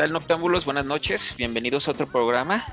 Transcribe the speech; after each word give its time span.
tal, 0.00 0.12
Noctámbulos? 0.14 0.64
Buenas 0.64 0.86
noches. 0.86 1.34
Bienvenidos 1.36 1.86
a 1.86 1.90
otro 1.90 2.06
programa. 2.06 2.64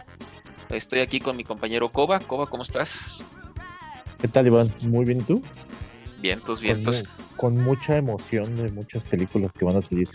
Estoy 0.70 1.00
aquí 1.02 1.20
con 1.20 1.36
mi 1.36 1.44
compañero 1.44 1.89
Coba. 1.89 2.21
Coba, 2.21 2.48
¿cómo 2.48 2.64
estás? 2.64 3.22
¿Qué 4.22 4.30
tal, 4.30 4.48
Iván? 4.48 4.72
Muy 4.84 5.03
bien, 5.03 5.20
¿y 5.20 5.23
tú? 5.23 5.44
Vientos, 6.22 6.59
Con, 6.59 6.66
vientos. 6.66 7.03
con 7.36 7.58
mucha 7.58 7.98
emoción 7.98 8.55
de 8.55 8.72
muchas 8.72 9.03
películas 9.03 9.52
que 9.52 9.66
van 9.66 9.76
a 9.76 9.81
salir. 9.81 10.08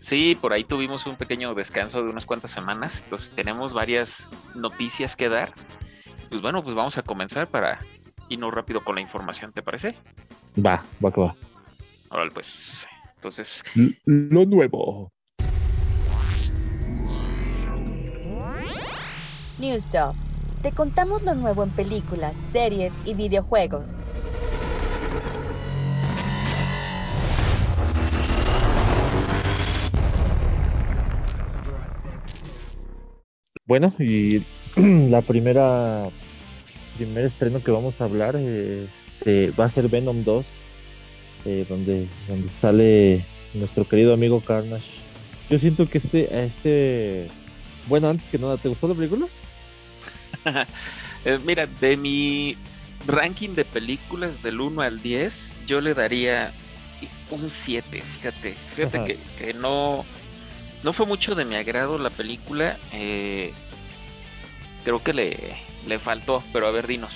Sí, 0.00 0.36
por 0.40 0.52
ahí 0.52 0.64
tuvimos 0.64 1.06
un 1.06 1.14
pequeño 1.14 1.54
descanso 1.54 2.02
de 2.02 2.10
unas 2.10 2.26
cuantas 2.26 2.50
semanas. 2.50 3.02
Entonces 3.04 3.30
tenemos 3.30 3.72
varias 3.72 4.26
noticias 4.56 5.14
que 5.14 5.28
dar. 5.28 5.52
Pues 6.28 6.42
bueno, 6.42 6.64
pues 6.64 6.74
vamos 6.74 6.98
a 6.98 7.02
comenzar 7.02 7.46
para 7.46 7.78
irnos 8.28 8.52
rápido 8.52 8.80
con 8.80 8.96
la 8.96 9.00
información, 9.00 9.52
¿te 9.52 9.62
parece? 9.62 9.94
Va, 10.58 10.82
va 11.04 11.12
que 11.12 11.20
va. 11.20 11.36
Órale, 12.10 12.32
pues. 12.32 12.84
Entonces, 13.14 13.62
lo 14.06 14.44
nuevo. 14.44 15.12
News 19.62 19.86
Top. 19.86 20.16
Te 20.60 20.72
contamos 20.72 21.22
lo 21.22 21.36
nuevo 21.36 21.62
en 21.62 21.70
películas, 21.70 22.34
series 22.50 22.92
y 23.06 23.14
videojuegos. 23.14 23.84
Bueno, 33.64 33.94
y 34.00 34.44
la 34.76 35.22
primera 35.22 36.08
primer 36.96 37.26
estreno 37.26 37.62
que 37.62 37.70
vamos 37.70 38.00
a 38.00 38.04
hablar 38.04 38.34
eh, 38.36 38.88
va 39.58 39.66
a 39.66 39.70
ser 39.70 39.88
Venom 39.88 40.24
2, 40.24 40.44
eh, 41.44 41.66
donde, 41.68 42.08
donde 42.26 42.48
sale 42.52 43.24
nuestro 43.54 43.86
querido 43.86 44.12
amigo 44.12 44.40
Carnage. 44.40 44.98
Yo 45.48 45.60
siento 45.60 45.86
que 45.86 45.98
este, 45.98 46.44
este, 46.44 47.28
bueno, 47.86 48.08
antes 48.08 48.26
que 48.26 48.38
nada, 48.40 48.56
¿te 48.56 48.68
gustó 48.68 48.88
la 48.88 48.94
película? 48.94 49.28
eh, 51.24 51.38
mira, 51.44 51.64
de 51.80 51.96
mi 51.96 52.56
ranking 53.06 53.50
de 53.50 53.64
películas 53.64 54.42
del 54.42 54.60
1 54.60 54.82
al 54.82 55.02
10, 55.02 55.56
yo 55.66 55.80
le 55.80 55.94
daría 55.94 56.52
un 57.30 57.48
7, 57.48 58.02
fíjate. 58.02 58.54
Fíjate 58.74 58.96
Ajá. 58.98 59.04
que, 59.06 59.18
que 59.38 59.54
no, 59.54 60.04
no 60.82 60.92
fue 60.92 61.06
mucho 61.06 61.34
de 61.34 61.44
mi 61.44 61.56
agrado 61.56 61.98
la 61.98 62.10
película. 62.10 62.78
eh, 62.92 63.52
creo 64.84 65.02
que 65.02 65.12
le, 65.12 65.56
le 65.86 65.98
faltó, 65.98 66.42
pero 66.52 66.66
a 66.66 66.70
ver, 66.70 66.86
dinos. 66.86 67.14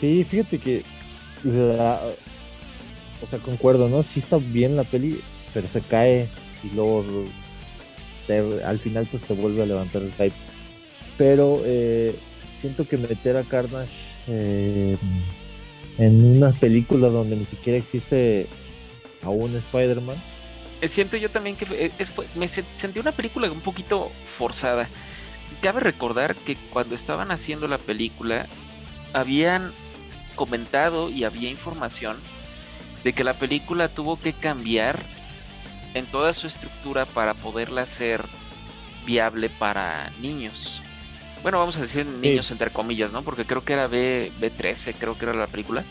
Sí, 0.00 0.24
fíjate 0.24 0.58
que, 0.58 0.84
o 3.22 3.26
sea, 3.26 3.38
concuerdo, 3.38 3.88
¿no? 3.88 4.02
Sí 4.02 4.20
está 4.20 4.36
bien 4.36 4.76
la 4.76 4.84
peli, 4.84 5.20
pero 5.52 5.66
se 5.68 5.80
cae 5.80 6.28
y 6.62 6.74
luego 6.74 7.04
te- 8.26 8.62
al 8.64 8.78
final 8.80 9.06
pues 9.10 9.22
te 9.24 9.34
vuelve 9.34 9.62
a 9.62 9.66
levantar 9.66 10.02
el 10.02 10.12
hype. 10.12 10.34
Pero 11.16 11.62
eh, 11.64 12.16
siento 12.60 12.86
que 12.88 12.96
meter 12.96 13.36
a 13.36 13.44
Carnage 13.44 13.92
eh, 14.26 14.96
en 15.98 16.24
una 16.36 16.50
película 16.52 17.08
donde 17.08 17.36
ni 17.36 17.44
siquiera 17.44 17.78
existe 17.78 18.48
aún 19.22 19.54
Spider-Man, 19.56 20.16
Eh, 20.80 20.88
Siento 20.88 21.16
yo 21.16 21.30
también 21.30 21.56
que 21.56 21.64
fue- 21.66 21.92
me 22.34 22.48
se- 22.48 22.64
sentí 22.76 22.98
una 22.98 23.12
película 23.12 23.50
un 23.50 23.60
poquito 23.60 24.10
forzada. 24.26 24.88
Cabe 25.62 25.80
recordar 25.80 26.34
que 26.34 26.56
cuando 26.70 26.94
estaban 26.94 27.30
haciendo 27.30 27.68
la 27.68 27.78
película, 27.78 28.48
habían 29.12 29.72
comentado 30.34 31.10
y 31.10 31.24
había 31.24 31.48
información 31.48 32.16
de 33.04 33.12
que 33.12 33.22
la 33.24 33.38
película 33.38 33.88
tuvo 33.88 34.18
que 34.20 34.32
cambiar 34.32 35.00
en 35.94 36.06
toda 36.06 36.32
su 36.34 36.48
estructura 36.48 37.06
para 37.06 37.34
poderla 37.34 37.82
hacer 37.82 38.24
viable 39.06 39.48
para 39.48 40.10
niños. 40.20 40.82
Bueno, 41.44 41.58
vamos 41.58 41.76
a 41.76 41.82
decir 41.82 42.06
niños 42.06 42.50
entre 42.50 42.70
comillas, 42.70 43.12
¿no? 43.12 43.22
Porque 43.22 43.44
creo 43.44 43.62
que 43.62 43.74
era 43.74 43.86
B, 43.86 44.32
B13, 44.40 44.94
creo 44.98 45.18
que 45.18 45.26
era 45.26 45.34
la 45.34 45.46
película. 45.46 45.84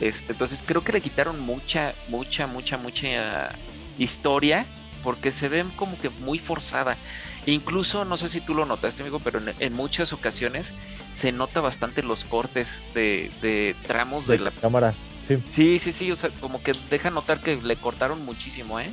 Este, 0.00 0.32
entonces 0.32 0.64
creo 0.66 0.82
que 0.82 0.90
le 0.90 1.02
quitaron 1.02 1.38
mucha, 1.38 1.94
mucha, 2.08 2.46
mucha, 2.46 2.78
mucha 2.78 3.50
historia 3.98 4.64
porque 5.02 5.32
se 5.32 5.50
ven 5.50 5.68
como 5.76 5.98
que 5.98 6.08
muy 6.08 6.38
forzada. 6.38 6.96
Incluso, 7.44 8.06
no 8.06 8.16
sé 8.16 8.26
si 8.26 8.40
tú 8.40 8.54
lo 8.54 8.64
notaste, 8.64 9.02
amigo, 9.02 9.20
pero 9.20 9.38
en, 9.38 9.54
en 9.60 9.72
muchas 9.74 10.14
ocasiones 10.14 10.72
se 11.12 11.30
nota 11.30 11.60
bastante 11.60 12.02
los 12.02 12.24
cortes 12.24 12.82
de, 12.94 13.30
de 13.42 13.76
tramos 13.86 14.26
de 14.26 14.38
de 14.38 14.44
la... 14.44 14.50
cámara. 14.50 14.94
Sí. 15.20 15.42
Sí, 15.44 15.78
sí, 15.78 15.92
sí, 15.92 16.10
o 16.10 16.16
sea, 16.16 16.30
como 16.40 16.62
que 16.62 16.72
deja 16.88 17.10
notar 17.10 17.42
que 17.42 17.56
le 17.56 17.76
cortaron 17.76 18.24
muchísimo, 18.24 18.80
¿eh? 18.80 18.90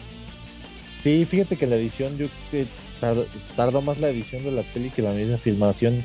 Sí, 1.01 1.25
fíjate 1.25 1.57
que 1.57 1.65
la 1.67 1.75
edición, 1.77 2.17
yo 2.17 2.27
tar- 2.99 3.25
tardó 3.55 3.81
más 3.81 3.99
la 3.99 4.09
edición 4.09 4.43
de 4.43 4.51
la 4.51 4.61
peli 4.63 4.89
que 4.89 5.01
la 5.01 5.11
misma 5.11 5.37
filmación. 5.37 6.03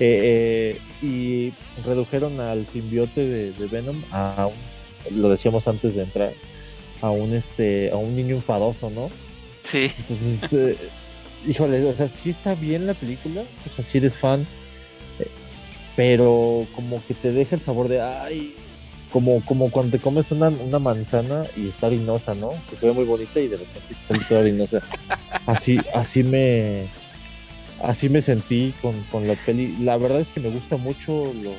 Eh, 0.00 0.78
eh, 1.00 1.04
y 1.06 1.52
redujeron 1.84 2.38
al 2.40 2.66
simbiote 2.68 3.20
de, 3.20 3.52
de 3.52 3.66
Venom 3.66 4.00
a 4.12 4.46
un, 4.48 5.20
lo 5.20 5.28
decíamos 5.28 5.66
antes 5.66 5.94
de 5.96 6.02
entrar, 6.04 6.32
a 7.00 7.10
un 7.10 7.34
este, 7.34 7.90
a 7.90 7.96
un 7.96 8.14
niño 8.16 8.36
enfadoso, 8.36 8.90
¿no? 8.90 9.10
Sí, 9.62 9.90
Entonces, 10.08 10.52
eh, 10.52 10.76
híjole, 11.46 11.84
o 11.84 11.96
sea, 11.96 12.08
sí 12.22 12.30
está 12.30 12.54
bien 12.54 12.86
la 12.86 12.94
película, 12.94 13.42
o 13.42 13.74
sea, 13.76 13.84
si 13.84 13.98
eres 13.98 14.14
fan, 14.16 14.46
eh, 15.18 15.26
pero 15.96 16.64
como 16.76 17.04
que 17.06 17.14
te 17.14 17.32
deja 17.32 17.56
el 17.56 17.62
sabor 17.62 17.88
de, 17.88 18.00
ay, 18.00 18.54
como, 19.12 19.44
como 19.44 19.70
cuando 19.70 19.96
te 19.96 20.02
comes 20.02 20.30
una, 20.30 20.48
una 20.48 20.78
manzana 20.78 21.44
y 21.56 21.68
está 21.68 21.86
harinosa, 21.86 22.34
¿no? 22.34 22.48
O 22.48 22.58
sea, 22.68 22.78
se 22.78 22.86
ve 22.86 22.92
muy 22.92 23.04
bonita 23.04 23.40
y 23.40 23.48
de 23.48 23.56
repente 23.56 23.94
te 23.94 24.02
sale 24.02 24.20
toda 24.28 24.40
harinosa. 24.40 24.80
Así, 25.46 25.78
así 25.94 26.22
me, 26.22 26.86
así 27.82 28.08
me 28.08 28.22
sentí 28.22 28.74
con, 28.82 29.00
con 29.10 29.26
la 29.26 29.34
peli. 29.46 29.76
La 29.80 29.96
verdad 29.96 30.20
es 30.20 30.28
que 30.28 30.40
me 30.40 30.50
gusta 30.50 30.76
mucho 30.76 31.32
los, 31.34 31.54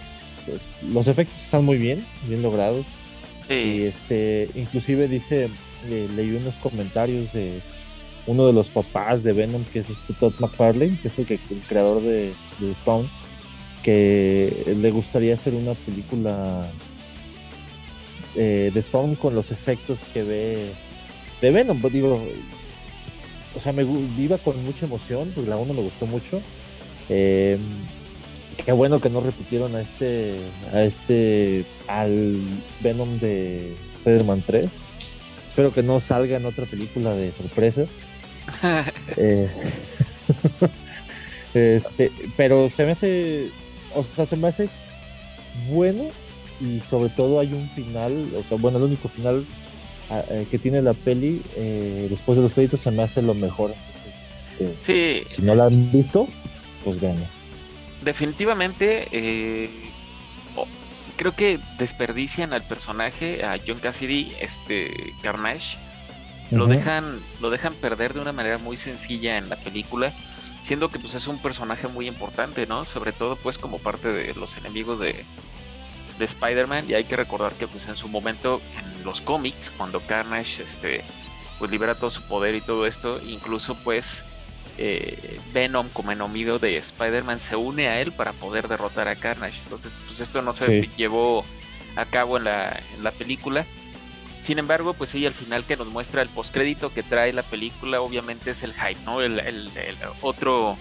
los, 0.47 0.93
los 0.93 1.07
efectos 1.07 1.39
están 1.41 1.65
muy 1.65 1.77
bien, 1.77 2.05
bien 2.27 2.41
logrados. 2.41 2.85
Y 3.49 3.53
sí, 3.53 3.83
este, 3.85 4.49
inclusive 4.53 5.07
dice, 5.07 5.49
eh, 5.89 6.07
leí 6.15 6.31
unos 6.31 6.53
comentarios 6.55 7.31
de 7.33 7.61
uno 8.27 8.45
de 8.45 8.53
los 8.53 8.69
papás 8.69 9.23
de 9.23 9.33
Venom, 9.33 9.63
que 9.73 9.79
es 9.79 9.89
este 9.89 10.13
Todd 10.13 10.33
McFarlane, 10.39 10.99
que 11.01 11.07
es 11.07 11.17
el, 11.17 11.25
que- 11.25 11.39
el 11.49 11.61
creador 11.67 12.01
de, 12.03 12.33
de 12.59 12.73
Spawn, 12.75 13.09
que 13.81 14.75
le 14.79 14.91
gustaría 14.91 15.33
hacer 15.33 15.53
una 15.55 15.73
película 15.73 16.69
eh, 18.35 18.71
de 18.73 18.83
Spawn 18.83 19.15
con 19.15 19.35
los 19.35 19.51
efectos 19.51 19.99
que 20.13 20.23
ve 20.23 20.71
de 21.41 21.51
Venom. 21.51 21.79
Pues 21.81 21.93
digo, 21.93 22.21
o 23.55 23.61
sea, 23.61 23.73
me 23.73 23.83
iba 24.17 24.37
con 24.37 24.63
mucha 24.63 24.85
emoción, 24.85 25.31
pues 25.33 25.47
la 25.47 25.57
uno 25.57 25.73
me 25.73 25.81
gustó 25.81 26.05
mucho. 26.05 26.41
Eh, 27.09 27.57
qué 28.63 28.71
bueno 28.71 28.99
que 28.99 29.09
no 29.09 29.19
repitieron 29.21 29.75
a 29.75 29.81
este, 29.81 30.37
a 30.73 30.83
este, 30.83 31.65
al 31.87 32.39
Venom 32.81 33.19
de 33.19 33.75
Spider-Man 33.97 34.43
3. 34.45 34.69
Espero 35.47 35.73
que 35.73 35.83
no 35.83 35.99
salga 35.99 36.37
en 36.37 36.45
otra 36.45 36.65
película 36.65 37.13
de 37.13 37.31
sorpresa. 37.33 37.85
Eh, 39.15 39.47
este, 41.53 42.11
pero 42.35 42.69
se 42.71 42.83
me 42.83 42.91
hace, 42.91 43.49
o 43.93 44.03
sea, 44.15 44.25
se 44.25 44.35
me 44.35 44.47
hace 44.47 44.69
bueno 45.69 46.05
y 46.59 46.81
sobre 46.81 47.09
todo 47.09 47.39
hay 47.39 47.53
un 47.53 47.69
final, 47.71 48.27
o 48.35 48.43
sea, 48.47 48.57
bueno, 48.57 48.77
el 48.77 48.85
único 48.85 49.09
final 49.09 49.45
ah, 50.09 50.23
eh, 50.29 50.47
que 50.49 50.59
tiene 50.59 50.81
la 50.81 50.93
peli 50.93 51.41
eh, 51.55 52.07
después 52.09 52.37
de 52.37 52.43
los 52.43 52.53
créditos 52.53 52.81
se 52.81 52.91
me 52.91 53.03
hace 53.03 53.21
lo 53.21 53.33
mejor. 53.33 53.73
Eh, 54.59 54.75
sí, 54.81 55.23
si 55.27 55.41
no 55.41 55.55
la 55.55 55.65
han 55.65 55.91
visto, 55.91 56.27
pues 56.83 56.99
vean. 56.99 57.25
definitivamente 58.03 59.07
eh, 59.11 59.69
oh, 60.55 60.67
creo 61.15 61.33
que 61.35 61.59
desperdician 61.77 62.53
al 62.53 62.63
personaje, 62.63 63.43
a 63.45 63.57
John 63.65 63.79
Cassidy, 63.79 64.33
este 64.39 65.13
Carnage. 65.21 65.77
Lo 66.51 66.65
dejan, 66.65 67.19
lo 67.39 67.51
dejan 67.51 67.75
perder 67.75 68.15
de 68.15 68.21
una 68.21 68.33
manera 68.33 68.57
muy 68.57 68.75
sencilla 68.75 69.37
en 69.37 69.49
la 69.49 69.57
película, 69.57 70.13
siendo 70.63 70.89
que 70.89 70.97
pues 70.97 71.13
es 71.13 71.27
un 71.27 71.39
personaje 71.39 71.87
muy 71.87 72.07
importante, 72.07 72.65
¿no? 72.65 72.87
Sobre 72.87 73.11
todo 73.11 73.35
pues 73.35 73.59
como 73.59 73.77
parte 73.77 74.11
de 74.11 74.33
los 74.33 74.57
enemigos 74.57 74.97
de, 74.97 75.25
de 76.19 76.25
Spider-Man 76.25 76.85
y 76.89 76.93
hay 76.93 77.05
que 77.05 77.15
recordar 77.15 77.53
que 77.53 77.67
pues 77.67 77.87
en 77.87 77.97
su 77.97 78.07
momento 78.07 78.61
en 78.77 79.03
los 79.03 79.21
cómics, 79.21 79.71
cuando 79.75 80.01
Carnage 80.01 80.61
este, 80.63 81.03
pues 81.57 81.71
libera 81.71 81.95
todo 81.97 82.09
su 82.11 82.21
poder 82.23 82.53
y 82.55 82.61
todo 82.61 82.85
esto, 82.85 83.19
incluso 83.25 83.75
pues 83.83 84.25
eh, 84.77 85.39
Venom 85.53 85.89
como 85.89 86.11
enemigo 86.11 86.59
de 86.59 86.77
Spider-Man 86.77 87.39
se 87.39 87.55
une 87.55 87.87
a 87.87 87.99
él 88.01 88.11
para 88.11 88.33
poder 88.33 88.67
derrotar 88.67 89.07
a 89.07 89.15
Carnage. 89.15 89.61
Entonces 89.63 90.01
pues 90.05 90.19
esto 90.19 90.41
no 90.41 90.53
se 90.53 90.65
Sí. 90.83 90.89
llevó 90.97 91.43
a 91.95 92.05
cabo 92.05 92.37
en 92.37 92.43
la, 92.43 92.81
en 92.95 93.03
la 93.03 93.11
película. 93.11 93.65
Sin 94.37 94.57
embargo, 94.57 94.93
pues 94.93 95.09
sí, 95.09 95.25
al 95.25 95.33
final 95.33 95.65
que 95.65 95.75
nos 95.75 95.87
muestra 95.87 96.21
el 96.21 96.29
postcrédito 96.29 96.93
que 96.93 97.03
trae 97.03 97.33
la 97.33 97.43
película, 97.43 97.99
obviamente 97.99 98.51
es 98.51 98.63
el 98.63 98.73
hype, 98.73 99.01
¿no? 99.03 99.21
El, 99.21 99.37
el- 99.39 99.71
el 99.75 99.97
otro, 100.21 100.77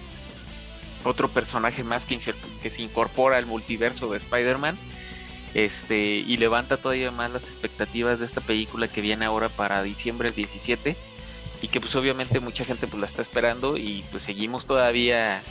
otro 1.03 1.27
personaje 1.29 1.83
más 1.83 2.05
que, 2.05 2.17
que 2.61 2.69
se 2.69 2.81
incorpora 2.81 3.37
al 3.37 3.45
multiverso 3.45 4.09
de 4.11 4.17
Spider-Man. 4.17 4.77
Este, 5.53 5.97
y 5.97 6.37
levanta 6.37 6.77
todavía 6.77 7.11
más 7.11 7.31
las 7.31 7.47
expectativas 7.47 8.19
de 8.19 8.25
esta 8.25 8.41
película 8.41 8.87
que 8.87 9.01
viene 9.01 9.25
ahora 9.25 9.49
para 9.49 9.81
diciembre 9.81 10.31
17 10.31 10.95
y 11.61 11.67
que 11.67 11.81
pues 11.81 11.95
obviamente 11.95 12.39
mucha 12.39 12.63
gente 12.63 12.87
pues 12.87 13.01
la 13.01 13.07
está 13.07 13.21
esperando 13.21 13.75
y 13.75 14.05
pues 14.11 14.23
seguimos 14.23 14.65
todavía 14.65 15.41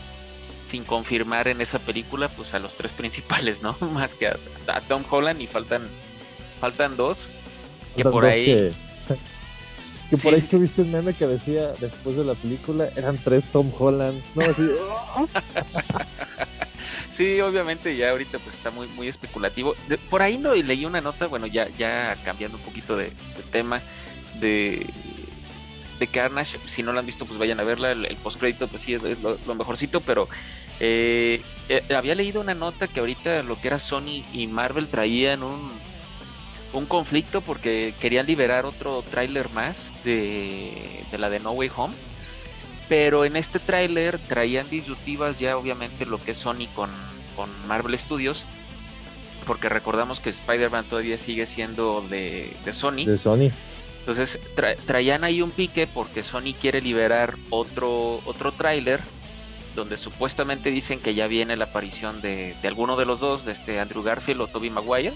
sin 0.64 0.84
confirmar 0.84 1.48
en 1.48 1.60
esa 1.60 1.80
película 1.80 2.28
pues 2.28 2.54
a 2.54 2.58
los 2.58 2.76
tres 2.76 2.92
principales, 2.94 3.62
¿no? 3.62 3.76
Más 3.80 4.14
que 4.14 4.28
a, 4.28 4.38
Tom 4.86 5.04
Holland 5.08 5.42
y 5.42 5.46
faltan 5.46 5.88
faltan 6.60 6.96
dos 6.96 7.28
que 7.96 8.04
por 8.04 8.24
ahí 8.24 8.74
que, 10.10 10.16
por 10.16 10.32
ahí 10.32 10.40
tuviste 10.40 10.82
un 10.82 10.92
meme 10.92 11.14
que 11.14 11.26
decía 11.26 11.72
después 11.80 12.16
de 12.16 12.24
la 12.24 12.34
película 12.34 12.88
eran 12.96 13.18
tres 13.22 13.44
Tom 13.52 13.70
Hollands, 13.76 14.24
¿no? 14.34 14.44
sí, 17.10 17.40
obviamente 17.40 17.96
ya 17.96 18.10
ahorita 18.10 18.38
pues 18.38 18.56
está 18.56 18.70
muy 18.70 18.86
muy 18.88 19.08
especulativo. 19.08 19.74
por 20.10 20.22
ahí 20.22 20.38
no 20.38 20.54
leí 20.54 20.84
una 20.84 21.00
nota, 21.00 21.26
bueno, 21.26 21.46
ya 21.46 21.68
ya 21.78 22.16
cambiando 22.24 22.58
un 22.58 22.64
poquito 22.64 22.96
de 22.96 23.12
tema 23.50 23.82
de 24.40 24.86
de 25.98 26.06
Carnage. 26.06 26.58
Si 26.64 26.82
no 26.82 26.92
la 26.92 27.00
han 27.00 27.06
visto, 27.06 27.26
pues 27.26 27.38
vayan 27.38 27.60
a 27.60 27.64
verla. 27.64 27.92
El, 27.92 28.16
postcrédito, 28.16 28.68
pues 28.68 28.82
sí, 28.82 28.94
es 28.94 29.02
lo, 29.02 29.54
mejorcito, 29.54 30.00
pero 30.00 30.28
eh, 30.80 31.42
eh, 31.68 31.82
había 31.94 32.14
leído 32.14 32.40
una 32.40 32.54
nota 32.54 32.88
que 32.88 33.00
ahorita 33.00 33.42
lo 33.42 33.60
que 33.60 33.68
era 33.68 33.78
Sony 33.78 34.24
y 34.32 34.46
Marvel 34.46 34.88
traían 34.88 35.42
un, 35.42 35.72
un 36.72 36.86
conflicto 36.86 37.40
porque 37.40 37.94
querían 38.00 38.26
liberar 38.26 38.64
otro 38.64 39.02
tráiler 39.02 39.50
más 39.50 39.92
de, 40.04 41.04
de, 41.10 41.18
la 41.18 41.30
de 41.30 41.40
No 41.40 41.52
Way 41.52 41.70
Home. 41.76 41.94
Pero 42.88 43.24
en 43.24 43.36
este 43.36 43.58
tráiler 43.58 44.18
traían 44.18 44.70
disyuntivas 44.70 45.38
ya 45.38 45.56
obviamente 45.56 46.06
lo 46.06 46.22
que 46.22 46.30
es 46.30 46.38
Sony 46.38 46.68
con, 46.74 46.90
con 47.36 47.50
Marvel 47.66 47.98
Studios. 47.98 48.44
Porque 49.46 49.68
recordamos 49.68 50.20
que 50.20 50.30
Spider-Man 50.30 50.86
todavía 50.88 51.18
sigue 51.18 51.46
siendo 51.46 52.02
de, 52.02 52.56
de 52.64 52.72
Sony. 52.72 53.04
De 53.06 53.18
Sony. 53.18 53.50
Entonces 53.98 54.38
traían 54.86 55.22
ahí 55.22 55.42
un 55.42 55.50
pique 55.50 55.86
porque 55.86 56.22
Sony 56.22 56.54
quiere 56.58 56.80
liberar 56.80 57.36
otro, 57.50 58.22
otro 58.24 58.52
tráiler 58.52 59.02
donde 59.78 59.96
supuestamente 59.96 60.70
dicen 60.70 61.00
que 61.00 61.14
ya 61.14 61.26
viene 61.26 61.56
la 61.56 61.66
aparición 61.66 62.20
de, 62.20 62.56
alguno 62.64 62.96
de 62.96 63.06
los 63.06 63.20
dos, 63.20 63.44
de 63.44 63.52
este 63.52 63.80
Andrew 63.80 64.02
Garfield 64.02 64.40
o 64.40 64.46
Tobey 64.48 64.70
Maguire. 64.70 65.14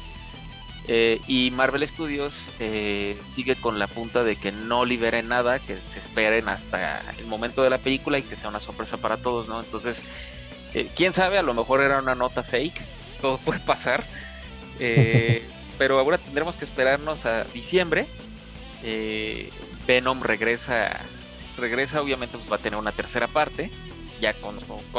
Eh, 0.88 1.20
y 1.28 1.50
Marvel 1.52 1.86
Studios 1.86 2.48
eh, 2.58 3.16
sigue 3.24 3.56
con 3.56 3.78
la 3.78 3.86
punta 3.86 4.24
de 4.24 4.36
que 4.36 4.50
no 4.50 4.84
liberen 4.84 5.28
nada, 5.28 5.60
que 5.60 5.80
se 5.80 6.00
esperen 6.00 6.48
hasta 6.48 7.02
el 7.18 7.26
momento 7.26 7.62
de 7.62 7.70
la 7.70 7.78
película 7.78 8.18
y 8.18 8.22
que 8.22 8.34
sea 8.34 8.48
una 8.48 8.58
sorpresa 8.58 8.96
para 8.96 9.18
todos, 9.18 9.48
¿no? 9.48 9.60
Entonces, 9.60 10.02
eh, 10.74 10.90
quién 10.96 11.12
sabe, 11.12 11.38
a 11.38 11.42
lo 11.42 11.54
mejor 11.54 11.82
era 11.82 12.00
una 12.00 12.16
nota 12.16 12.42
fake, 12.42 12.82
todo 13.20 13.38
puede 13.38 13.60
pasar. 13.60 14.04
pero 15.78 15.98
ahora 15.98 16.18
tendremos 16.18 16.56
que 16.56 16.64
esperarnos 16.64 17.24
a 17.24 17.44
diciembre 17.44 18.08
Venom 19.86 20.22
regresa, 20.22 21.02
regresa, 21.56 22.00
obviamente 22.00 22.36
pues 22.36 22.50
va 22.50 22.56
a 22.56 22.58
tener 22.58 22.78
una 22.78 22.92
tercera 22.92 23.28
parte, 23.28 23.70
ya 24.20 24.34
con, 24.34 24.58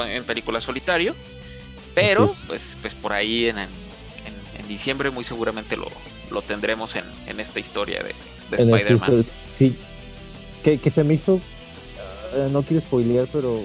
en 0.10 0.24
película 0.26 0.62
solitario, 0.62 1.16
pero 1.94 2.34
pues, 2.48 2.78
pues 2.82 2.96
por 2.96 3.14
ahí 3.14 3.48
en, 3.48 3.58
diciembre 4.68 5.10
muy 5.10 5.24
seguramente 5.24 5.78
lo, 5.78 5.88
lo 6.32 6.42
tendremos 6.42 6.96
en, 6.96 7.06
esta 7.40 7.60
historia 7.60 8.04
de, 8.04 8.16
Spider-Man. 8.56 9.24
Sí, 9.56 9.76
que, 10.64 10.80
que, 10.80 10.90
se 10.90 11.04
me 11.04 11.16
hizo, 11.16 11.42
eh, 12.34 12.50
no 12.52 12.64
quiero 12.64 12.82
spoilear, 12.82 13.28
pero 13.32 13.62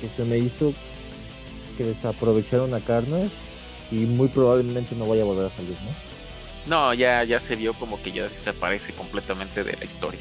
que 0.00 0.08
se 0.16 0.24
me 0.24 0.38
hizo 0.38 0.72
que 1.76 1.84
desaprovecharon 1.84 2.74
a 2.74 2.80
Carnage 2.80 3.30
y 3.90 3.96
muy 3.96 4.28
probablemente 4.28 4.94
no 4.94 5.06
vaya 5.06 5.22
a 5.22 5.26
volver 5.26 5.46
a 5.46 5.50
salir, 5.50 5.76
¿no? 5.82 6.10
No, 6.66 6.94
ya, 6.94 7.24
ya 7.24 7.40
se 7.40 7.56
vio 7.56 7.74
como 7.74 8.00
que 8.02 8.12
ya 8.12 8.28
desaparece 8.28 8.92
completamente 8.92 9.64
de 9.64 9.72
la 9.72 9.84
historia. 9.84 10.20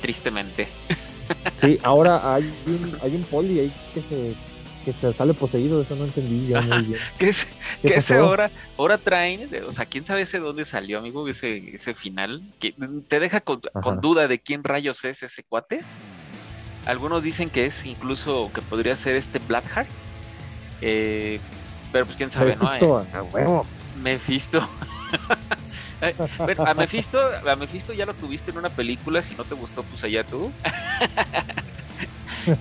Tristemente. 0.00 0.68
Sí, 1.60 1.78
ahora 1.82 2.34
hay 2.34 2.52
un, 2.66 2.98
hay 3.00 3.16
un 3.16 3.22
poli 3.22 3.60
ahí 3.60 3.72
que 3.94 4.02
se, 4.02 4.34
que 4.84 4.92
se 4.92 5.12
sale 5.12 5.34
poseído, 5.34 5.82
eso 5.82 5.96
no 5.96 6.04
entendí 6.04 6.48
ya 6.48 6.60
muy 6.60 6.82
bien. 6.82 7.00
¿Qué, 7.18 7.28
es, 7.28 7.54
¿qué 7.82 7.94
ese 7.94 8.16
ahora, 8.16 8.50
ahora 8.76 8.98
traen? 8.98 9.50
O 9.66 9.72
sea, 9.72 9.86
quién 9.86 10.04
sabe 10.04 10.22
ese 10.22 10.38
dónde 10.38 10.64
salió, 10.64 10.98
amigo, 10.98 11.26
ese, 11.28 11.74
ese 11.74 11.94
final. 11.94 12.42
Que 12.58 12.74
te 13.08 13.20
deja 13.20 13.40
con, 13.40 13.60
duda 14.00 14.28
de 14.28 14.38
quién 14.38 14.64
rayos 14.64 15.04
es 15.04 15.22
ese 15.22 15.42
cuate. 15.42 15.80
Algunos 16.86 17.24
dicen 17.24 17.48
que 17.50 17.66
es 17.66 17.86
incluso 17.86 18.50
que 18.54 18.62
podría 18.62 18.94
ser 18.96 19.16
este 19.16 19.38
Blackheart. 19.38 19.88
Eh, 20.80 21.40
pero 21.92 22.04
pues 22.04 22.16
quién 22.16 22.30
sabe, 22.30 22.56
¿no? 22.56 22.72
Eh, 22.74 23.62
Mephisto. 24.02 24.68
a 26.58 26.74
Mephisto, 26.74 27.20
a 27.48 27.56
Mephisto 27.56 27.92
ya 27.92 28.04
lo 28.04 28.14
tuviste 28.14 28.50
en 28.50 28.58
una 28.58 28.68
película, 28.68 29.22
si 29.22 29.34
no 29.34 29.44
te 29.44 29.54
gustó, 29.54 29.82
pues 29.84 30.04
allá 30.04 30.24
tú. 30.24 30.52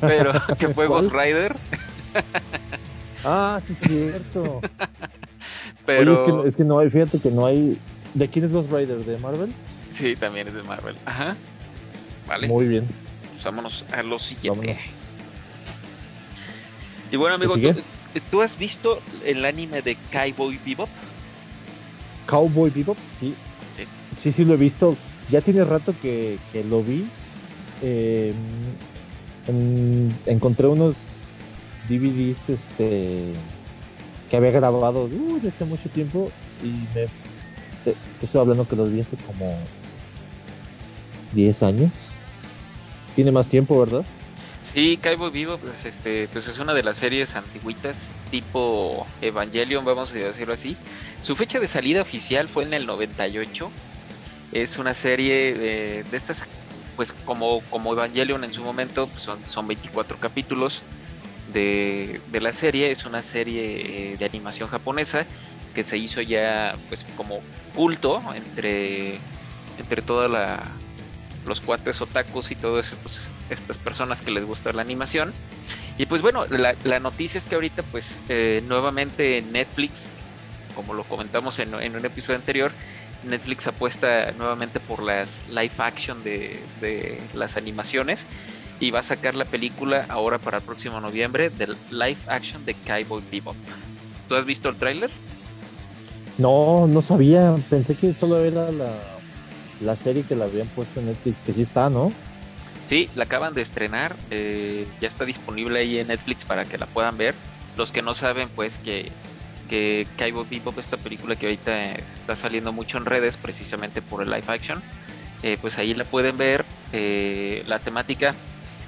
Pero 0.02 0.34
que 0.58 0.70
fue 0.70 0.88
Ghost 0.88 1.12
Rider. 1.12 1.56
ah, 3.24 3.62
sí, 3.66 3.76
es 3.82 3.88
cierto. 3.88 4.62
Pero 5.86 6.46
es, 6.46 6.56
que, 6.56 6.64
no 6.64 6.80
hay, 6.80 6.90
fíjate 6.90 7.20
que 7.20 7.30
no 7.30 7.46
hay. 7.46 7.78
¿De 8.14 8.30
quién 8.30 8.46
es 8.46 8.54
Ghost 8.54 8.72
Rider? 8.72 9.04
¿De 9.04 9.18
Marvel? 9.20 9.54
Sí, 9.92 10.16
también 10.16 10.48
es 10.48 10.54
de 10.54 10.64
Marvel. 10.64 10.96
Ajá. 11.06 11.36
Vale. 12.28 12.48
Muy 12.48 12.68
bien. 12.68 12.88
Pues 13.32 13.44
vámonos 13.44 13.86
a 13.92 14.04
lo 14.04 14.18
siguiente. 14.20 14.80
Y 17.12 17.18
bueno, 17.18 17.36
amigo, 17.36 17.56
¿tú, 17.58 17.74
¿tú, 18.32 18.42
has 18.42 18.58
visto 18.58 19.02
el 19.26 19.44
anime 19.46 19.82
de 19.82 19.98
Cowboy 20.12 20.60
Bebop? 20.66 20.90
Cowboy 22.26 22.72
Bebop, 22.72 22.98
sí. 23.20 23.36
sí. 24.22 24.32
Sí, 24.32 24.46
lo 24.46 24.54
he 24.54 24.58
visto. 24.58 24.96
Ya 25.30 25.42
tiene 25.42 25.64
rato 25.64 25.94
que, 26.02 26.40
lo 26.70 26.82
vi. 26.82 27.06
Em, 27.82 28.34
encontré 30.26 30.68
unos 30.68 30.96
DVDs 31.88 32.38
este, 32.48 33.34
que 34.30 34.38
había 34.38 34.52
grabado 34.52 35.04
uh, 35.04 35.36
desde 35.36 35.50
hace 35.50 35.66
mucho 35.66 35.90
tiempo 35.90 36.30
y 36.64 36.70
me 36.96 37.08
estoy 38.22 38.42
hablando 38.42 38.68
que 38.68 38.76
los 38.76 38.92
vi 38.92 39.02
hace 39.02 39.18
como 39.18 39.58
10 41.34 41.64
años. 41.64 41.92
Tiene 43.16 43.32
más 43.32 43.48
tiempo, 43.48 43.80
¿verdad? 43.80 44.04
Sí, 44.64 44.98
Cowboy 44.98 45.30
Vivo, 45.30 45.58
pues 45.58 45.86
este, 45.86 46.28
pues 46.30 46.48
es 46.48 46.58
una 46.58 46.74
de 46.74 46.82
las 46.82 46.98
series 46.98 47.36
antiguitas 47.36 48.16
tipo 48.32 49.06
Evangelion, 49.22 49.86
vamos 49.86 50.12
a 50.14 50.16
decirlo 50.16 50.54
así. 50.54 50.78
Su 51.22 51.36
fecha 51.36 51.60
de 51.60 51.68
salida 51.68 52.02
oficial 52.02 52.50
fue 52.50 52.64
en 52.64 52.74
el 52.74 52.88
98. 52.88 53.70
Es 54.52 54.78
una 54.78 54.94
serie 54.94 55.54
de, 55.54 56.06
estas, 56.12 56.46
pues 56.96 57.12
como, 57.26 57.62
como 57.70 57.94
Evangelion 57.94 58.44
en 58.44 58.54
su 58.54 58.64
momento, 58.64 59.08
pues 59.08 59.22
son, 59.22 59.46
son 59.46 59.68
24 59.68 60.20
capítulos 60.20 60.82
de, 61.52 62.22
la 62.32 62.54
serie. 62.54 62.92
Es 62.92 63.06
una 63.06 63.22
serie 63.22 64.14
eh, 64.14 64.18
de 64.18 64.26
animación 64.26 64.70
japonesa 64.70 65.26
que 65.74 65.84
se 65.84 65.98
hizo 65.98 66.22
ya 66.22 66.76
pues 66.88 67.06
como 67.18 67.42
culto 67.74 68.22
entre, 68.36 69.20
entre 69.80 70.02
toda 70.04 70.28
la 70.28 70.64
los 71.46 71.62
cuates 71.62 72.02
otakus 72.02 72.52
y 72.52 72.56
todas 72.56 72.94
estas 73.50 73.78
personas 73.78 74.22
que 74.22 74.32
les 74.32 74.46
gusta 74.46 74.72
la 74.74 74.82
animación. 74.82 75.34
Y 75.98 76.06
pues 76.06 76.22
bueno, 76.22 76.46
la, 76.48 77.00
noticia 77.00 77.38
es 77.38 77.46
que 77.46 77.56
ahorita 77.56 77.84
pues 77.84 78.18
eh, 78.30 78.64
nuevamente 78.66 79.44
Netflix, 79.52 80.12
como 80.76 80.94
lo 80.94 81.04
comentamos 81.04 81.60
en, 81.60 81.74
un 81.74 82.06
episodio 82.06 82.40
anterior, 82.40 82.72
Netflix 83.24 83.68
apuesta 83.68 84.32
nuevamente 84.32 84.80
por 84.80 85.04
las 85.04 85.42
live 85.50 85.72
action 85.78 86.24
de, 86.24 86.60
las 87.34 87.58
animaciones 87.58 88.26
y 88.80 88.92
va 88.92 89.00
a 89.00 89.04
sacar 89.04 89.36
la 89.36 89.46
película 89.46 90.06
ahora 90.10 90.38
para 90.38 90.58
el 90.58 90.64
próximo 90.64 91.00
noviembre 91.00 91.50
del 91.50 91.76
live 91.92 92.18
action 92.28 92.66
de 92.66 92.74
Cowboy 92.74 93.24
Bebop. 93.32 93.56
¿Tú 94.28 94.36
has 94.36 94.46
visto 94.46 94.70
el 94.70 94.76
tráiler? 94.76 95.10
No, 96.38 96.88
no 96.88 97.02
sabía. 97.02 97.56
Pensé 97.70 97.96
que 97.96 98.14
solo 98.14 98.44
era 98.44 98.72
la 98.72 98.92
la 99.84 99.96
serie 99.96 100.24
que 100.24 100.36
la 100.36 100.46
habían 100.46 100.68
puesto 100.68 101.00
en 101.00 101.08
Netflix, 101.08 101.38
que 101.46 101.54
sí 101.54 101.62
está, 101.62 101.90
¿no? 101.90 102.12
Sí, 102.86 103.10
la 103.16 103.26
acaban 103.26 103.54
de 103.54 103.62
estrenar, 103.62 104.16
eh, 104.30 104.88
ya 105.00 105.08
está 105.08 105.26
disponible 105.26 105.80
ahí 105.80 106.00
en 106.00 106.08
Netflix 106.08 106.46
para 106.46 106.66
que 106.66 106.78
la 106.78 106.86
puedan 106.86 107.18
ver. 107.18 107.36
Los 107.78 107.92
que 107.92 108.02
no 108.02 108.14
saben, 108.14 108.50
pues 108.50 108.78
que, 108.78 109.12
que 109.70 110.08
Cowboy 110.18 110.46
Bebop, 110.50 110.78
esta 110.80 110.98
película 110.98 111.36
que 111.36 111.48
ahorita 111.48 111.92
está 112.14 112.36
saliendo 112.36 112.72
mucho 112.72 112.98
en 112.98 113.06
redes, 113.06 113.38
precisamente 113.38 114.02
por 114.02 114.22
el 114.22 114.30
live 114.30 114.46
action, 114.48 114.82
eh, 115.44 115.58
pues 115.62 115.78
ahí 115.78 115.94
la 115.94 116.06
pueden 116.06 116.38
ver. 116.38 116.66
Eh, 116.92 117.64
la 117.68 117.80
temática 117.80 118.36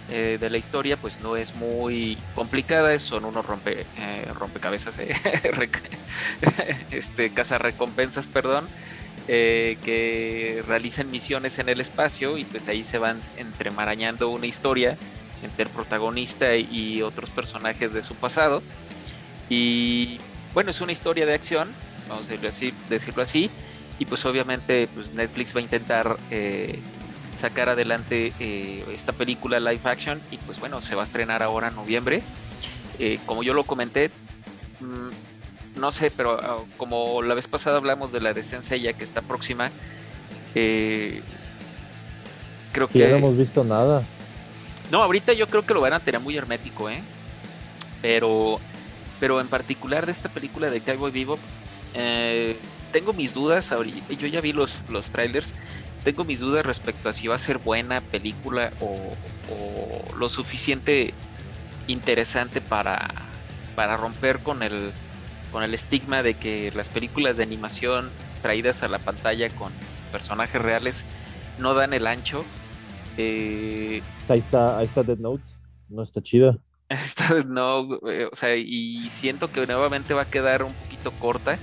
de 0.09 0.50
la 0.50 0.57
historia, 0.57 0.97
pues 0.97 1.19
no 1.21 1.35
es 1.35 1.55
muy 1.55 2.17
complicada, 2.35 2.97
son 3.00 3.25
unos 3.25 3.45
rompe, 3.45 3.85
rompecabezas, 4.38 5.00
este, 6.91 7.31
recompensas, 7.57 8.27
perdón 8.27 8.67
eh, 9.27 9.77
que 9.83 10.63
realizan 10.67 11.09
misiones 11.09 11.57
en 11.57 11.67
el 11.69 11.81
espacio 11.81 12.38
y 12.38 12.45
pues 12.45 12.67
ahí 12.67 12.83
se 12.83 13.00
van 13.00 13.19
entremarañando 13.38 14.29
una 14.29 14.45
historia 14.45 14.97
entre 15.41 15.63
el 15.63 15.69
protagonista 15.71 16.55
y 16.55 17.01
otros 17.01 17.31
personajes 17.31 17.91
de 17.93 18.03
su 18.03 18.13
pasado. 18.13 18.62
Y 19.50 20.19
bueno, 20.53 20.69
es 20.69 20.79
una 20.79 20.91
historia 20.91 21.25
de 21.25 21.33
acción 21.33 21.69
vamos 22.07 22.27
a 22.27 22.29
decirlo 22.29 22.50
así, 22.50 22.74
decirlo 22.89 23.24
así 23.24 23.50
y 23.97 24.05
pues 24.05 24.25
obviamente 24.25 24.88
pues 24.93 25.12
Netflix 25.13 25.55
va 25.55 25.59
a 25.59 25.63
intentar 25.63 26.17
eh, 26.29 26.79
sacar 27.36 27.70
adelante 27.70 28.34
eh, 28.39 28.86
esta 28.94 29.13
película 29.13 29.60
live 29.60 29.82
action 29.84 30.22
y 30.32 30.38
pues 30.38 30.60
bueno, 30.60 30.82
se 30.82 30.96
va 30.96 31.01
a 31.01 31.04
estrenar 31.04 31.44
ahora 31.44 31.70
en 31.70 31.75
noviembre. 31.75 32.22
Eh, 33.00 33.20
como 33.25 33.44
yo 33.44 33.54
lo 33.54 33.63
comenté, 33.63 34.10
mm, 34.80 35.80
no 35.80 35.92
sé, 35.92 36.12
pero 36.12 36.39
ah, 36.42 36.58
como 36.77 37.22
la 37.22 37.34
vez 37.34 37.48
pasada 37.48 37.77
hablamos 37.77 38.12
de 38.12 38.22
la 38.22 38.34
decencia 38.34 38.77
ya 38.77 38.94
que 38.94 39.04
está 39.04 39.22
próxima, 39.22 39.72
creo 40.54 41.22
que... 42.88 43.00
Ya 43.00 43.10
no 43.10 43.18
hemos 43.18 43.38
visto 43.38 43.63
nada. 43.63 44.04
No, 44.92 45.04
ahorita 45.04 45.34
yo 45.34 45.48
creo 45.48 45.65
que 45.65 45.74
lo 45.74 45.82
van 45.82 45.94
a 45.94 46.00
tener 46.00 46.22
muy 46.22 46.38
hermético, 46.38 46.89
¿eh? 46.89 47.01
Pero, 48.01 48.60
pero 49.20 49.42
en 49.42 49.48
particular 49.48 50.06
de 50.06 50.12
esta 50.12 50.30
película 50.30 50.70
de 50.70 50.82
Cowboy 50.82 51.12
Vivo, 51.12 51.39
eh, 51.96 52.58
tengo 52.92 53.13
mis 53.13 53.34
dudas, 53.34 53.74
yo 54.10 54.27
ya 54.27 54.42
vi 54.42 54.54
los, 54.54 54.84
los 54.89 55.10
trailers, 55.10 55.54
tengo 56.04 56.24
mis 56.24 56.39
dudas 56.39 56.65
respecto 56.65 57.10
a 57.10 57.13
si 57.13 57.27
va 57.27 57.36
a 57.36 57.39
ser 57.39 57.58
buena 57.58 58.01
película 58.01 58.72
o, 58.80 59.12
lo 60.18 60.30
suficiente 60.30 61.13
interesante 61.88 62.62
para, 62.62 63.12
para 63.75 63.98
romper 63.98 64.39
con 64.39 64.63
el, 64.63 64.92
con 65.51 65.63
el 65.63 65.74
estigma 65.74 66.24
de 66.24 66.36
que 66.36 66.72
las 66.74 66.89
películas 66.89 67.38
de 67.38 67.44
animación 67.44 68.10
traídas 68.42 68.84
a 68.84 68.88
la 68.88 69.00
pantalla 69.00 69.50
con 69.50 69.74
personajes 70.12 70.62
reales 70.62 71.06
no 71.60 71.74
dan 71.74 71.94
el 71.94 72.08
ancho. 72.08 72.44
Eh, 73.18 74.01
ahí 74.30 74.39
está, 74.39 74.77
ahí 74.77 74.86
está 74.86 75.04
Dead 75.04 75.18
Note, 75.18 75.44
no 75.89 76.04
está 76.04 76.22
chida. 76.22 76.58
Está 76.89 77.42
no, 77.44 78.00
eh, 78.08 78.30
o 78.32 78.36
sea, 78.36 78.56
y 78.56 79.10
siento 79.10 79.51
que 79.51 79.65
nuevamente 79.65 80.13
va 80.13 80.22
a 80.24 80.30
quedar 80.30 80.62
un 80.62 80.74
poquito 80.74 81.12
corta. 81.13 81.58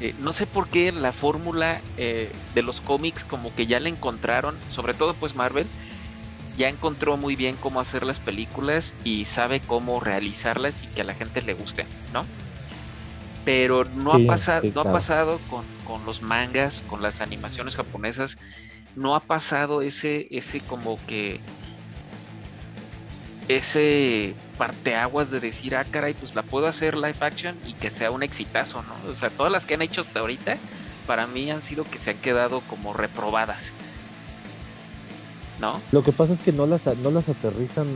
Eh, 0.00 0.14
no 0.20 0.32
sé 0.32 0.46
por 0.46 0.68
qué 0.68 0.90
la 0.92 1.12
fórmula 1.12 1.80
eh, 1.96 2.32
de 2.54 2.62
los 2.62 2.80
cómics 2.80 3.24
como 3.24 3.54
que 3.54 3.66
ya 3.66 3.78
la 3.80 3.88
encontraron, 3.88 4.56
sobre 4.68 4.94
todo 4.94 5.14
pues 5.14 5.36
Marvel, 5.36 5.68
ya 6.56 6.68
encontró 6.68 7.16
muy 7.16 7.36
bien 7.36 7.56
cómo 7.60 7.80
hacer 7.80 8.04
las 8.04 8.20
películas 8.20 8.94
y 9.04 9.24
sabe 9.24 9.60
cómo 9.60 10.00
realizarlas 10.00 10.84
y 10.84 10.88
que 10.88 11.02
a 11.02 11.04
la 11.04 11.14
gente 11.14 11.42
le 11.42 11.54
guste, 11.54 11.86
¿no? 12.12 12.22
Pero 13.44 13.84
no 13.84 14.12
ha 14.12 14.26
pasado, 14.26 14.66
no 14.74 14.80
ha 14.80 14.92
pasado 14.92 15.38
con, 15.50 15.64
con, 15.84 16.04
los 16.06 16.22
mangas, 16.22 16.82
con 16.88 17.02
las 17.02 17.20
animaciones 17.20 17.76
japonesas, 17.76 18.38
no 18.96 19.14
ha 19.14 19.20
pasado 19.20 19.82
ese, 19.82 20.28
ese 20.30 20.60
como 20.60 20.98
que 21.06 21.40
ese 23.48 24.34
parteaguas 24.56 25.30
de 25.30 25.40
decir, 25.40 25.76
ah, 25.76 25.84
caray, 25.84 26.14
pues 26.14 26.34
la 26.34 26.42
puedo 26.42 26.66
hacer 26.66 26.96
live 26.96 27.16
action 27.20 27.56
y 27.66 27.74
que 27.74 27.90
sea 27.90 28.10
un 28.10 28.22
exitazo, 28.22 28.82
¿no? 28.82 29.12
O 29.12 29.16
sea, 29.16 29.30
todas 29.30 29.52
las 29.52 29.66
que 29.66 29.74
han 29.74 29.82
hecho 29.82 30.00
hasta 30.00 30.20
ahorita, 30.20 30.56
para 31.06 31.26
mí 31.26 31.50
han 31.50 31.62
sido 31.62 31.84
que 31.84 31.98
se 31.98 32.10
han 32.10 32.18
quedado 32.18 32.60
como 32.62 32.92
reprobadas. 32.92 33.72
¿No? 35.60 35.80
Lo 35.92 36.02
que 36.02 36.12
pasa 36.12 36.32
es 36.34 36.40
que 36.40 36.52
no 36.52 36.66
las, 36.66 36.84
no 36.98 37.10
las 37.10 37.28
aterrizan. 37.28 37.86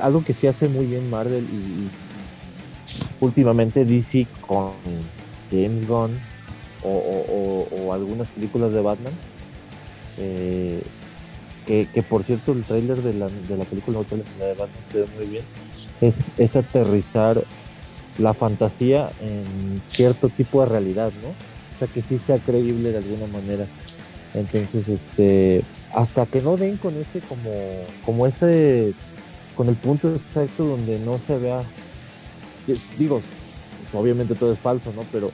algo 0.00 0.24
que 0.24 0.34
sí 0.34 0.46
hace 0.46 0.68
muy 0.68 0.86
bien 0.86 1.10
Marvel 1.10 1.44
y, 1.44 1.88
últimamente 3.20 3.84
DC 3.84 4.26
con 4.46 4.72
James 5.50 5.86
Gunn 5.88 6.18
o, 6.82 7.92
algunas 7.92 8.28
películas 8.28 8.72
de 8.72 8.80
Batman. 8.80 9.12
Eh, 10.18 10.82
que, 11.66 11.86
por 12.08 12.24
cierto 12.24 12.52
el 12.52 12.62
tráiler 12.62 13.02
de 13.02 13.14
la, 13.14 13.28
de 13.28 13.56
la 13.56 13.64
película 13.64 14.00
Hotel 14.00 14.22
de 14.38 14.48
Batman 14.48 14.68
se 14.92 14.98
ve 14.98 15.06
muy 15.16 15.26
bien, 15.26 15.44
es, 16.00 16.30
es 16.38 16.56
aterrizar 16.56 17.42
la 18.18 18.34
fantasía 18.34 19.10
en 19.20 19.80
cierto 19.86 20.28
tipo 20.28 20.60
de 20.60 20.66
realidad, 20.66 21.12
¿no? 21.22 21.30
O 21.30 21.78
sea, 21.78 21.88
que 21.88 22.02
sí 22.02 22.18
sea 22.18 22.38
creíble 22.38 22.92
de 22.92 22.98
alguna 22.98 23.26
manera. 23.26 23.66
Entonces, 24.34 24.88
este, 24.88 25.62
hasta 25.92 26.26
que 26.26 26.40
no 26.40 26.56
den 26.56 26.76
con 26.76 26.94
ese, 26.94 27.20
como, 27.20 27.50
como 28.04 28.26
ese, 28.26 28.92
con 29.56 29.68
el 29.68 29.76
punto 29.76 30.12
exacto 30.12 30.64
donde 30.64 30.98
no 31.00 31.18
se 31.18 31.38
vea, 31.38 31.62
digo, 32.98 33.20
obviamente 33.92 34.34
todo 34.34 34.52
es 34.52 34.58
falso, 34.58 34.92
¿no? 34.94 35.02
Pero 35.10 35.30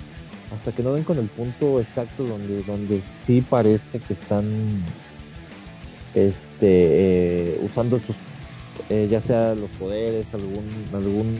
hasta 0.54 0.72
que 0.72 0.82
no 0.82 0.94
den 0.94 1.04
con 1.04 1.18
el 1.18 1.26
punto 1.26 1.80
exacto 1.80 2.24
donde, 2.24 2.62
donde 2.62 3.02
sí 3.24 3.40
parezca 3.42 3.98
que 3.98 4.14
están 4.14 4.84
este, 6.14 7.54
eh, 7.54 7.60
usando 7.62 7.98
sus, 7.98 8.16
eh, 8.88 9.06
ya 9.10 9.20
sea 9.20 9.54
los 9.54 9.70
poderes, 9.70 10.26
algún, 10.32 10.68
algún 10.92 11.36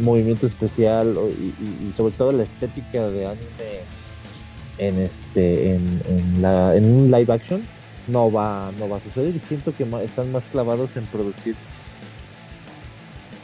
movimiento 0.00 0.46
especial 0.46 1.16
y, 1.32 1.92
sobre 1.96 2.14
todo 2.14 2.30
la 2.30 2.44
estética 2.44 3.08
de 3.08 3.26
anime 3.26 3.80
en 4.78 4.98
este 4.98 5.74
en, 5.74 6.00
la, 6.40 6.76
en 6.76 6.84
un 6.84 7.10
live 7.10 7.32
action 7.32 7.62
no 8.06 8.30
va 8.30 8.72
no 8.78 8.88
va 8.88 8.98
a 8.98 9.00
suceder 9.00 9.34
y 9.34 9.40
siento 9.40 9.74
que 9.76 9.86
están 10.04 10.32
más 10.32 10.44
clavados 10.52 10.90
en 10.96 11.04
producir 11.06 11.56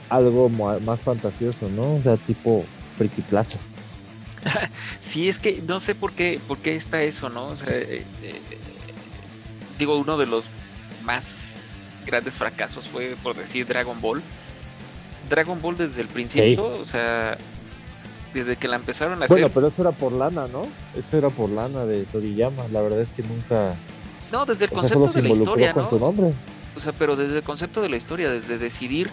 algo 0.08 0.48
más 0.48 1.00
fantasioso 1.00 1.68
no 1.68 1.96
o 1.96 2.02
sea 2.02 2.16
tipo 2.16 2.64
Freaky 2.96 3.22
Plaza. 3.22 3.58
Sí 5.00 5.28
es 5.28 5.38
que 5.38 5.62
no 5.66 5.80
sé 5.80 5.94
por 5.94 6.12
qué 6.12 6.40
por 6.46 6.58
qué 6.58 6.76
está 6.76 7.02
eso 7.02 7.28
no 7.28 7.46
o 7.46 7.56
sea, 7.56 7.68
eh, 7.76 8.04
digo, 9.78 9.96
uno 9.96 10.16
de 10.16 10.26
los 10.26 10.46
más 11.04 11.34
grandes 12.04 12.38
fracasos 12.38 12.86
fue, 12.86 13.16
por 13.22 13.36
decir, 13.36 13.66
Dragon 13.66 14.00
Ball. 14.00 14.22
Dragon 15.28 15.60
Ball 15.60 15.76
desde 15.76 16.02
el 16.02 16.08
principio, 16.08 16.66
o 16.66 16.84
sea, 16.84 17.36
desde 18.32 18.56
que 18.56 18.68
la 18.68 18.76
empezaron 18.76 19.20
a 19.22 19.24
hacer. 19.24 19.36
Bueno, 19.36 19.50
pero 19.52 19.68
eso 19.68 19.82
era 19.82 19.92
por 19.92 20.12
lana, 20.12 20.46
¿no? 20.46 20.62
Eso 20.94 21.18
era 21.18 21.30
por 21.30 21.50
lana 21.50 21.84
de 21.84 22.04
Toriyama. 22.04 22.64
La 22.72 22.80
verdad 22.80 23.00
es 23.00 23.10
que 23.10 23.22
nunca. 23.22 23.74
No, 24.30 24.46
desde 24.46 24.66
el 24.66 24.70
concepto 24.70 25.08
de 25.08 25.22
la 25.22 25.28
historia, 25.30 25.72
¿no? 25.72 25.88
O 26.76 26.80
sea, 26.80 26.92
pero 26.92 27.16
desde 27.16 27.38
el 27.38 27.42
concepto 27.42 27.80
de 27.80 27.88
la 27.88 27.96
historia, 27.96 28.30
desde 28.30 28.58
decidir 28.58 29.10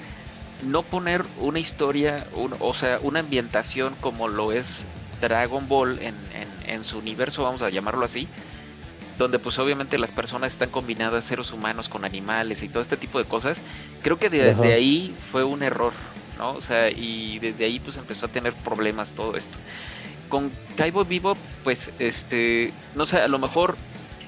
no 0.64 0.84
poner 0.84 1.24
una 1.40 1.60
historia, 1.60 2.28
o 2.60 2.74
sea, 2.74 3.00
una 3.02 3.20
ambientación 3.20 3.96
como 4.02 4.28
lo 4.28 4.52
es 4.52 4.88
Dragon 5.22 5.68
Ball 5.68 6.00
en, 6.02 6.16
en 6.68 6.84
su 6.84 6.98
universo, 7.00 7.44
vamos 7.44 7.62
a 7.62 7.70
llamarlo 7.70 8.06
así, 8.06 8.28
donde 9.18 9.40
pues 9.40 9.60
obviamente 9.60 9.98
las 9.98 10.12
personas 10.12 10.54
están 10.54 10.70
combinadas 10.70 11.26
seres 11.26 11.52
humanos 11.52 11.90
con 11.90 12.06
animales 12.06 12.64
y 12.64 12.70
todo 12.70 12.82
este 12.82 12.98
tipo 12.98 13.20
de 13.20 13.26
cosas, 13.26 13.62
creo 14.02 14.18
que 14.18 14.30
desde 14.30 14.74
ahí 14.74 15.16
fue 15.32 15.44
un 15.44 15.64
error, 15.64 15.94
¿no? 16.38 16.54
O 16.54 16.62
sea, 16.62 16.90
y 16.90 17.40
desde 17.40 17.66
ahí 17.66 17.80
pues 17.80 17.98
empezó 17.98 18.26
a 18.26 18.30
tener 18.30 18.54
problemas 18.54 19.14
todo 19.14 19.36
esto. 19.38 19.58
Con 20.30 20.52
Kaibo 20.76 21.06
Vivo, 21.06 21.38
pues, 21.64 21.92
este, 22.00 22.74
no 22.96 23.06
sé, 23.06 23.18
a 23.18 23.28
lo 23.28 23.38
mejor 23.38 23.78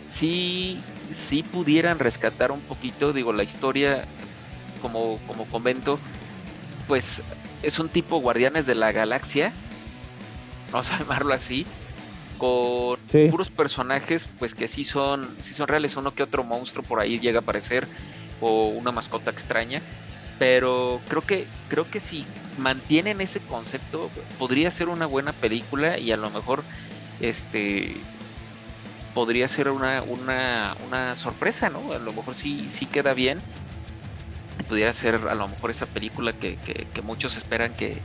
sí, 0.07 0.79
sí 1.11 1.41
pudieran 1.41 1.97
rescatar 1.97 2.51
un 2.51 2.61
poquito, 2.61 3.11
digo, 3.11 3.33
la 3.33 3.43
historia 3.43 4.03
como, 4.83 5.17
como 5.25 5.45
convento, 5.45 5.99
pues 6.87 7.23
es 7.63 7.79
un 7.79 7.89
tipo 7.89 8.19
guardianes 8.19 8.67
de 8.67 8.75
la 8.75 8.91
galaxia, 8.91 9.51
vamos 10.71 10.91
a 10.91 10.99
llamarlo 10.99 11.33
así, 11.33 11.65
con 12.37 12.99
puros 13.29 13.49
personajes 13.49 14.29
pues 14.39 14.53
que 14.53 14.67
sí 14.67 14.83
son, 14.83 15.27
sí 15.41 15.53
son 15.53 15.67
reales, 15.67 15.95
uno 15.95 16.13
que 16.13 16.23
otro 16.23 16.43
monstruo 16.43 16.83
por 16.83 16.99
ahí 16.99 17.19
llega 17.19 17.39
a 17.39 17.41
aparecer 17.41 17.87
o 18.41 18.65
una 18.65 18.91
mascota 18.91 19.31
extraña, 19.31 19.81
pero 20.39 21.01
creo 21.07 21.21
que 21.21 21.47
creo 21.69 21.89
que 21.89 21.99
si 21.99 22.25
mantienen 22.57 23.21
ese 23.21 23.39
concepto 23.39 24.09
podría 24.37 24.71
ser 24.71 24.89
una 24.89 25.05
buena 25.05 25.33
película 25.33 25.97
y 25.97 26.11
a 26.11 26.17
lo 26.17 26.29
mejor 26.29 26.63
este 27.19 27.95
podría 29.13 29.47
ser 29.47 29.69
una, 29.69 30.03
una, 30.03 30.75
una 30.85 31.15
sorpresa, 31.15 31.69
¿no? 31.69 31.93
A 31.93 31.99
lo 31.99 32.11
mejor 32.11 32.35
sí, 32.35 32.67
sí 32.69 32.85
queda 32.85 33.13
bien. 33.13 33.39
Pudiera 34.67 34.91
ser 34.91 35.15
a 35.15 35.35
lo 35.35 35.47
mejor 35.47 35.71
esa 35.71 35.85
película 35.85 36.33
que, 36.33 36.57
que 36.57 37.01
muchos 37.01 37.37
esperan 37.37 37.73
que, 37.75 38.01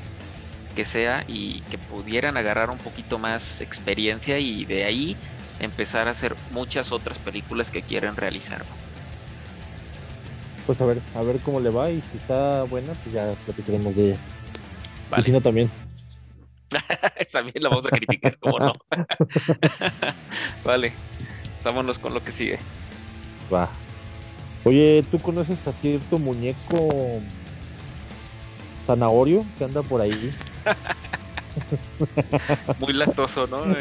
que 0.71 0.85
sea 0.85 1.25
y 1.27 1.61
que 1.63 1.79
pudieran 1.79 2.37
agarrar 2.37 2.71
un 2.71 2.79
poquito 2.79 3.19
más 3.19 3.61
experiencia 3.61 4.39
y 4.39 4.65
de 4.65 4.85
ahí 4.85 5.17
empezar 5.61 6.09
a 6.09 6.13
hacer 6.13 6.37
muchas 6.53 6.93
otras 6.93 7.19
películas 7.19 7.71
que 7.71 7.83
quieren 7.83 8.17
realizar. 8.17 8.63
Pues 10.67 10.81
a 10.81 10.87
ver, 10.87 11.01
a 11.15 11.23
ver 11.23 11.41
cómo 11.41 11.61
le 11.61 11.71
va 11.71 11.91
y 11.91 12.01
si 12.01 12.17
está 12.17 12.63
buena, 12.65 12.93
pues 12.95 13.15
ya 13.15 13.33
platicaremos 13.45 13.95
de 13.97 14.11
ella. 14.11 14.21
Y 15.17 15.23
si 15.23 15.33
no, 15.33 15.41
también. 15.41 15.71
también 17.33 17.63
la 17.63 17.69
vamos 17.69 17.87
a 17.87 17.91
criticar, 17.91 18.39
como 18.39 18.59
no. 18.59 18.73
vale, 20.65 20.93
pues 21.53 21.65
vámonos 21.65 21.99
con 21.99 22.15
lo 22.15 22.23
que 22.23 22.33
sigue. 22.33 22.59
Va. 23.53 23.69
Oye, 24.65 25.03
¿tú 25.11 25.19
conoces 25.19 25.67
a 25.67 25.73
cierto 25.73 26.19
muñeco 26.19 26.89
zanahorio 28.87 29.45
que 29.59 29.65
anda 29.65 29.83
por 29.83 30.01
ahí? 30.01 30.33
Muy 32.81 32.93
latoso, 32.93 33.47
¿no? 33.47 33.65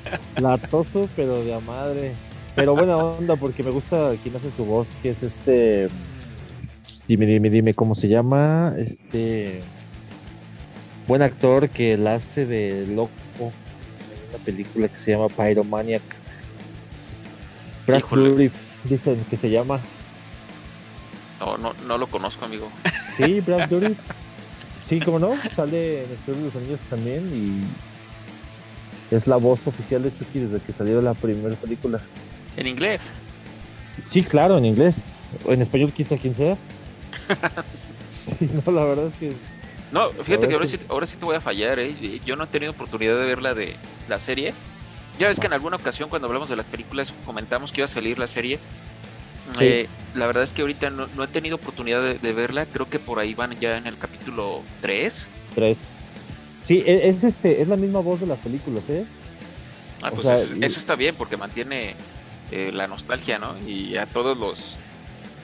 latoso, 0.40 1.08
pero 1.16 1.42
de 1.42 1.54
a 1.54 1.60
madre. 1.60 2.12
Pero 2.54 2.74
buena 2.74 2.96
onda, 2.96 3.36
porque 3.36 3.62
me 3.62 3.70
gusta 3.70 4.14
quien 4.22 4.36
hace 4.36 4.50
su 4.56 4.64
voz, 4.64 4.86
que 5.02 5.10
es 5.10 5.22
este. 5.22 5.88
Dime, 7.06 7.26
dime, 7.26 7.50
dime, 7.50 7.74
¿cómo 7.74 7.94
se 7.94 8.08
llama? 8.08 8.74
Este. 8.78 9.60
Buen 11.06 11.22
actor 11.22 11.68
que 11.68 11.96
la 11.96 12.16
hace 12.16 12.46
de 12.46 12.86
loco 12.88 13.10
una 14.30 14.44
película 14.44 14.88
que 14.88 14.98
se 14.98 15.12
llama 15.12 15.28
Pyromaniac. 15.28 16.02
Brad 17.86 18.02
dicen 18.84 19.24
que 19.30 19.36
se 19.36 19.50
llama. 19.50 19.80
No, 21.40 21.58
no, 21.58 21.74
no 21.86 21.98
lo 21.98 22.06
conozco, 22.06 22.44
amigo. 22.44 22.68
Sí, 23.16 23.40
Brad 23.40 23.68
Dourif. 23.68 23.98
Sí, 24.88 25.00
como 25.00 25.18
no, 25.18 25.32
sale 25.54 26.04
en 26.04 26.10
el 26.10 26.34
de 26.34 26.42
los 26.44 26.56
Anillos 26.56 26.80
también 26.88 27.28
y 27.34 29.14
es 29.14 29.26
la 29.26 29.36
voz 29.36 29.66
oficial 29.66 30.02
de 30.02 30.16
Chucky 30.16 30.40
desde 30.40 30.60
que 30.60 30.72
salió 30.72 31.00
la 31.00 31.14
primera 31.14 31.54
película. 31.56 32.00
En 32.56 32.66
inglés. 32.66 33.00
Sí, 34.10 34.22
claro, 34.22 34.58
en 34.58 34.64
inglés. 34.64 34.96
O 35.44 35.52
en 35.52 35.62
español, 35.62 35.92
quizá 35.92 36.16
quien 36.16 36.34
sea. 36.34 36.56
Sí, 38.40 38.50
no, 38.52 38.72
la 38.72 38.84
verdad 38.84 39.06
es 39.06 39.14
que 39.14 39.32
No, 39.92 40.10
fíjate 40.10 40.48
que 40.48 40.54
ahora 40.54 40.66
sí, 40.66 40.80
ahora 40.88 41.06
sí 41.06 41.16
te 41.16 41.24
voy 41.24 41.36
a 41.36 41.40
fallar, 41.40 41.78
¿eh? 41.78 42.20
Yo 42.26 42.34
no 42.34 42.42
he 42.42 42.46
tenido 42.48 42.72
oportunidad 42.72 43.16
de 43.16 43.24
ver 43.24 43.40
la 43.40 43.54
de 43.54 43.76
la 44.08 44.18
serie. 44.18 44.52
Ya 45.16 45.28
ves 45.28 45.38
que 45.38 45.46
en 45.46 45.52
alguna 45.52 45.76
ocasión 45.76 46.08
cuando 46.08 46.26
hablamos 46.26 46.48
de 46.48 46.56
las 46.56 46.66
películas 46.66 47.14
comentamos 47.24 47.70
que 47.70 47.82
iba 47.82 47.84
a 47.84 47.88
salir 47.88 48.18
la 48.18 48.26
serie. 48.26 48.58
Sí. 49.58 49.64
Eh, 49.64 49.88
la 50.14 50.26
verdad 50.26 50.42
es 50.44 50.52
que 50.52 50.62
ahorita 50.62 50.90
no, 50.90 51.06
no 51.16 51.24
he 51.24 51.28
tenido 51.28 51.56
oportunidad 51.56 52.02
de, 52.02 52.14
de 52.18 52.32
verla. 52.32 52.66
Creo 52.66 52.88
que 52.88 52.98
por 52.98 53.18
ahí 53.18 53.34
van 53.34 53.58
ya 53.60 53.76
en 53.76 53.86
el 53.86 53.96
capítulo 53.98 54.62
3. 54.80 55.26
tres. 55.54 55.78
Sí, 56.66 56.82
e- 56.84 57.08
es, 57.08 57.22
este, 57.24 57.62
es 57.62 57.68
la 57.68 57.76
misma 57.76 58.00
voz 58.00 58.20
de 58.20 58.26
las 58.26 58.38
películas, 58.40 58.82
¿eh? 58.88 59.04
Ah, 60.02 60.10
pues 60.10 60.26
sea, 60.26 60.36
es- 60.36 60.54
y- 60.60 60.64
eso 60.64 60.78
está 60.80 60.94
bien 60.96 61.14
porque 61.16 61.36
mantiene 61.36 61.94
eh, 62.50 62.70
la 62.72 62.86
nostalgia, 62.86 63.38
¿no? 63.38 63.54
Y 63.66 63.96
a 63.96 64.06
todos 64.06 64.36
los 64.36 64.76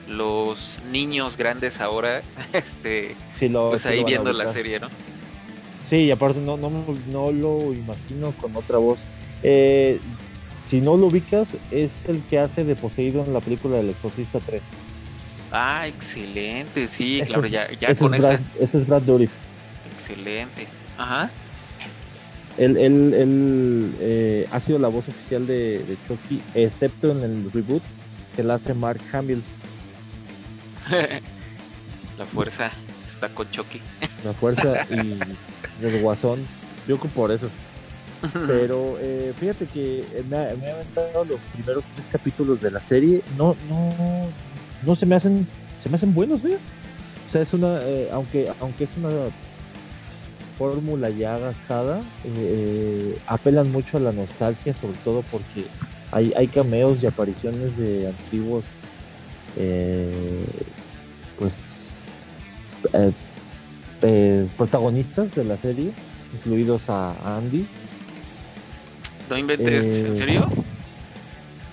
los 0.09 0.79
niños 0.91 1.37
grandes 1.37 1.81
ahora, 1.81 2.23
este, 2.53 3.15
Sí, 3.39 3.49
lo, 3.49 3.71
pues 3.71 3.83
sí 3.83 3.89
ahí 3.89 4.05
viendo 4.05 4.33
la 4.33 4.47
serie, 4.49 4.81
¿no? 4.81 4.89
Sí, 5.89 5.97
y 5.97 6.11
aparte 6.11 6.41
no, 6.41 6.57
no, 6.57 6.71
no 7.11 7.31
lo 7.31 7.73
imagino 7.73 8.33
con 8.41 8.57
otra 8.57 8.79
voz. 8.79 8.99
Eh, 9.43 10.01
si 10.73 10.81
no 10.81 10.97
lo 10.97 11.09
ubicas, 11.09 11.49
es 11.71 11.91
el 12.09 12.23
que 12.23 12.39
hace 12.39 12.65
de 12.65 12.75
poseído 12.75 13.23
en 13.23 13.35
la 13.35 13.41
película 13.41 13.77
del 13.77 13.91
Exorcista 13.91 14.39
3. 14.39 14.63
Ah, 15.53 15.87
excelente, 15.87 16.89
sí, 16.89 17.21
Ese 17.21 17.27
claro, 17.31 17.47
ya, 17.47 17.71
ya 17.79 17.89
ese, 17.89 18.03
con 18.03 18.15
es 18.15 18.25
esa, 18.25 18.41
ese 18.59 18.79
es 18.79 18.87
Brad 18.87 19.03
Dourif. 19.03 19.31
excelente. 19.93 20.67
Ajá. 20.97 21.31
Él, 22.57 22.79
él, 22.79 23.13
él, 23.13 23.95
eh, 24.01 24.49
ha 24.51 24.61
sido 24.61 24.79
la 24.79 24.89
voz 24.89 25.07
oficial 25.07 25.47
de, 25.47 25.81
de 25.81 25.99
Chucky, 26.09 26.41
excepto 26.55 27.11
en 27.11 27.23
el 27.23 27.53
reboot 27.53 27.83
que 28.35 28.43
la 28.43 28.55
hace 28.55 28.73
Mark 28.73 29.01
Hamill. 29.13 29.43
la 32.19 32.25
fuerza 32.25 32.73
está 33.07 33.29
con 33.29 33.51
Chucky. 33.51 33.83
La 34.25 34.33
fuerza 34.33 34.87
y 34.91 35.19
el 35.85 36.01
guasón. 36.01 36.41
Yo 36.89 36.97
creo 36.97 37.13
por 37.13 37.31
eso. 37.31 37.51
Pero 38.47 38.99
eh, 39.01 39.33
fíjate 39.37 39.67
que 39.67 40.01
eh, 40.01 40.25
me, 40.29 40.37
ha 40.37 40.75
aventado 40.75 41.25
los 41.25 41.41
primeros 41.53 41.85
tres 41.95 42.07
capítulos 42.11 42.61
de 42.61 42.71
la 42.71 42.81
serie. 42.81 43.23
No, 43.37 43.57
no, 43.69 43.91
no 44.83 44.97
se 44.97 45.07
me 45.07 45.17
hacen, 45.17 45.47
se 45.83 45.89
me 45.89 45.97
hacen 45.97 46.15
buenos, 46.15 46.43
¿ve? 46.43 46.59
O 47.29 47.33
sea, 47.33 47.43
es 47.43 47.53
una, 47.53 47.81
eh, 47.83 48.09
aunque, 48.13 48.51
aunque 48.61 48.85
es 48.85 48.91
una 48.97 49.11
fórmula 50.59 51.11
ya 51.11 51.39
gastada, 51.39 52.01
eh, 52.25 52.35
eh, 52.37 53.19
apelan 53.27 53.73
mucho 53.73 53.97
a 53.97 54.01
la 54.01 54.13
nostalgia, 54.13 54.75
sobre 54.75 54.97
todo 54.99 55.23
porque 55.31 55.67
hay, 56.13 56.33
hay 56.37 56.47
cameos 56.47 57.03
y 57.03 57.07
apariciones 57.07 57.77
de 57.77 58.09
antiguos, 58.09 58.65
eh, 59.57 60.45
pues, 61.39 62.13
eh, 62.93 63.13
eh, 64.03 64.47
protagonistas 64.57 65.35
de 65.35 65.45
la 65.45 65.57
serie, 65.57 65.93
incluidos 66.35 66.89
a 66.89 67.15
Andy. 67.39 67.67
No 69.33 69.39
inventes, 69.39 69.87
Eh, 69.87 70.07
¿en 70.09 70.15
serio? 70.17 70.47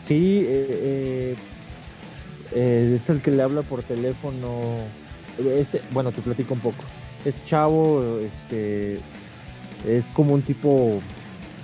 Sí, 0.07 0.45
eh, 0.47 0.67
eh, 0.71 1.35
eh, 2.53 2.93
es 2.95 3.09
el 3.09 3.21
que 3.21 3.31
le 3.31 3.43
habla 3.43 3.63
por 3.63 3.83
teléfono. 3.83 4.61
Este, 5.37 5.81
bueno, 5.91 6.13
te 6.13 6.21
platico 6.21 6.53
un 6.53 6.61
poco. 6.61 6.81
Es 7.25 7.45
chavo, 7.45 8.17
este, 8.21 8.99
es 9.85 10.05
como 10.13 10.35
un 10.35 10.41
tipo 10.41 11.01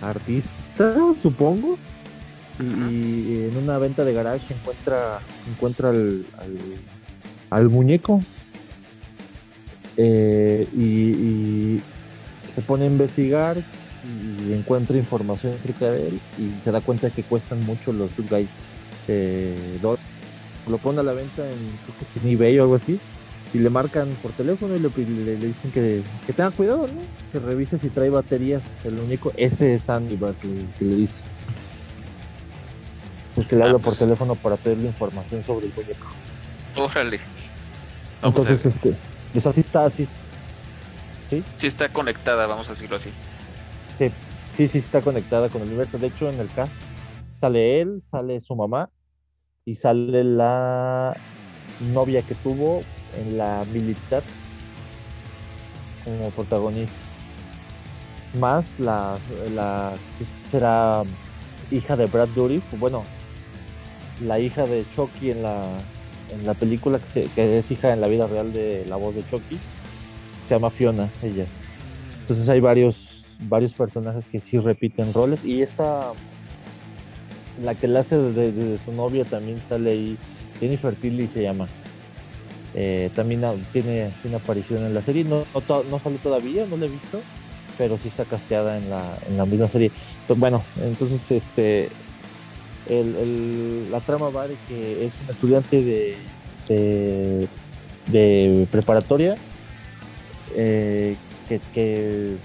artista, 0.02 0.96
supongo. 1.22 1.78
Y, 2.60 2.64
y 2.92 3.50
en 3.50 3.58
una 3.64 3.78
venta 3.78 4.04
de 4.04 4.12
garage 4.14 4.54
encuentra, 4.54 5.20
encuentra 5.50 5.90
al, 5.92 6.26
al, 6.38 6.58
al 7.52 7.70
muñeco. 7.70 8.22
Eh, 9.96 10.68
y, 10.76 10.84
y 10.84 11.82
se 12.54 12.62
pone 12.62 12.84
a 12.84 12.88
investigar 12.88 13.56
y 14.48 14.54
encuentra 14.54 14.96
información 14.98 15.54
acerca 15.54 15.92
de 15.92 16.08
él 16.08 16.20
y 16.38 16.62
se 16.64 16.72
da 16.72 16.82
cuenta 16.82 17.10
que 17.10 17.24
cuestan 17.24 17.60
mucho 17.66 17.92
los 17.94 18.16
Good 18.16 18.30
Guy 18.30 18.48
eh, 19.08 19.78
2. 19.82 20.00
Lo 20.68 20.78
pone 20.78 21.00
a 21.00 21.04
la 21.04 21.14
venta 21.14 21.44
en, 21.44 21.58
creo 21.58 21.98
que 22.00 22.06
es 22.06 22.24
en 22.24 22.30
eBay 22.32 22.58
o 22.60 22.64
algo 22.64 22.76
así. 22.76 23.00
Y 23.54 23.60
le 23.60 23.70
marcan 23.70 24.10
por 24.22 24.32
teléfono 24.34 24.76
y 24.76 24.80
le, 24.80 24.90
le- 24.90 25.38
le 25.38 25.48
dicen 25.48 25.72
que, 25.72 26.02
que 26.26 26.34
tenga 26.34 26.52
cuidado, 26.52 26.88
¿no? 26.88 27.02
Que 27.32 27.40
revise 27.40 27.78
si 27.78 27.90
trae 27.90 28.10
baterías. 28.10 28.62
El 28.84 29.00
único, 29.00 29.32
ese 29.38 29.76
es 29.76 29.90
Andy 29.90 30.18
que, 30.18 30.66
que 30.78 30.86
le 30.86 30.96
dice. 30.96 31.22
Pues 33.36 33.48
que 33.48 33.56
le 33.56 33.64
Ah, 33.64 33.68
habla 33.68 33.80
pues. 33.80 33.96
por 33.98 34.08
teléfono 34.08 34.36
para 34.36 34.58
pedirle 34.58 34.88
información 34.88 35.46
sobre 35.46 35.68
el 35.68 35.74
muñeco. 35.74 36.08
Órale. 36.76 37.20
Vamos 38.22 38.46
a 38.46 38.50
Entonces, 38.50 38.66
este, 38.74 38.96
pues 39.34 39.46
así 39.46 39.60
está, 39.62 39.86
así. 39.86 40.08
¿Sí? 41.30 41.44
Sí 41.58 41.68
está 41.68 41.90
conectada, 41.90 42.48
vamos 42.48 42.68
a 42.68 42.72
decirlo 42.72 42.96
así. 42.96 43.10
Sí, 43.98 44.68
sí, 44.68 44.78
está 44.78 45.02
conectada 45.02 45.50
con 45.50 45.62
el 45.62 45.68
universo. 45.70 45.98
De 45.98 46.08
hecho, 46.08 46.30
en 46.30 46.40
el 46.40 46.52
cast 46.52 46.82
sale 47.32 47.82
él, 47.82 48.02
sale 48.04 48.42
su 48.42 48.56
mamá 48.56 48.90
y 49.66 49.76
sale 49.76 50.24
la 50.24 51.14
novia 51.80 52.24
que 52.24 52.36
tuvo 52.36 52.82
en 53.14 53.38
la 53.38 53.64
militar 53.66 54.24
como 56.04 56.32
protagonista. 56.32 56.96
Más 58.34 58.78
la, 58.80 59.18
la 59.52 59.94
que 60.18 60.26
será 60.52 61.04
hija 61.70 61.96
de 61.96 62.06
Brad 62.08 62.30
Dourif, 62.30 62.64
bueno, 62.78 63.04
la 64.20 64.40
hija 64.40 64.66
de 64.68 64.86
Chucky 64.90 65.32
en 65.32 65.42
la, 65.44 65.78
en 66.30 66.46
la 66.46 66.54
película 66.54 67.00
que, 67.00 67.10
se- 67.10 67.24
que 67.34 67.58
es 67.58 67.72
hija 67.72 67.94
en 67.94 68.02
la 68.02 68.08
vida 68.08 68.28
real 68.28 68.52
de 68.54 68.86
la 68.86 68.96
voz 68.98 69.16
de 69.16 69.24
Chucky, 69.26 69.64
se 70.48 70.56
llama 70.56 70.72
Fiona, 70.72 71.12
ella. 71.22 71.46
Entonces 72.22 72.50
hay 72.50 72.60
varios, 72.60 73.05
varios 73.42 73.74
personajes 73.74 74.26
que 74.32 74.42
sí 74.42 74.58
repiten 74.58 75.14
roles 75.14 75.44
y 75.44 75.62
esta, 75.62 76.14
la 77.62 77.76
que 77.76 77.88
la 77.88 78.02
hace 78.02 78.18
de, 78.18 78.78
su 78.84 78.92
novia 78.92 79.26
también 79.26 79.58
sale 79.68 79.92
ahí, 79.92 80.18
Jennifer 80.60 80.96
Tilly 80.96 81.28
se 81.28 81.44
llama. 81.44 81.68
Eh, 82.74 83.10
también 83.16 83.42
tiene, 83.72 84.12
tiene 84.22 84.38
aparición 84.38 84.86
en 84.86 84.94
la 84.94 85.02
serie, 85.02 85.24
no, 85.24 85.46
no, 85.70 85.84
no 85.84 86.00
sale 86.00 86.18
todavía, 86.18 86.66
no 86.66 86.76
la 86.76 86.86
he 86.86 86.90
visto, 86.90 87.22
pero 87.78 87.98
sí 87.98 88.10
está 88.10 88.26
casteada 88.26 88.78
en 88.78 88.90
la, 88.90 89.18
en 89.30 89.38
la 89.38 89.46
misma 89.46 89.68
serie. 89.68 89.92
Pues 90.28 90.38
bueno, 90.40 90.62
entonces 90.82 91.32
este 91.32 91.90
el, 92.88 93.90
la 93.92 94.00
trama 94.02 94.30
va 94.30 94.48
de 94.48 94.56
que 94.68 95.06
es 95.06 95.14
un 95.24 95.30
estudiante 95.30 95.82
de, 95.82 96.16
de, 96.68 97.48
de 98.08 98.68
preparatoria 98.72 99.36
eh, 100.56 101.16
que, 101.48 101.60
que, 101.74 102.38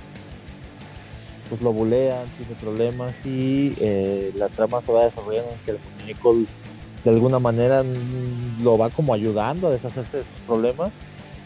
pues 1.50 1.60
lo 1.62 1.72
bulean, 1.72 2.26
tiene 2.38 2.54
problemas 2.60 3.12
y 3.24 3.74
eh, 3.80 4.32
la 4.36 4.48
trama 4.48 4.80
se 4.80 4.92
va 4.92 5.04
desarrollando 5.04 5.50
en 5.50 5.58
que 5.66 5.70
el 5.72 5.78
muñeco 5.98 6.34
de 7.04 7.10
alguna 7.10 7.40
manera 7.40 7.82
mm, 7.82 8.62
lo 8.62 8.78
va 8.78 8.88
como 8.88 9.12
ayudando 9.12 9.66
a 9.66 9.72
deshacerse 9.72 10.18
de 10.18 10.22
sus 10.22 10.40
problemas 10.46 10.90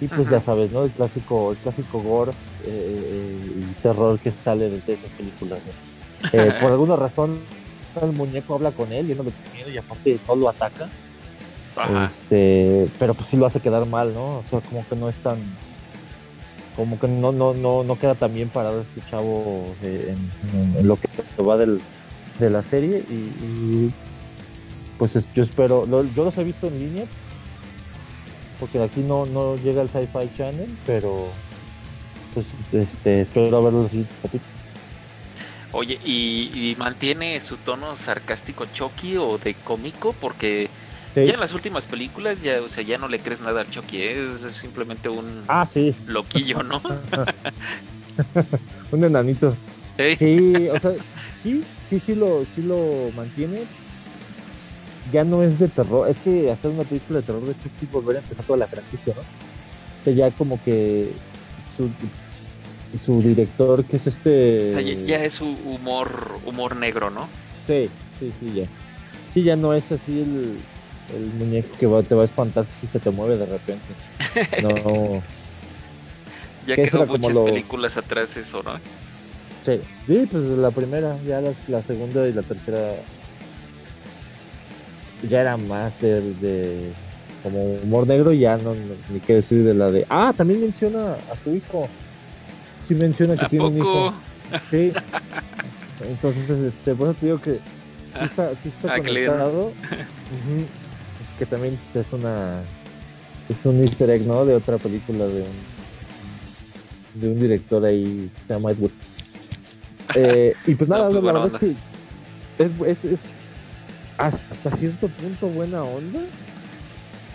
y 0.00 0.06
pues 0.06 0.26
Ajá. 0.26 0.32
ya 0.32 0.40
sabes, 0.42 0.72
¿no? 0.72 0.84
El 0.84 0.90
clásico, 0.90 1.52
el 1.52 1.56
clásico 1.56 2.00
gore 2.00 2.32
eh, 2.64 2.66
eh, 2.66 3.60
y 3.60 3.82
terror 3.82 4.18
que 4.18 4.30
sale 4.30 4.68
de, 4.68 4.80
de 4.80 4.92
esas 4.92 5.10
películas. 5.10 5.60
¿no? 5.64 6.38
Eh, 6.38 6.52
por 6.60 6.72
alguna 6.72 6.96
razón 6.96 7.40
el 8.02 8.12
muñeco 8.12 8.54
habla 8.54 8.72
con 8.72 8.92
él 8.92 9.10
y 9.10 9.14
no 9.14 9.22
le 9.22 9.30
tiene 9.30 9.54
miedo 9.54 9.70
y 9.70 9.78
aparte 9.78 10.18
no 10.28 10.36
lo 10.36 10.48
ataca. 10.50 10.88
Ajá. 11.76 12.04
Este, 12.04 12.88
pero 12.98 13.14
pues 13.14 13.30
sí 13.30 13.36
lo 13.38 13.46
hace 13.46 13.60
quedar 13.60 13.86
mal, 13.86 14.12
¿no? 14.12 14.38
O 14.38 14.44
sea, 14.50 14.60
como 14.60 14.86
que 14.86 14.96
no 14.96 15.08
es 15.08 15.16
tan 15.16 15.38
como 16.76 16.98
que 16.98 17.06
no 17.08 17.32
no 17.32 17.54
no 17.54 17.84
no 17.84 17.98
queda 17.98 18.14
tan 18.14 18.34
bien 18.34 18.48
parado 18.48 18.82
este 18.82 19.08
chavo 19.10 19.74
eh, 19.82 20.14
en, 20.76 20.86
lo 20.86 20.96
que 20.96 21.08
va 21.42 21.56
del, 21.56 21.80
de 22.38 22.50
la 22.50 22.62
serie 22.62 22.98
y, 23.08 23.90
pues 24.98 25.16
es- 25.16 25.26
yo 25.34 25.42
espero 25.42 25.84
lo- 25.86 26.04
yo 26.14 26.24
los 26.24 26.36
he 26.38 26.44
visto 26.44 26.66
en 26.68 26.78
línea 26.80 27.04
porque 28.58 28.82
aquí 28.82 29.00
no 29.00 29.24
no 29.26 29.56
llega 29.56 29.82
el 29.82 29.88
Sci-Fi 29.88 30.30
Channel 30.36 30.68
pero 30.86 31.28
pues 32.32 32.46
este 32.72 33.20
espero 33.20 33.62
verlo 33.62 33.82
los 33.82 33.90
siguientes 33.90 34.16
capítulos. 34.22 34.48
Oye, 35.76 35.98
¿y, 36.04 36.50
y 36.70 36.76
mantiene 36.76 37.40
su 37.40 37.56
tono 37.56 37.96
sarcástico 37.96 38.64
Chucky 38.64 39.16
o 39.16 39.38
de 39.38 39.54
cómico? 39.54 40.12
Porque 40.20 40.68
Sí. 41.14 41.24
ya 41.24 41.34
en 41.34 41.40
las 41.40 41.52
últimas 41.52 41.84
películas 41.84 42.42
ya, 42.42 42.60
o 42.60 42.68
sea, 42.68 42.82
ya 42.82 42.98
no 42.98 43.06
le 43.06 43.20
crees 43.20 43.40
nada 43.40 43.60
al 43.60 43.70
Chucky, 43.70 43.98
¿eh? 43.98 44.28
es, 44.46 44.56
simplemente 44.56 45.08
un 45.08 45.44
Ah, 45.46 45.64
sí, 45.64 45.94
loquillo, 46.06 46.62
¿no? 46.64 46.82
un 48.90 49.04
enanito. 49.04 49.56
Sí, 49.96 50.68
o 50.68 50.80
sea, 50.80 50.92
sí, 51.42 51.62
sí, 51.88 52.00
sí 52.04 52.14
lo, 52.16 52.44
sí 52.54 52.62
lo 52.62 53.10
mantiene. 53.14 53.62
Ya 55.12 55.22
no 55.22 55.42
es 55.42 55.58
de 55.58 55.68
terror, 55.68 56.08
es 56.08 56.18
que 56.18 56.50
hacer 56.50 56.72
una 56.72 56.82
película 56.82 57.20
de 57.20 57.26
terror 57.26 57.42
de 57.42 57.52
hecho 57.52 57.68
es 57.80 57.92
volver 57.92 58.16
a 58.16 58.20
empezar 58.20 58.44
toda 58.44 58.58
la 58.58 58.66
franquicia, 58.66 59.14
¿no? 59.14 59.20
O 59.20 60.04
sea, 60.04 60.12
ya 60.12 60.30
como 60.32 60.62
que 60.64 61.12
su, 61.76 61.90
su 63.04 63.22
director, 63.22 63.84
que 63.84 63.98
es 63.98 64.06
este... 64.06 64.70
O 64.70 64.72
sea, 64.72 64.80
ya, 64.80 64.94
ya 64.94 65.24
es 65.24 65.34
su 65.34 65.46
humor, 65.46 66.38
humor 66.44 66.74
negro, 66.74 67.10
¿no? 67.10 67.28
Sí, 67.66 67.88
sí, 68.18 68.32
sí, 68.40 68.52
ya. 68.54 68.64
Sí, 69.32 69.42
ya 69.42 69.56
no 69.56 69.74
es 69.74 69.92
así 69.92 70.22
el, 70.22 70.58
el 71.14 71.26
muñeco 71.34 71.76
que 71.78 71.86
va, 71.86 72.02
te 72.02 72.14
va 72.14 72.22
a 72.22 72.24
espantar 72.26 72.66
si 72.80 72.86
se 72.86 72.98
te 72.98 73.10
mueve 73.10 73.36
de 73.36 73.46
repente. 73.46 73.88
No. 74.62 75.22
Ya 76.66 76.76
quedó 76.76 77.04
muchas 77.04 77.34
lo- 77.36 77.44
películas 77.44 77.96
atrás 77.98 78.34
eso, 78.38 78.62
¿no? 78.62 78.72
Sí, 79.66 79.80
sí, 80.06 80.26
pues 80.30 80.44
la 80.44 80.70
primera, 80.70 81.14
ya 81.26 81.42
la, 81.42 81.52
la 81.68 81.82
segunda 81.82 82.26
y 82.26 82.32
la 82.32 82.40
tercera 82.42 82.94
ya 85.28 85.42
era 85.42 85.58
más 85.58 85.98
de, 86.00 86.20
de 86.34 86.92
como 87.42 87.60
humor 87.82 88.06
negro 88.06 88.32
y 88.32 88.38
ya 88.40 88.56
no, 88.56 88.74
no- 88.74 88.94
ni 89.10 89.20
qué 89.20 89.34
decir 89.34 89.62
de 89.62 89.74
la 89.74 89.90
de 89.90 90.06
ah 90.08 90.32
también 90.36 90.60
menciona 90.62 91.12
a 91.30 91.36
su 91.42 91.54
hijo 91.54 91.86
sí 92.88 92.94
menciona 92.94 93.34
que 93.36 93.44
¿A 93.44 93.48
tiene 93.48 93.66
un 93.66 93.76
hijo 93.78 94.14
sí 94.70 94.92
entonces 96.00 96.50
este 96.74 96.94
por 96.94 97.08
eso 97.08 97.16
te 97.20 97.26
digo 97.26 97.38
que 97.40 97.52
sí 97.52 97.58
está, 98.24 98.50
sí 98.62 98.68
está 98.68 98.94
Ah, 98.94 98.98
conectado. 98.98 99.72
que 101.38 101.46
también 101.46 101.78
pues, 101.92 102.06
es 102.06 102.12
una 102.12 102.62
es 103.48 103.66
un 103.66 103.80
easter 103.80 104.10
egg 104.10 104.26
no 104.26 104.44
de 104.44 104.54
otra 104.54 104.78
película 104.78 105.26
de 105.26 105.42
un 105.42 107.20
de 107.20 107.28
un 107.28 107.38
director 107.38 107.84
ahí 107.84 108.30
que 108.36 108.44
se 108.44 108.54
llama 108.54 108.70
Ed 108.70 108.78
Wood 108.78 108.90
eh, 110.14 110.54
y 110.66 110.74
pues 110.74 110.88
No, 110.88 110.96
nada, 110.96 111.10
pues, 111.10 111.22
la 111.22 111.32
verdad 111.32 111.50
es 111.54 111.60
que 111.60 111.74
es, 112.58 113.04
es, 113.04 113.12
es 113.12 113.20
hasta 114.18 114.76
cierto 114.76 115.08
punto 115.08 115.48
buena 115.48 115.82
onda. 115.82 116.20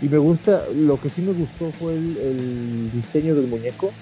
Y 0.00 0.08
me 0.08 0.18
gusta, 0.18 0.64
lo 0.74 0.98
que 1.00 1.10
sí 1.10 1.20
me 1.20 1.32
gustó 1.32 1.70
fue 1.72 1.92
el, 1.92 2.16
el 2.16 2.90
diseño 2.92 3.34
del 3.34 3.48
muñeco. 3.48 3.92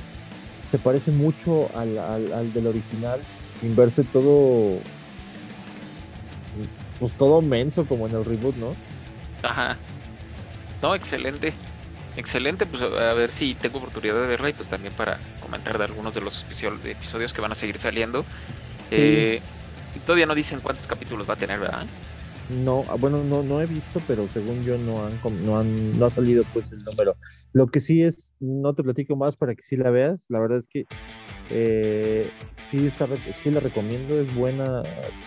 Se 0.71 0.79
parece 0.79 1.11
mucho 1.11 1.69
al, 1.75 1.99
al, 1.99 2.33
al 2.33 2.53
del 2.53 2.69
original, 2.69 3.19
sin 3.61 3.75
verse 3.75 4.05
todo, 4.05 4.79
pues 7.01 7.13
todo 7.15 7.41
menso 7.41 7.85
como 7.87 8.07
en 8.07 8.15
el 8.15 8.25
reboot, 8.25 8.57
¿no? 8.57 8.73
Ajá. 9.43 9.77
No, 10.83 10.95
excelente. 10.95 11.53
Excelente, 12.17 12.67
pues 12.67 12.83
a 12.83 13.15
ver 13.15 13.31
si 13.31 13.55
tengo 13.55 13.79
oportunidad 13.79 14.21
de 14.21 14.27
verla 14.27 14.49
y 14.51 14.53
pues 14.53 14.69
también 14.69 14.93
para 14.93 15.21
comentar 15.41 15.79
de 15.79 15.85
algunos 15.85 16.13
de 16.15 16.21
los 16.21 16.45
episodios 16.51 17.33
que 17.33 17.41
van 17.41 17.53
a 17.53 17.55
seguir 17.55 17.79
saliendo. 17.79 18.25
Eh, 18.91 19.41
y 19.95 19.99
todavía 20.01 20.27
no 20.27 20.35
dicen 20.35 20.59
cuántos 20.61 20.89
capítulos 20.89 21.29
va 21.29 21.35
a 21.35 21.37
tener, 21.37 21.61
¿verdad? 21.61 21.87
No, 22.51 22.83
ah, 22.89 22.97
bueno, 22.99 23.19
no, 23.19 23.43
no 23.43 23.61
he 23.61 23.67
visto, 23.67 24.01
pero 24.07 24.27
según 24.29 24.65
yo 24.65 24.79
no 24.79 25.07
han, 25.07 25.21
no 25.45 25.59
han, 25.59 25.99
no 25.99 26.07
ha 26.07 26.11
salido 26.11 26.43
pues 26.53 26.73
el 26.73 26.83
número. 26.83 27.17
Lo 27.53 27.67
que 27.67 27.79
sí 27.79 28.03
es, 28.03 28.35
no 28.41 28.75
te 28.75 28.83
platico 28.83 29.17
más 29.17 29.37
para 29.37 29.55
que 29.55 29.63
sí 29.63 29.77
la 29.77 29.91
veas. 29.91 30.27
La 30.29 30.41
verdad 30.41 30.59
es 30.59 30.67
que 30.67 30.87
eh, 31.51 32.31
sí 32.51 32.87
está, 32.87 33.07
sí 33.43 33.51
la 33.51 33.61
recomiendo, 33.61 34.19
es 34.19 34.35
buena, 34.35 34.83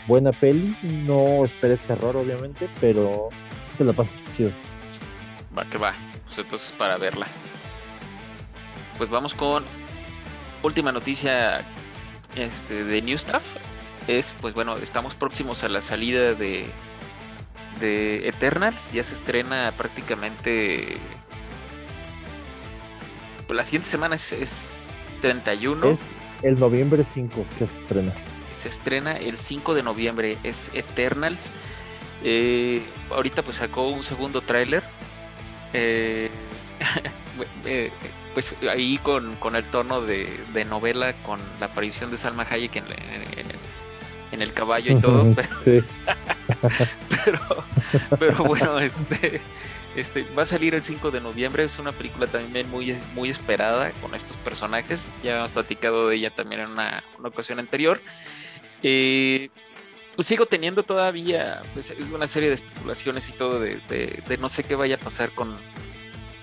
buena 0.08 0.32
peli. 0.32 0.76
No 1.06 1.46
esperes 1.46 1.80
terror, 1.82 2.18
obviamente, 2.18 2.68
pero 2.80 3.30
te 3.82 3.86
la 3.86 3.94
pasas 3.94 4.16
chido. 4.38 4.52
Va 5.58 5.66
que 5.66 5.78
va. 5.80 5.96
Pues 6.26 6.38
entonces 6.38 6.72
para 6.72 6.98
verla. 6.98 7.26
Pues 8.98 9.10
vamos 9.10 9.34
con 9.34 9.64
última 10.62 10.92
noticia 10.92 11.66
este, 12.36 12.84
de 12.84 13.02
New 13.02 13.18
Stuff. 13.18 13.44
Es, 14.08 14.36
pues 14.40 14.54
bueno, 14.54 14.78
estamos 14.78 15.16
próximos 15.16 15.64
a 15.64 15.70
la 15.70 15.82
salida 15.82 16.36
de, 16.36 16.68
de 17.80 18.28
Eternals. 18.28 18.94
Ya 18.94 19.04
se 19.04 19.16
estrena 19.16 19.74
prácticamente. 19.76 20.98
Pues 23.48 23.58
la 23.58 23.66
siguiente 23.66 23.90
semana 23.90 24.16
es, 24.16 24.32
es 24.32 24.84
31. 25.22 25.90
Es 25.90 26.00
el 26.44 26.60
noviembre 26.60 27.04
5 27.04 27.46
que 27.58 27.66
se 27.66 27.80
estrena. 27.82 28.14
se 28.52 28.70
estrena 28.70 29.14
el 29.18 29.38
5 29.38 29.74
de 29.74 29.84
noviembre, 29.84 30.38
es 30.44 30.70
Eternals. 30.76 31.52
Eh, 32.24 32.84
ahorita 33.10 33.44
pues 33.44 33.58
sacó 33.58 33.88
un 33.88 34.04
segundo 34.04 34.42
tráiler. 34.42 34.84
Eh, 35.74 36.30
pues 38.34 38.56
ahí 38.70 38.98
con, 39.00 39.36
con 39.36 39.56
el 39.56 39.64
tono 39.66 40.02
de, 40.02 40.30
de 40.54 40.66
novela, 40.66 41.14
con 41.24 41.40
la 41.60 41.68
aparición 41.68 42.12
de 42.12 42.18
Salma 42.18 42.46
Hayek 42.50 42.76
en, 42.78 42.86
en- 42.86 43.72
en 44.32 44.42
el 44.42 44.54
caballo 44.54 44.98
y 44.98 45.02
todo, 45.02 45.36
pero, 45.36 45.50
Sí. 45.62 45.84
pero, 47.26 47.64
pero 48.18 48.44
bueno, 48.46 48.80
este, 48.80 49.42
este 49.94 50.24
va 50.38 50.44
a 50.44 50.46
salir 50.46 50.74
el 50.74 50.86
5 50.86 51.12
de 51.12 51.20
noviembre. 51.20 51.66
Es 51.66 51.80
una 51.80 51.92
película 51.92 52.28
también 52.28 52.70
muy, 52.70 52.96
muy 53.14 53.30
esperada 53.30 53.92
con 54.02 54.16
estos 54.16 54.38
personajes. 54.38 55.12
Ya 55.22 55.40
hemos 55.40 55.52
platicado 55.52 56.08
de 56.08 56.16
ella 56.16 56.30
también 56.30 56.62
en 56.62 56.70
una, 56.70 57.04
una 57.20 57.28
ocasión 57.28 57.60
anterior. 57.60 58.00
Eh, 58.84 59.50
sigo 60.24 60.46
teniendo 60.46 60.84
todavía 60.84 61.62
pues, 61.74 61.94
una 62.14 62.28
serie 62.28 62.50
de 62.50 62.56
especulaciones 62.56 63.30
y 63.30 63.34
todo 63.34 63.60
de, 63.60 63.78
de- 63.90 64.24
de 64.28 64.38
no 64.38 64.50
sé 64.50 64.64
qué 64.64 64.76
vaya 64.76 64.96
a 64.96 65.00
pasar 65.00 65.32
con, 65.32 65.58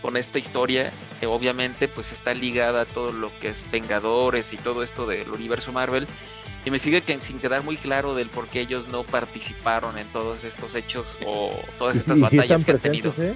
con 0.02 0.16
esta 0.16 0.38
historia. 0.38 0.92
que 1.20 1.26
obviamente, 1.26 1.88
pues 1.88 2.12
está 2.12 2.32
ligada 2.34 2.82
a 2.82 2.84
todo 2.86 3.12
lo 3.12 3.30
que 3.40 3.48
es 3.48 3.64
Vengadores 3.70 4.52
y 4.52 4.56
todo 4.56 4.82
esto 4.82 5.06
del 5.06 5.30
universo 5.30 5.72
Marvel. 5.72 6.06
Y 6.64 6.70
me 6.70 6.78
sigue 6.78 7.02
que, 7.02 7.18
sin 7.20 7.38
quedar 7.38 7.62
muy 7.62 7.76
claro 7.76 8.14
del 8.14 8.28
por 8.30 8.48
qué 8.48 8.60
ellos 8.60 8.88
no 8.88 9.04
participaron 9.04 9.96
en 9.98 10.06
todos 10.08 10.44
estos 10.44 10.74
hechos 10.74 11.18
o 11.26 11.50
todas 11.78 11.96
estas 11.96 12.16
sí 12.16 12.22
batallas 12.22 12.64
que 12.64 12.72
han 12.72 12.78
tenido. 12.80 13.14
¿eh? 13.18 13.34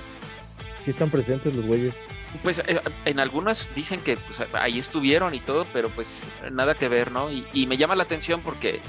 Sí 0.85 0.91
están 0.91 1.09
presentes 1.11 1.55
los 1.55 1.65
güeyes. 1.65 1.95
Pues 2.43 2.59
eh, 2.61 2.81
en 3.05 3.21
algunas 3.21 3.69
dicen 3.75 4.01
que 4.01 4.17
pues, 4.17 4.41
ahí 4.55 4.79
estuvieron 4.79 5.35
y 5.35 5.41
todo, 5.41 5.67
pero 5.73 5.89
pues 5.91 6.13
nada 6.51 6.75
que 6.75 6.89
ver, 6.89 7.13
¿no? 7.13 7.31
Y, 7.31 7.47
y 7.53 7.67
me 7.67 7.77
llama 7.77 7.95
la 7.95 8.03
atención 8.05 8.41
porque 8.43 8.81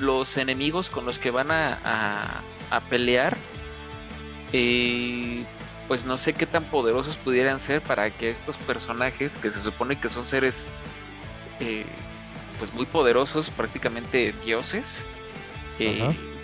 los 0.00 0.36
enemigos 0.36 0.90
con 0.90 1.04
los 1.06 1.18
que 1.18 1.30
van 1.30 1.50
a, 1.50 1.78
a- 1.84 2.40
a 2.76 2.80
pelear, 2.88 3.36
eh, 4.52 5.44
pues 5.88 6.04
no 6.04 6.18
sé 6.18 6.32
qué 6.34 6.46
tan 6.46 6.64
poderosos 6.70 7.16
pudieran 7.16 7.58
ser 7.60 7.82
para 7.82 8.10
que 8.10 8.30
estos 8.30 8.56
personajes, 8.58 9.38
que 9.38 9.50
se 9.50 9.60
supone 9.60 10.00
que 10.00 10.08
son 10.08 10.26
seres 10.26 10.68
eh, 11.60 11.84
pues 12.58 12.72
muy 12.72 12.86
poderosos, 12.86 13.50
prácticamente 13.50 14.32
dioses, 14.44 15.04
eh, 15.78 15.98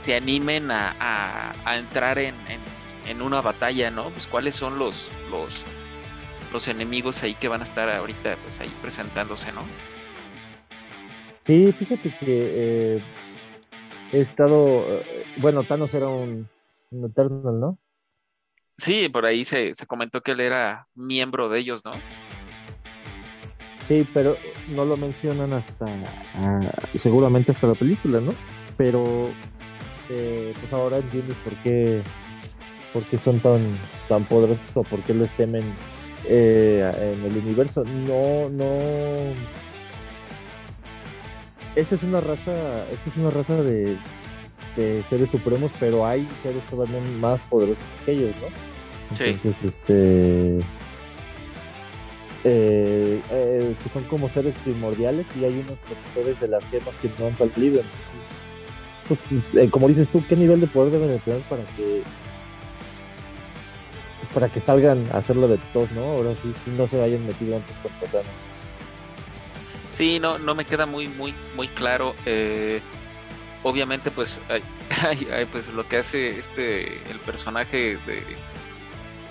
se 0.04 0.14
animen 0.16 0.70
a, 0.70 0.94
a- 0.98 1.52
a 1.64 1.76
entrar 1.76 2.18
en, 2.18 2.34
en- 2.48 2.76
en 3.10 3.22
una 3.22 3.40
batalla, 3.40 3.90
¿no? 3.90 4.10
Pues 4.10 4.26
cuáles 4.26 4.54
son 4.56 4.78
los, 4.78 5.10
los, 5.30 5.62
los 6.52 6.66
enemigos 6.68 7.22
ahí 7.22 7.34
que 7.34 7.46
van 7.48 7.60
a 7.60 7.64
estar 7.64 7.88
ahorita 7.88 8.36
pues 8.42 8.58
ahí 8.60 8.70
presentándose, 8.82 9.52
¿no? 9.52 9.62
Sí, 11.40 11.72
fíjate 11.78 12.10
que 12.18 12.26
eh, 12.96 13.02
he 14.12 14.20
estado. 14.20 15.00
eh, 15.00 15.24
bueno, 15.36 15.64
Thanos 15.64 15.94
era 15.94 16.08
un, 16.08 16.48
un 16.90 17.04
Eternal, 17.06 17.60
¿no? 17.60 17.78
Sí, 18.78 19.08
por 19.08 19.24
ahí 19.26 19.44
se, 19.44 19.74
se 19.74 19.86
comentó 19.86 20.20
que 20.22 20.32
él 20.32 20.40
era 20.40 20.88
miembro 20.94 21.48
de 21.48 21.58
ellos, 21.60 21.84
¿no? 21.84 21.92
Sí, 23.86 24.06
pero 24.12 24.36
no 24.68 24.84
lo 24.84 24.96
mencionan 24.96 25.52
hasta. 25.52 25.86
ah, 26.34 26.60
seguramente 26.94 27.52
hasta 27.52 27.68
la 27.68 27.74
película, 27.74 28.20
¿no? 28.20 28.32
Pero. 28.76 29.30
eh, 30.08 30.54
pues 30.58 30.72
ahora 30.72 30.98
entiendes 30.98 31.36
por 31.38 31.54
qué. 31.62 32.02
Por 32.92 33.04
qué 33.04 33.18
son 33.18 33.40
tan, 33.40 33.60
tan 34.08 34.24
poderosos 34.24 34.64
o 34.74 34.82
por 34.82 35.02
qué 35.02 35.12
les 35.14 35.30
temen 35.36 35.62
eh, 36.24 36.90
en 36.98 37.24
el 37.30 37.36
universo. 37.38 37.84
No, 37.84 38.48
no. 38.48 39.34
Esta 41.76 41.94
es 41.94 42.02
una 42.02 42.20
raza. 42.20 42.52
Esta 42.90 43.10
es 43.10 43.16
una 43.16 43.30
raza 43.30 43.62
de, 43.62 43.98
de 44.76 45.02
seres 45.08 45.30
supremos, 45.30 45.70
pero 45.78 46.06
hay 46.06 46.26
seres 46.42 46.64
todavía 46.66 47.00
más 47.20 47.44
poderosos 47.44 47.84
que 48.04 48.12
ellos, 48.12 48.34
¿no? 48.40 48.48
Sí. 49.16 49.24
Entonces, 49.24 49.62
este. 49.62 50.58
eh, 52.44 53.22
eh, 53.30 53.74
que 53.82 53.88
son 53.90 54.04
como 54.04 54.28
seres 54.30 54.54
primordiales 54.64 55.26
y 55.36 55.44
hay 55.44 55.58
unos 55.60 55.78
protectores 55.80 56.40
de 56.40 56.48
las 56.48 56.64
gemas 56.68 56.94
que 57.02 57.10
no 57.18 57.26
han 57.26 57.36
salido. 57.36 57.82
Pues, 59.08 59.20
eh, 59.54 59.70
como 59.70 59.88
dices 59.88 60.08
tú, 60.10 60.24
¿qué 60.28 60.36
nivel 60.36 60.60
de 60.60 60.66
poder 60.68 60.92
deben 60.92 61.08
de 61.08 61.18
tener 61.20 61.42
para 61.42 61.64
que 61.76 62.02
para 64.34 64.48
que 64.50 64.60
salgan 64.60 65.06
a 65.12 65.18
hacerlo 65.18 65.48
de 65.48 65.58
todos, 65.72 65.90
¿no? 65.92 66.02
Ahora 66.04 66.34
sí, 66.42 66.52
no 66.66 66.86
se 66.88 67.00
hayan 67.02 67.26
metido 67.26 67.56
antes 67.56 67.76
con 67.78 67.92
Thanos. 68.10 68.26
Sí, 69.96 70.18
no, 70.20 70.36
no 70.38 70.54
me 70.54 70.66
queda 70.66 70.84
muy, 70.84 71.08
muy, 71.08 71.32
muy 71.56 71.68
claro. 71.68 72.14
eh, 72.26 72.82
obviamente, 73.62 74.10
pues, 74.10 74.38
hay- 74.50 74.62
hay- 75.06 75.28
hay, 75.32 75.46
pues 75.46 75.68
lo 75.72 75.86
que 75.86 75.96
hace 75.96 76.38
este 76.38 77.00
el 77.10 77.18
personaje 77.24 77.96
de, 78.06 78.22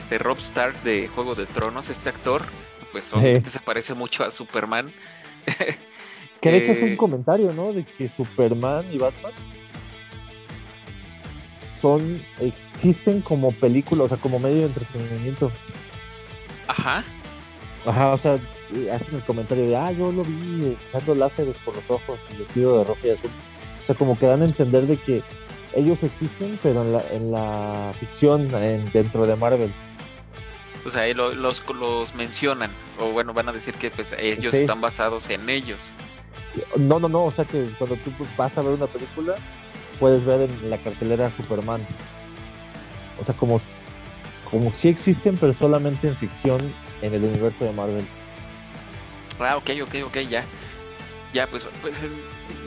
de 0.09 0.17
Rob 0.17 0.39
Stark 0.39 0.81
de 0.81 1.07
Juego 1.07 1.35
de 1.35 1.45
Tronos, 1.45 1.89
este 1.89 2.09
actor, 2.09 2.43
pues 2.91 3.13
obviamente 3.13 3.49
se 3.51 3.59
parece 3.59 3.93
mucho 3.93 4.23
a 4.23 4.31
Superman. 4.31 4.91
Que 6.41 6.51
de 6.51 6.57
hecho 6.57 6.71
es 6.73 6.81
un 6.83 6.89
Eh, 6.89 6.97
comentario, 6.97 7.53
¿no? 7.53 7.71
De 7.73 7.83
que 7.85 8.07
Superman 8.07 8.85
y 8.91 8.97
Batman 8.99 9.31
son, 11.81 12.21
existen 12.39 13.21
como 13.21 13.51
película, 13.51 14.03
o 14.03 14.07
sea, 14.07 14.17
como 14.17 14.39
medio 14.39 14.57
de 14.57 14.63
entretenimiento. 14.65 15.51
Ajá. 16.67 17.03
Ajá, 17.85 18.13
o 18.13 18.17
sea, 18.17 18.35
eh, 18.73 18.89
hacen 18.91 19.15
el 19.15 19.23
comentario 19.23 19.67
de, 19.67 19.75
ah, 19.75 19.91
yo 19.91 20.11
lo 20.11 20.23
vi 20.23 20.75
echando 20.89 21.15
láseres 21.15 21.55
por 21.63 21.75
los 21.75 21.83
ojos 21.89 22.19
y 22.33 22.37
vestido 22.37 22.79
de 22.79 22.83
rojo 22.85 22.99
y 23.03 23.09
azul. 23.11 23.29
O 23.83 23.85
sea, 23.85 23.95
como 23.95 24.17
que 24.17 24.25
dan 24.25 24.41
a 24.41 24.45
entender 24.45 24.87
de 24.87 24.97
que 24.97 25.21
ellos 25.75 26.01
existen, 26.01 26.57
pero 26.63 26.81
en 26.81 26.93
la, 26.93 27.03
en 27.11 27.31
la 27.31 27.91
ficción, 27.99 28.53
en- 28.55 28.85
dentro 28.91 29.27
de 29.27 29.35
Marvel. 29.35 29.71
O 30.85 30.89
sea, 30.89 31.03
ahí 31.03 31.13
lo- 31.13 31.33
los, 31.33 31.63
los 31.79 32.15
mencionan. 32.15 32.71
O 32.99 33.11
bueno, 33.11 33.33
van 33.33 33.49
a 33.49 33.51
decir 33.51 33.73
que 33.75 33.91
pues 33.91 34.15
ellos 34.17 34.51
Sí. 34.53 34.59
están 34.61 34.81
basados 34.81 35.29
en 35.29 35.49
ellos. 35.49 35.91
No, 36.77 36.99
no, 36.99 37.09
no, 37.09 37.25
o 37.25 37.31
sea 37.31 37.43
que 37.45 37.69
cuando 37.77 37.95
tú 37.97 38.11
vas 38.37 38.57
a 38.57 38.61
ver 38.61 38.73
una 38.75 38.87
película, 38.87 39.35
puedes 39.99 40.23
ver 40.25 40.41
en 40.49 40.69
la 40.69 40.77
cartelera 40.77 41.29
Superman. 41.31 41.85
O 43.19 43.25
sea, 43.25 43.35
como, 43.35 43.59
como 44.49 44.73
si 44.73 44.87
existen, 44.89 45.37
pero 45.37 45.53
solamente 45.53 46.07
en 46.07 46.15
ficción 46.17 46.71
en 47.01 47.13
el 47.13 47.23
universo 47.23 47.65
de 47.65 47.71
Marvel. 47.73 48.05
Ah, 49.39 49.57
ok, 49.57 49.69
ok, 49.83 49.95
ok, 50.05 50.17
ya. 50.29 50.43
Ya, 51.33 51.47
pues, 51.47 51.67
pues, 51.81 51.97
eh, 51.97 52.09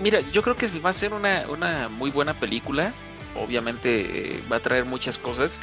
mira, 0.03 0.21
yo 0.21 0.43
creo 0.43 0.55
que 0.57 0.67
va 0.81 0.91
a 0.91 0.93
ser 0.93 1.13
una, 1.15 1.47
una 1.49 1.89
muy 1.89 2.11
buena 2.11 2.35
película. 2.39 2.93
Obviamente 3.35 4.37
eh, 4.37 4.43
va 4.51 4.57
a 4.57 4.61
traer 4.61 4.85
muchas 4.85 5.17
cosas. 5.19 5.59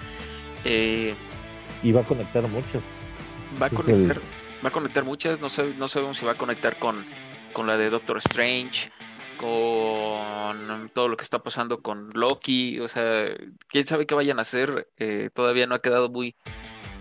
Eh, 0.64 1.14
Y 1.84 1.92
va 1.92 2.02
a 2.02 2.04
conectar 2.06 2.42
muchos. 2.48 2.82
va 3.62 3.68
a 3.68 3.70
conectar, 3.70 4.18
va 4.64 4.70
a 4.70 4.72
conectar 4.72 5.04
muchas. 5.04 5.40
No, 5.40 5.48
sab- 5.50 5.76
no 5.76 5.88
sabemos 5.88 6.18
si 6.18 6.26
va 6.26 6.32
a 6.32 6.38
conectar 6.38 6.80
con, 6.80 7.06
con 7.54 7.68
la 7.68 7.78
de 7.78 7.90
Doctor 7.92 8.18
Strange, 8.18 8.92
con 9.38 10.90
todo 10.94 11.08
lo 11.08 11.18
que 11.18 11.24
está 11.24 11.40
pasando 11.40 11.82
con 11.82 12.10
Loki. 12.14 12.80
O 12.80 12.88
sea, 12.88 13.28
quién 13.68 13.86
sabe 13.86 14.06
qué 14.08 14.16
vayan 14.16 14.40
a 14.40 14.44
hacer. 14.44 14.90
Eh, 14.98 15.30
todavía 15.34 15.68
no 15.68 15.76
ha 15.76 15.82
quedado 15.82 16.10
muy, 16.10 16.36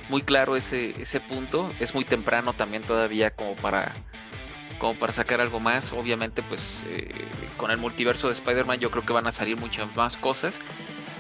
muy 0.09 0.23
claro 0.23 0.57
ese, 0.57 1.01
ese 1.01 1.21
punto. 1.21 1.69
Es 1.81 1.95
muy 1.95 2.05
temprano 2.05 2.55
también 2.55 2.83
todavía 2.83 3.31
como 3.31 3.55
para, 3.57 3.93
como 4.79 4.95
para 4.95 5.13
sacar 5.13 5.41
algo 5.41 5.61
más. 5.61 5.93
Obviamente, 5.93 6.43
pues 6.43 6.85
eh, 6.89 7.11
con 7.57 7.71
el 7.71 7.79
multiverso 7.79 8.29
de 8.29 8.35
Spider-Man 8.35 8.81
yo 8.81 8.91
creo 8.91 9.05
que 9.05 9.13
van 9.13 9.27
a 9.27 9.33
salir 9.33 9.57
muchas 9.59 9.95
más 9.97 10.17
cosas. 10.17 10.61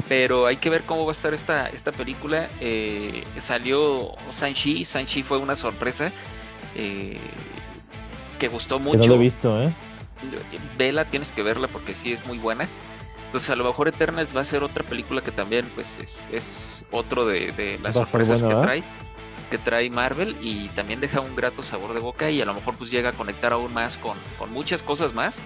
Pero 0.08 0.46
hay 0.46 0.56
que 0.58 0.70
ver 0.70 0.84
cómo 0.84 1.04
va 1.06 1.12
a 1.12 1.12
estar 1.12 1.34
esta, 1.34 1.68
esta 1.68 1.92
película. 1.92 2.48
Eh, 2.60 3.24
salió 3.38 4.12
Sanchi. 4.30 4.84
Sanchi 4.84 5.22
fue 5.22 5.38
una 5.38 5.56
sorpresa. 5.56 6.12
eh, 6.74 7.18
que 8.38 8.48
gustó 8.48 8.80
Que 8.84 8.84
mucho. 8.84 8.98
no 8.98 9.06
lo 9.06 9.14
he 9.14 9.18
visto, 9.18 9.62
¿eh? 9.62 9.72
Vela, 10.76 11.04
tienes 11.04 11.32
que 11.32 11.42
verla 11.42 11.68
porque 11.68 11.94
sí 11.94 12.12
es 12.12 12.26
muy 12.26 12.38
buena. 12.38 12.68
Entonces, 13.34 13.50
a 13.50 13.56
lo 13.56 13.64
mejor 13.64 13.88
Eternals 13.88 14.36
va 14.36 14.42
a 14.42 14.44
ser 14.44 14.62
otra 14.62 14.84
película 14.84 15.20
que 15.20 15.32
también, 15.32 15.66
pues, 15.74 15.98
es, 15.98 16.22
es 16.30 16.84
otro 16.92 17.26
de, 17.26 17.50
de 17.50 17.80
las 17.82 17.96
Va 17.96 18.04
sorpresas 18.04 18.40
que 18.40 18.46
¿verdad? 18.46 18.62
trae, 18.62 18.84
que 19.50 19.58
trae 19.58 19.90
Marvel 19.90 20.36
y 20.40 20.68
también 20.68 21.00
deja 21.00 21.18
un 21.18 21.34
grato 21.34 21.64
sabor 21.64 21.94
de 21.94 22.00
boca 22.00 22.30
y 22.30 22.40
a 22.40 22.44
lo 22.44 22.54
mejor 22.54 22.76
pues 22.76 22.92
llega 22.92 23.08
a 23.08 23.12
conectar 23.12 23.52
aún 23.52 23.74
más 23.74 23.98
con, 23.98 24.16
con 24.38 24.52
muchas 24.52 24.84
cosas 24.84 25.14
más. 25.14 25.40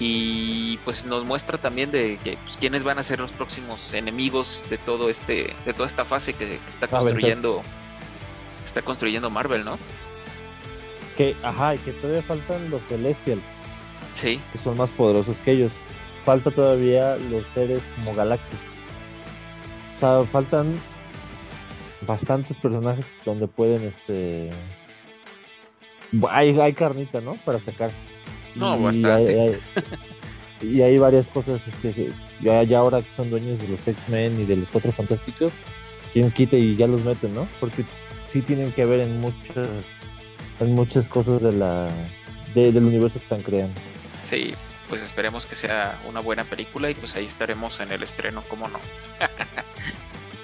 Y 0.00 0.78
pues 0.78 1.04
nos 1.04 1.24
muestra 1.24 1.56
también 1.58 1.92
de 1.92 2.18
que 2.24 2.36
pues, 2.38 2.56
quiénes 2.56 2.82
van 2.82 2.98
a 2.98 3.04
ser 3.04 3.20
los 3.20 3.30
próximos 3.30 3.94
enemigos 3.94 4.66
de 4.68 4.78
todo 4.78 5.08
este, 5.08 5.54
de 5.64 5.74
toda 5.74 5.86
esta 5.86 6.04
fase 6.04 6.32
que, 6.32 6.46
que 6.46 6.58
está 6.68 6.88
construyendo, 6.88 7.62
está 8.64 8.82
construyendo 8.82 9.30
Marvel, 9.30 9.64
¿no? 9.64 9.78
Que, 11.16 11.36
ajá, 11.44 11.76
y 11.76 11.78
que 11.78 11.92
todavía 11.92 12.24
faltan 12.24 12.70
los 12.70 12.82
Celestial, 12.88 13.40
Sí, 14.14 14.40
que 14.50 14.58
son 14.58 14.76
más 14.76 14.90
poderosos 14.90 15.36
que 15.44 15.52
ellos. 15.52 15.70
Falta 16.28 16.50
todavía 16.50 17.16
los 17.16 17.42
seres 17.54 17.80
como 17.96 18.14
Galactus. 18.14 18.58
O 19.96 20.00
sea, 20.00 20.30
faltan 20.30 20.78
bastantes 22.06 22.58
personajes 22.58 23.10
donde 23.24 23.48
pueden, 23.48 23.84
este... 23.88 24.50
Hay, 26.28 26.50
hay 26.60 26.74
carnita, 26.74 27.22
¿no? 27.22 27.32
Para 27.46 27.58
sacar. 27.60 27.90
No, 28.54 28.78
Y 28.78 28.82
bastante. 28.82 29.40
hay- 29.40 29.48
hay- 29.48 29.58
y 30.60 30.82
hay 30.82 30.98
varias 30.98 31.28
cosas, 31.28 31.62
este, 31.66 32.10
ya, 32.42 32.62
ya 32.62 32.78
ahora 32.80 33.00
que 33.00 33.10
son 33.16 33.30
dueños 33.30 33.58
de 33.58 33.68
los 33.68 33.88
X-Men 33.88 34.38
y 34.38 34.44
de 34.44 34.56
los 34.56 34.68
Cuatro 34.68 34.92
Fantásticos, 34.92 35.52
quien 36.12 36.30
quite 36.30 36.58
y 36.58 36.76
ya 36.76 36.86
los 36.86 37.02
meten, 37.06 37.32
¿no? 37.32 37.48
Porque 37.58 37.84
sí 38.26 38.42
tienen 38.42 38.70
que 38.72 38.84
ver 38.84 39.00
en 39.00 39.18
muchas, 39.18 39.66
en 40.60 40.74
muchas 40.74 41.08
cosas 41.08 41.40
de 41.40 41.52
la, 41.54 41.88
de- 42.54 42.70
del 42.70 42.84
universo 42.84 43.18
que 43.18 43.22
están 43.22 43.40
creando. 43.42 43.80
sí, 44.24 44.52
pues 44.88 45.02
esperemos 45.02 45.46
que 45.46 45.54
sea 45.54 46.00
una 46.08 46.20
buena 46.20 46.44
película 46.44 46.90
y 46.90 46.94
pues 46.94 47.14
ahí 47.14 47.26
estaremos 47.26 47.80
en 47.80 47.92
el 47.92 48.02
estreno, 48.02 48.42
¿cómo 48.48 48.68
no? 48.68 48.78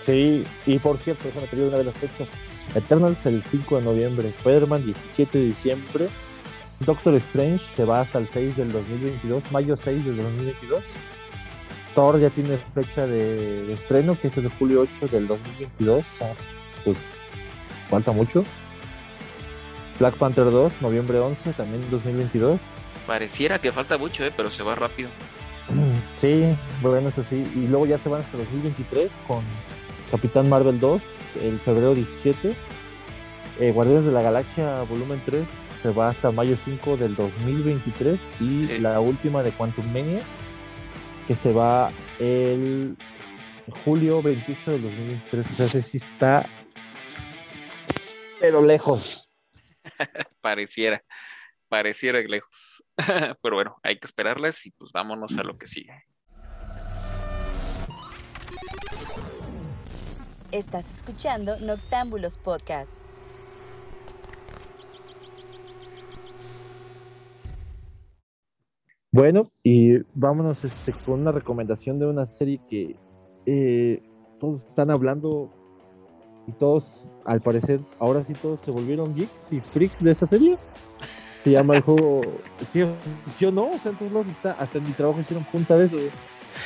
Sí, 0.00 0.44
y 0.66 0.78
por 0.78 0.98
cierto, 0.98 1.24
déjame 1.24 1.46
te 1.46 1.56
digo 1.56 1.68
una 1.68 1.78
de 1.78 1.84
las 1.84 1.96
fechas. 1.96 2.28
Eternals 2.74 3.16
el 3.24 3.42
5 3.50 3.78
de 3.78 3.84
noviembre, 3.86 4.28
Spider-Man 4.28 4.84
17 4.84 5.38
de 5.38 5.44
diciembre, 5.46 6.08
Doctor 6.80 7.14
Strange 7.14 7.64
se 7.76 7.84
va 7.84 8.00
hasta 8.00 8.18
el 8.18 8.28
6 8.28 8.56
del 8.56 8.72
2022, 8.72 9.42
mayo 9.50 9.76
6 9.76 10.04
del 10.04 10.16
2022. 10.18 10.80
Thor 11.94 12.20
ya 12.20 12.30
tiene 12.30 12.58
fecha 12.74 13.06
de, 13.06 13.72
estreno, 13.72 14.18
que 14.20 14.28
es 14.28 14.36
el 14.36 14.44
de 14.44 14.50
julio 14.50 14.86
8 15.00 15.06
del 15.12 15.28
2022. 15.28 15.98
o 15.98 16.18
sea, 16.18 16.34
pues 16.84 16.98
falta 17.88 18.12
mucho. 18.12 18.44
Black 19.98 20.16
Panther 20.16 20.50
2, 20.50 20.82
noviembre 20.82 21.18
11, 21.18 21.52
también 21.52 21.88
2022. 21.90 22.60
Pareciera 23.06 23.60
que 23.60 23.70
falta 23.72 23.98
mucho, 23.98 24.24
¿eh? 24.24 24.32
pero 24.36 24.50
se 24.50 24.62
va 24.62 24.74
rápido. 24.74 25.10
Sí, 26.20 26.54
bueno, 26.82 27.08
eso 27.08 27.24
sí. 27.28 27.44
Y 27.54 27.66
luego 27.66 27.86
ya 27.86 27.98
se 27.98 28.08
van 28.08 28.20
hasta 28.20 28.36
2023 28.38 29.10
con 29.26 29.42
Capitán 30.10 30.48
Marvel 30.48 30.78
2, 30.80 31.02
el 31.42 31.58
febrero 31.60 31.94
17. 31.94 32.54
Eh, 33.60 33.72
Guardianes 33.72 34.04
de 34.04 34.12
la 34.12 34.22
Galaxia 34.22 34.82
volumen 34.82 35.22
3 35.24 35.46
se 35.82 35.90
va 35.90 36.08
hasta 36.10 36.30
mayo 36.30 36.56
5 36.64 36.96
del 36.96 37.14
2023. 37.16 38.20
Y 38.40 38.62
Sí. 38.64 38.78
la 38.78 39.00
última 39.00 39.42
de 39.42 39.50
Quantum 39.52 39.86
Mania, 39.92 40.20
que 41.26 41.34
se 41.34 41.52
va 41.52 41.90
el 42.18 42.96
julio 43.84 44.22
28 44.22 44.70
del 44.72 44.82
2023. 44.82 45.46
O 45.52 45.56
sea, 45.56 45.66
ese 45.66 45.82
sí 45.82 45.96
está, 45.98 46.46
pero 48.40 48.62
lejos. 48.64 49.30
Pareciera, 50.40 51.02
pareciera 51.68 52.20
lejos. 52.20 52.83
pero 53.42 53.56
bueno, 53.56 53.76
hay 53.82 53.98
que 53.98 54.06
esperarlas 54.06 54.64
y 54.66 54.70
pues 54.70 54.92
vámonos 54.92 55.36
a 55.38 55.42
lo 55.42 55.56
que 55.58 55.66
sigue. 55.66 55.92
Estás 60.52 60.88
escuchando 60.94 61.58
Noctámbulos 61.58 62.38
Podcast. 62.38 62.92
Bueno, 69.10 69.50
y 69.62 69.98
vámonos 70.14 70.62
este, 70.64 70.92
con 70.92 71.20
una 71.20 71.32
recomendación 71.32 71.98
de 72.00 72.06
una 72.06 72.26
serie 72.26 72.60
que 72.68 72.96
eh, 73.46 74.02
todos 74.40 74.66
están 74.66 74.90
hablando 74.90 75.52
y 76.46 76.52
todos, 76.52 77.08
al 77.24 77.40
parecer, 77.40 77.80
ahora 77.98 78.24
sí 78.24 78.34
todos 78.34 78.60
se 78.60 78.70
volvieron 78.70 79.14
geeks 79.14 79.52
y 79.52 79.60
freaks 79.60 80.02
de 80.02 80.10
esa 80.10 80.26
serie. 80.26 80.58
Se 81.44 81.50
llama 81.50 81.76
el 81.76 81.82
juego, 81.82 82.22
¿sí, 82.72 82.80
o- 82.82 82.96
sí 83.38 83.44
o 83.44 83.50
no? 83.52 83.64
O 83.68 83.78
sea, 83.78 83.92
en 83.92 83.98
todos 83.98 84.12
lados 84.12 84.26
está, 84.28 84.52
hasta 84.52 84.78
en 84.78 84.84
mi 84.86 84.92
trabajo 84.92 85.20
hicieron 85.20 85.44
punta 85.44 85.76
de 85.76 85.84
eso. 85.86 85.96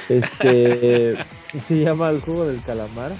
Este, 0.08 1.16
se 1.68 1.80
llama 1.80 2.10
el 2.10 2.20
juego 2.20 2.44
del 2.44 2.62
calamar. 2.62 3.10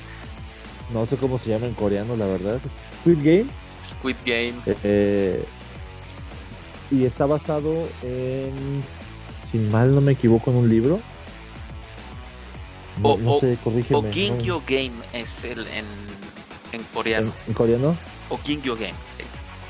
No 0.92 1.04
sé 1.06 1.16
cómo 1.16 1.38
se 1.38 1.50
llama 1.50 1.66
en 1.66 1.74
coreano, 1.74 2.16
la 2.16 2.26
verdad. 2.26 2.60
Squid 3.00 3.18
Game. 3.18 3.46
Squid 3.84 4.16
Game. 4.24 4.54
Eh, 4.84 5.44
y 6.90 7.04
está 7.04 7.26
basado 7.26 7.72
en, 8.02 8.52
si 9.50 9.58
mal 9.58 9.94
no 9.94 10.00
me 10.00 10.12
equivoco, 10.12 10.50
en 10.52 10.56
un 10.58 10.68
libro. 10.68 11.00
No, 13.02 13.10
O- 13.10 13.18
no 13.18 13.32
o- 13.34 13.40
sé, 13.40 13.56
corrígeme. 13.62 13.98
O 13.98 14.02
¿no? 14.02 14.12
Gingyo 14.12 14.62
Game 14.66 14.92
es 15.12 15.44
el 15.44 15.66
en, 15.68 15.84
en 16.72 16.82
coreano. 16.94 17.32
en, 17.46 17.48
en 17.48 17.54
coreano. 17.54 17.96
O 18.28 18.38
Gingyo 18.38 18.74
Game. 18.74 18.94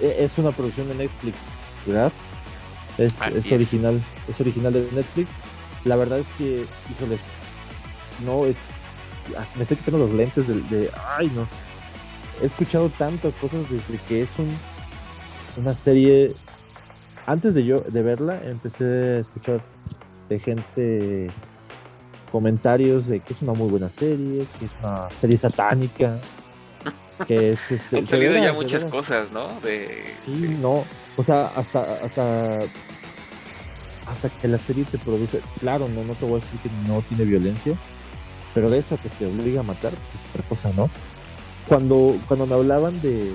Eh, 0.01 0.17
Es 0.21 0.37
una 0.39 0.51
producción 0.53 0.89
de 0.89 0.95
Netflix, 0.95 1.37
Es, 2.99 3.13
original, 3.53 4.01
es 4.29 4.41
original 4.41 4.73
de 4.73 4.89
Netflix. 4.93 5.29
La 5.85 5.97
verdad 5.97 6.19
es 6.19 6.27
que, 6.37 6.65
híjoles, 6.91 7.21
no 8.25 8.45
es. 8.45 8.57
ah, 9.37 9.45
Me 9.57 9.63
estoy 9.63 9.77
quitando 9.77 9.99
los 9.99 10.13
lentes 10.13 10.49
de, 10.49 10.55
de- 10.77 10.91
Ay, 11.17 11.31
no. 11.35 11.47
He 12.43 12.47
escuchado 12.47 12.89
tantas 12.91 13.35
cosas 13.37 13.61
desde 13.71 13.99
que 14.09 14.23
es 14.23 14.29
un, 14.39 14.49
una 15.63 15.73
serie. 15.73 16.33
Antes 17.27 17.55
de 17.55 17.65
yo 17.65 17.81
de 17.81 18.03
verla, 18.03 18.41
empecé 18.45 18.85
a 18.85 19.19
escuchar 19.21 19.61
de 20.29 20.39
gente 20.39 21.31
comentarios 22.33 23.07
de 23.07 23.21
que 23.21 23.33
es 23.33 23.43
una 23.43 23.53
muy 23.55 23.69
buena 23.71 23.91
serie, 23.91 24.47
que 24.59 24.65
es 24.67 24.71
una 24.83 25.09
serie 25.21 25.37
satánica, 25.37 26.19
que 27.27 27.51
es 27.53 27.71
este. 27.71 27.97
Han 27.99 28.07
salido 28.07 28.33
ya 28.35 28.41
veras, 28.41 28.57
muchas 28.57 28.85
cosas, 28.85 29.31
¿no? 29.33 29.61
De, 29.61 30.05
Sí, 30.25 30.57
no. 30.61 30.85
O 31.19 31.25
sea, 31.25 31.49
hasta, 31.49 31.99
hasta 32.05 32.61
hasta 34.07 34.29
que 34.41 34.49
la 34.49 34.59
serie 34.59 34.85
te 34.85 34.99
produce, 34.99 35.41
claro, 35.61 35.87
no, 35.89 36.03
no 36.05 36.15
te 36.15 36.25
voy 36.25 36.41
a 36.41 36.45
decir 36.45 36.59
que 36.61 36.71
no 36.87 37.03
tiene 37.03 37.25
violencia, 37.25 37.75
pero 38.55 38.71
de 38.71 38.79
eso 38.79 38.99
que 39.03 39.11
te 39.11 39.27
obliga 39.27 39.61
a 39.61 39.65
matar, 39.65 39.93
pues 39.93 40.15
es 40.15 40.31
otra 40.31 40.43
cosa, 40.49 40.71
¿no? 40.75 40.89
Cuando, 41.69 42.17
cuando 42.27 42.47
me 42.47 42.55
hablaban 42.55 43.01
de, 43.03 43.33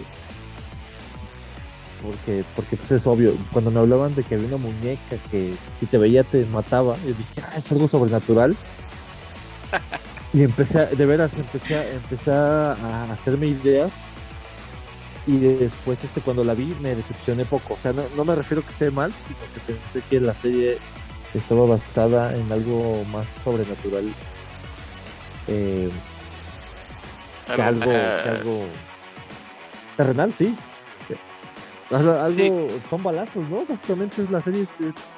porque, 2.01 2.43
porque 2.55 2.75
pues 2.75 2.91
es 2.91 3.05
obvio, 3.05 3.33
cuando 3.51 3.69
me 3.69 3.79
hablaban 3.79 4.15
de 4.15 4.23
que 4.23 4.35
había 4.35 4.47
una 4.47 4.57
muñeca 4.57 5.17
que 5.29 5.53
si 5.79 5.85
te 5.85 5.97
veía 5.97 6.23
te 6.23 6.45
mataba, 6.45 6.95
yo 7.05 7.13
dije, 7.13 7.41
ah, 7.43 7.57
es 7.57 7.71
algo 7.71 7.87
sobrenatural. 7.87 8.55
y 10.33 10.43
empecé, 10.43 10.79
a, 10.79 10.85
de 10.85 11.05
veras, 11.05 11.31
empecé, 11.35 11.75
a, 11.75 11.91
empecé 11.91 12.31
a 12.31 13.11
hacerme 13.13 13.47
ideas 13.47 13.91
y 15.25 15.37
después 15.37 16.03
este 16.03 16.21
cuando 16.21 16.43
la 16.43 16.53
vi 16.53 16.75
me 16.81 16.95
decepcioné 16.95 17.45
poco. 17.45 17.75
O 17.75 17.77
sea, 17.77 17.93
no, 17.93 18.03
no 18.15 18.25
me 18.25 18.35
refiero 18.35 18.63
que 18.63 18.71
esté 18.71 18.91
mal, 18.91 19.11
sino 19.11 19.39
que 19.53 19.73
pensé 19.73 20.07
que 20.09 20.19
la 20.19 20.33
serie 20.33 20.77
estaba 21.33 21.65
basada 21.65 22.35
en 22.35 22.51
algo 22.51 23.03
más 23.11 23.25
sobrenatural. 23.43 24.05
Eh, 25.47 25.89
que 27.55 27.61
algo, 27.61 27.91
que 27.91 28.29
algo 28.29 28.65
terrenal, 29.97 30.33
sí. 30.37 30.55
Algo, 31.91 32.67
son 32.89 33.03
balazos, 33.03 33.47
¿no? 33.49 33.65
Básicamente 33.67 34.23
es 34.23 34.31
la 34.31 34.41
serie, 34.41 34.63
es 34.63 34.69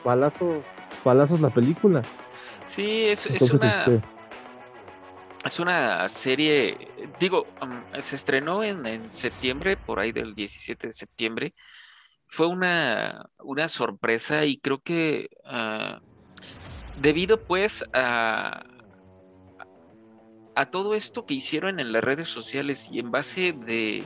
balazos, 0.04 0.66
balazos 1.06 1.40
la 1.40 1.50
película. 1.50 2.02
Sí, 2.68 3.06
es, 3.06 3.26
es 3.28 3.50
una... 3.52 3.86
Este, 3.86 4.02
es 5.46 5.60
una 5.60 6.10
serie, 6.10 6.78
digo, 7.20 7.46
se 8.00 8.16
estrenó 8.16 8.64
en, 8.64 9.12
septiembre, 9.12 9.78
por 9.78 10.00
ahí 10.00 10.12
del 10.12 10.34
17 10.34 10.88
de 10.88 10.94
septiembre. 10.94 11.54
Fue 12.28 12.48
una, 12.48 13.30
una 13.40 13.70
sorpresa 13.70 14.46
y 14.46 14.58
creo 14.58 14.80
que 14.80 15.30
ah, 15.46 16.02
debido 17.00 17.44
pues 17.44 17.84
a, 17.94 18.64
a 20.56 20.66
todo 20.72 20.96
esto 20.96 21.26
que 21.26 21.36
hicieron 21.36 21.80
en 21.80 21.92
las 21.92 22.04
redes 22.04 22.28
sociales 22.28 22.90
y 22.92 23.00
en 23.00 23.12
base 23.12 23.54
de, 23.54 24.04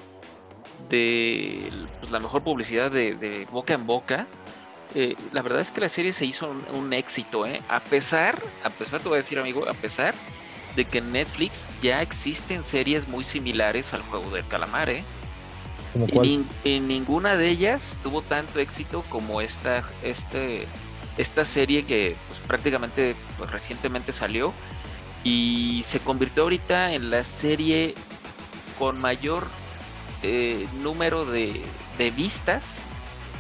de 0.89 1.71
pues, 2.01 2.11
la 2.11 2.19
mejor 2.19 2.43
publicidad 2.43 2.91
de, 2.91 3.47
boca 3.49 3.73
en 3.73 3.87
boca, 3.87 4.27
eh, 4.93 5.15
la 5.31 5.41
verdad 5.41 5.61
es 5.61 5.71
que 5.71 5.81
la 5.81 5.89
serie 5.89 6.11
se 6.11 6.25
hizo 6.25 6.53
un, 6.73 6.91
éxito, 6.91 7.45
¿eh? 7.45 7.61
A 7.69 7.79
pesar, 7.79 8.37
a 8.63 8.69
pesar, 8.69 8.99
te 8.99 9.07
voy 9.07 9.19
a 9.19 9.21
decir 9.21 9.39
amigo, 9.39 9.67
a 9.69 9.73
pesar 9.73 10.13
de 10.79 10.85
que 10.85 10.99
en 10.99 11.11
Netflix 11.11 11.67
ya 11.81 12.01
existen 12.01 12.63
series 12.63 13.09
muy 13.09 13.25
similares 13.25 13.93
al 13.93 14.01
juego 14.01 14.29
del 14.29 14.47
calamar, 14.47 14.89
¿eh? 14.89 15.03
Y 16.23 16.45
en 16.63 16.87
ninguna 16.87 17.35
de 17.35 17.49
ellas 17.49 17.97
tuvo 18.01 18.21
tanto 18.21 18.59
éxito 18.59 19.03
como 19.09 19.41
esta, 19.41 19.83
este, 20.03 20.67
esta 21.17 21.43
serie 21.43 21.83
que 21.83 22.15
pues, 22.29 22.39
prácticamente 22.47 23.17
pues, 23.37 23.51
recientemente 23.51 24.13
salió 24.13 24.53
y 25.25 25.81
se 25.83 25.99
convirtió 25.99 26.43
ahorita 26.43 26.93
en 26.93 27.09
la 27.09 27.25
serie 27.25 27.93
con 28.77 29.01
mayor 29.01 29.47
eh, 30.23 30.65
número 30.81 31.25
de, 31.25 31.61
de 31.97 32.11
vistas 32.11 32.79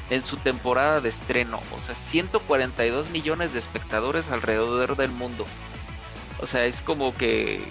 en 0.09 0.25
su 0.25 0.35
temporada 0.35 0.99
de 0.99 1.07
estreno. 1.07 1.61
O 1.77 1.79
sea, 1.79 1.95
142 1.95 3.11
millones 3.11 3.53
de 3.53 3.59
espectadores 3.59 4.29
alrededor 4.29 4.97
del 4.97 5.11
mundo. 5.11 5.45
O 6.41 6.45
sea, 6.45 6.65
es 6.65 6.81
como 6.81 7.15
que 7.15 7.61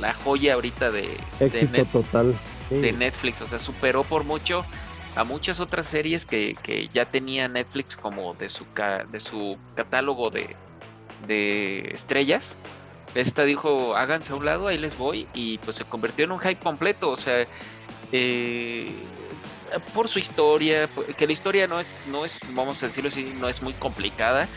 la 0.00 0.14
joya 0.14 0.54
ahorita 0.54 0.90
de, 0.90 1.16
de, 1.40 1.84
total. 1.84 2.34
de 2.70 2.92
Netflix. 2.92 3.40
O 3.42 3.46
sea, 3.46 3.58
superó 3.58 4.04
por 4.04 4.24
mucho 4.24 4.64
a 5.14 5.24
muchas 5.24 5.60
otras 5.60 5.86
series 5.86 6.26
que, 6.26 6.56
que 6.62 6.88
ya 6.92 7.10
tenía 7.10 7.48
Netflix 7.48 7.96
como 7.96 8.34
de 8.34 8.48
su, 8.48 8.66
de 9.10 9.20
su 9.20 9.56
catálogo 9.74 10.30
de, 10.30 10.56
de 11.26 11.90
estrellas. 11.92 12.58
Esta 13.14 13.44
dijo, 13.44 13.96
háganse 13.96 14.32
a 14.32 14.36
un 14.36 14.44
lado, 14.44 14.68
ahí 14.68 14.78
les 14.78 14.98
voy. 14.98 15.26
Y 15.32 15.58
pues 15.58 15.76
se 15.76 15.84
convirtió 15.84 16.24
en 16.26 16.32
un 16.32 16.40
hype 16.40 16.60
completo. 16.60 17.10
O 17.10 17.16
sea, 17.16 17.46
eh, 18.12 18.90
por 19.94 20.08
su 20.08 20.18
historia, 20.18 20.88
que 21.16 21.26
la 21.26 21.32
historia 21.32 21.66
no 21.66 21.80
es, 21.80 21.96
no 22.08 22.24
es, 22.24 22.38
vamos 22.50 22.82
a 22.82 22.86
decirlo 22.86 23.08
así, 23.08 23.34
no 23.40 23.48
es 23.48 23.62
muy 23.62 23.72
complicada 23.72 24.48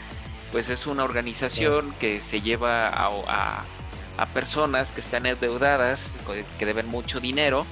pues 0.51 0.69
es 0.69 0.87
una 0.87 1.03
organización 1.03 1.93
que 1.99 2.21
se 2.21 2.41
lleva 2.41 2.89
a, 2.89 3.65
personas 4.33 4.91
que 4.91 4.99
están 4.99 5.25
endeudadas, 5.25 6.11
que 6.57 6.65
deben 6.65 6.87
mucho 6.87 7.19
dinero. 7.19 7.65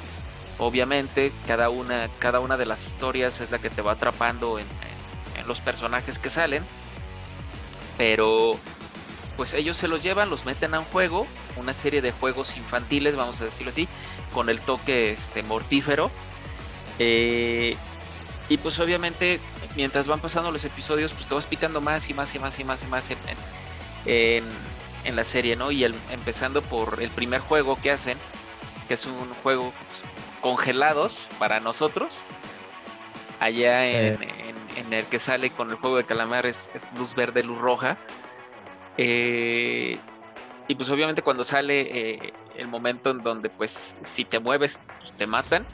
Obviamente, 0.59 1.31
cada 1.45 1.69
una, 1.69 2.09
cada 2.19 2.39
una 2.39 2.57
de 2.57 2.65
las 2.65 2.87
historias 2.87 3.41
es 3.41 3.51
la 3.51 3.59
que 3.59 3.69
te 3.69 3.81
va 3.81 3.93
atrapando 3.93 4.59
en, 4.59 4.65
los 5.47 5.61
personajes 5.61 6.19
que 6.19 6.29
salen. 6.29 6.65
Pero, 7.97 8.57
pues 9.37 9.53
ellos 9.53 9.77
se 9.77 9.87
los 9.87 10.03
llevan, 10.03 10.29
los 10.29 10.45
meten 10.45 10.73
a 10.73 10.79
un 10.79 10.85
juego, 10.85 11.25
una 11.55 11.73
serie 11.73 12.01
de 12.01 12.11
juegos 12.11 12.57
infantiles, 12.57 13.15
vamos 13.15 13.39
a 13.39 13.45
decirlo 13.45 13.69
así, 13.69 13.87
con 14.33 14.49
el 14.49 14.59
toque 14.59 15.11
este, 15.11 15.43
mortífero. 15.43 16.11
Eh, 16.99 17.77
y 18.49 18.57
pues 18.57 18.79
obviamente 18.79 19.39
mientras 19.75 20.07
van 20.07 20.19
pasando 20.19 20.51
los 20.51 20.63
episodios, 20.63 21.11
pues 21.13 21.27
te 21.27 21.33
vas 21.33 21.47
picando 21.47 21.81
más 21.81 22.09
y 22.09 22.13
más 22.13 22.33
y 22.33 22.39
más 22.39 22.59
y 22.59 22.63
más 22.63 22.83
y 22.83 22.85
más 22.87 23.11
en, 23.11 24.43
en, 25.03 25.15
la 25.15 25.23
serie, 25.23 25.55
¿no? 25.55 25.71
Y 25.71 25.83
empezando 25.83 26.61
por 26.61 27.01
el 27.01 27.09
primer 27.09 27.41
juego 27.41 27.77
que 27.81 27.91
hacen, 27.91 28.17
que 28.87 28.93
es 28.93 29.05
un 29.05 29.33
juego 29.43 29.73
pues, 29.89 30.03
congelados 30.41 31.29
para 31.39 31.59
nosotros. 31.59 32.25
Allá 33.39 33.85
en, 33.85 34.17
el 34.91 35.05
que 35.07 35.19
sale 35.19 35.49
con 35.49 35.69
el 35.69 35.75
juego 35.77 35.97
de 35.97 36.05
calamar 36.05 36.45
es, 36.45 36.69
luz 36.97 37.15
verde, 37.15 37.43
luz 37.43 37.59
roja. 37.59 37.97
Eh, 38.97 39.99
y 40.67 40.75
pues 40.75 40.89
obviamente 40.89 41.21
cuando 41.21 41.43
sale 41.43 41.81
eh, 41.81 42.33
el 42.55 42.67
momento 42.67 43.11
en 43.11 43.19
donde 43.19 43.49
pues 43.49 43.95
si 44.01 44.25
te 44.25 44.39
mueves 44.39 44.81
pues, 44.99 45.15
te 45.15 45.27
matan, 45.27 45.65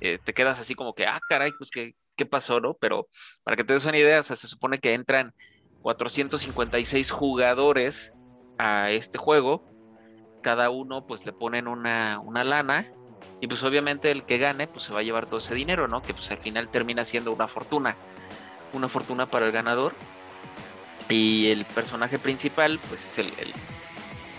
eh, 0.00 0.18
te 0.22 0.32
quedas 0.32 0.60
así 0.60 0.74
como 0.74 0.94
que, 0.94 1.06
ah, 1.06 1.20
caray, 1.28 1.50
pues 1.58 1.70
que 1.70 1.94
pasó, 2.26 2.60
¿no? 2.60 2.74
Pero 2.74 3.08
para 3.42 3.56
que 3.56 3.64
te 3.64 3.72
des 3.72 3.84
una 3.84 3.98
idea, 3.98 4.22
se 4.22 4.36
supone 4.36 4.78
que 4.78 4.94
entran 4.94 5.34
456 5.82 7.10
jugadores 7.10 8.12
a 8.58 8.90
este 8.90 9.18
juego, 9.18 9.64
cada 10.42 10.70
uno 10.70 11.06
pues 11.06 11.24
le 11.26 11.32
ponen 11.32 11.68
una, 11.68 12.20
una 12.20 12.44
lana 12.44 12.92
y 13.40 13.46
pues 13.46 13.62
obviamente 13.62 14.10
el 14.10 14.24
que 14.24 14.38
gane 14.38 14.66
pues 14.66 14.84
se 14.84 14.92
va 14.92 15.00
a 15.00 15.02
llevar 15.02 15.26
todo 15.26 15.38
ese 15.38 15.54
dinero, 15.54 15.88
¿no? 15.88 16.02
Que 16.02 16.12
pues 16.12 16.30
al 16.30 16.38
final 16.38 16.68
termina 16.68 17.04
siendo 17.04 17.32
una 17.32 17.48
fortuna, 17.48 17.96
una 18.72 18.88
fortuna 18.88 19.26
para 19.26 19.46
el 19.46 19.52
ganador. 19.52 19.94
Y 21.08 21.50
el 21.50 21.64
personaje 21.64 22.18
principal 22.18 22.78
pues 22.88 23.04
es 23.04 23.18
el, 23.18 23.32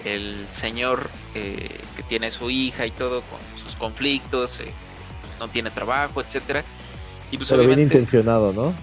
el, 0.06 0.48
señor 0.48 1.10
eh, 1.36 1.70
que 1.96 2.04
tiene 2.04 2.32
su 2.32 2.50
hija 2.50 2.86
y 2.86 2.92
todo 2.92 3.22
con 3.24 3.40
sus 3.58 3.76
conflictos, 3.76 4.60
eh, 4.62 4.72
no 5.40 5.50
tiene 5.50 5.70
trabajo, 5.72 6.22
etcétera 6.22 6.64
y 7.32 7.38
pues 7.38 7.50
Pero 7.50 7.66
bien 7.66 7.80
intencionado, 7.80 8.54
¿no? 8.54 8.74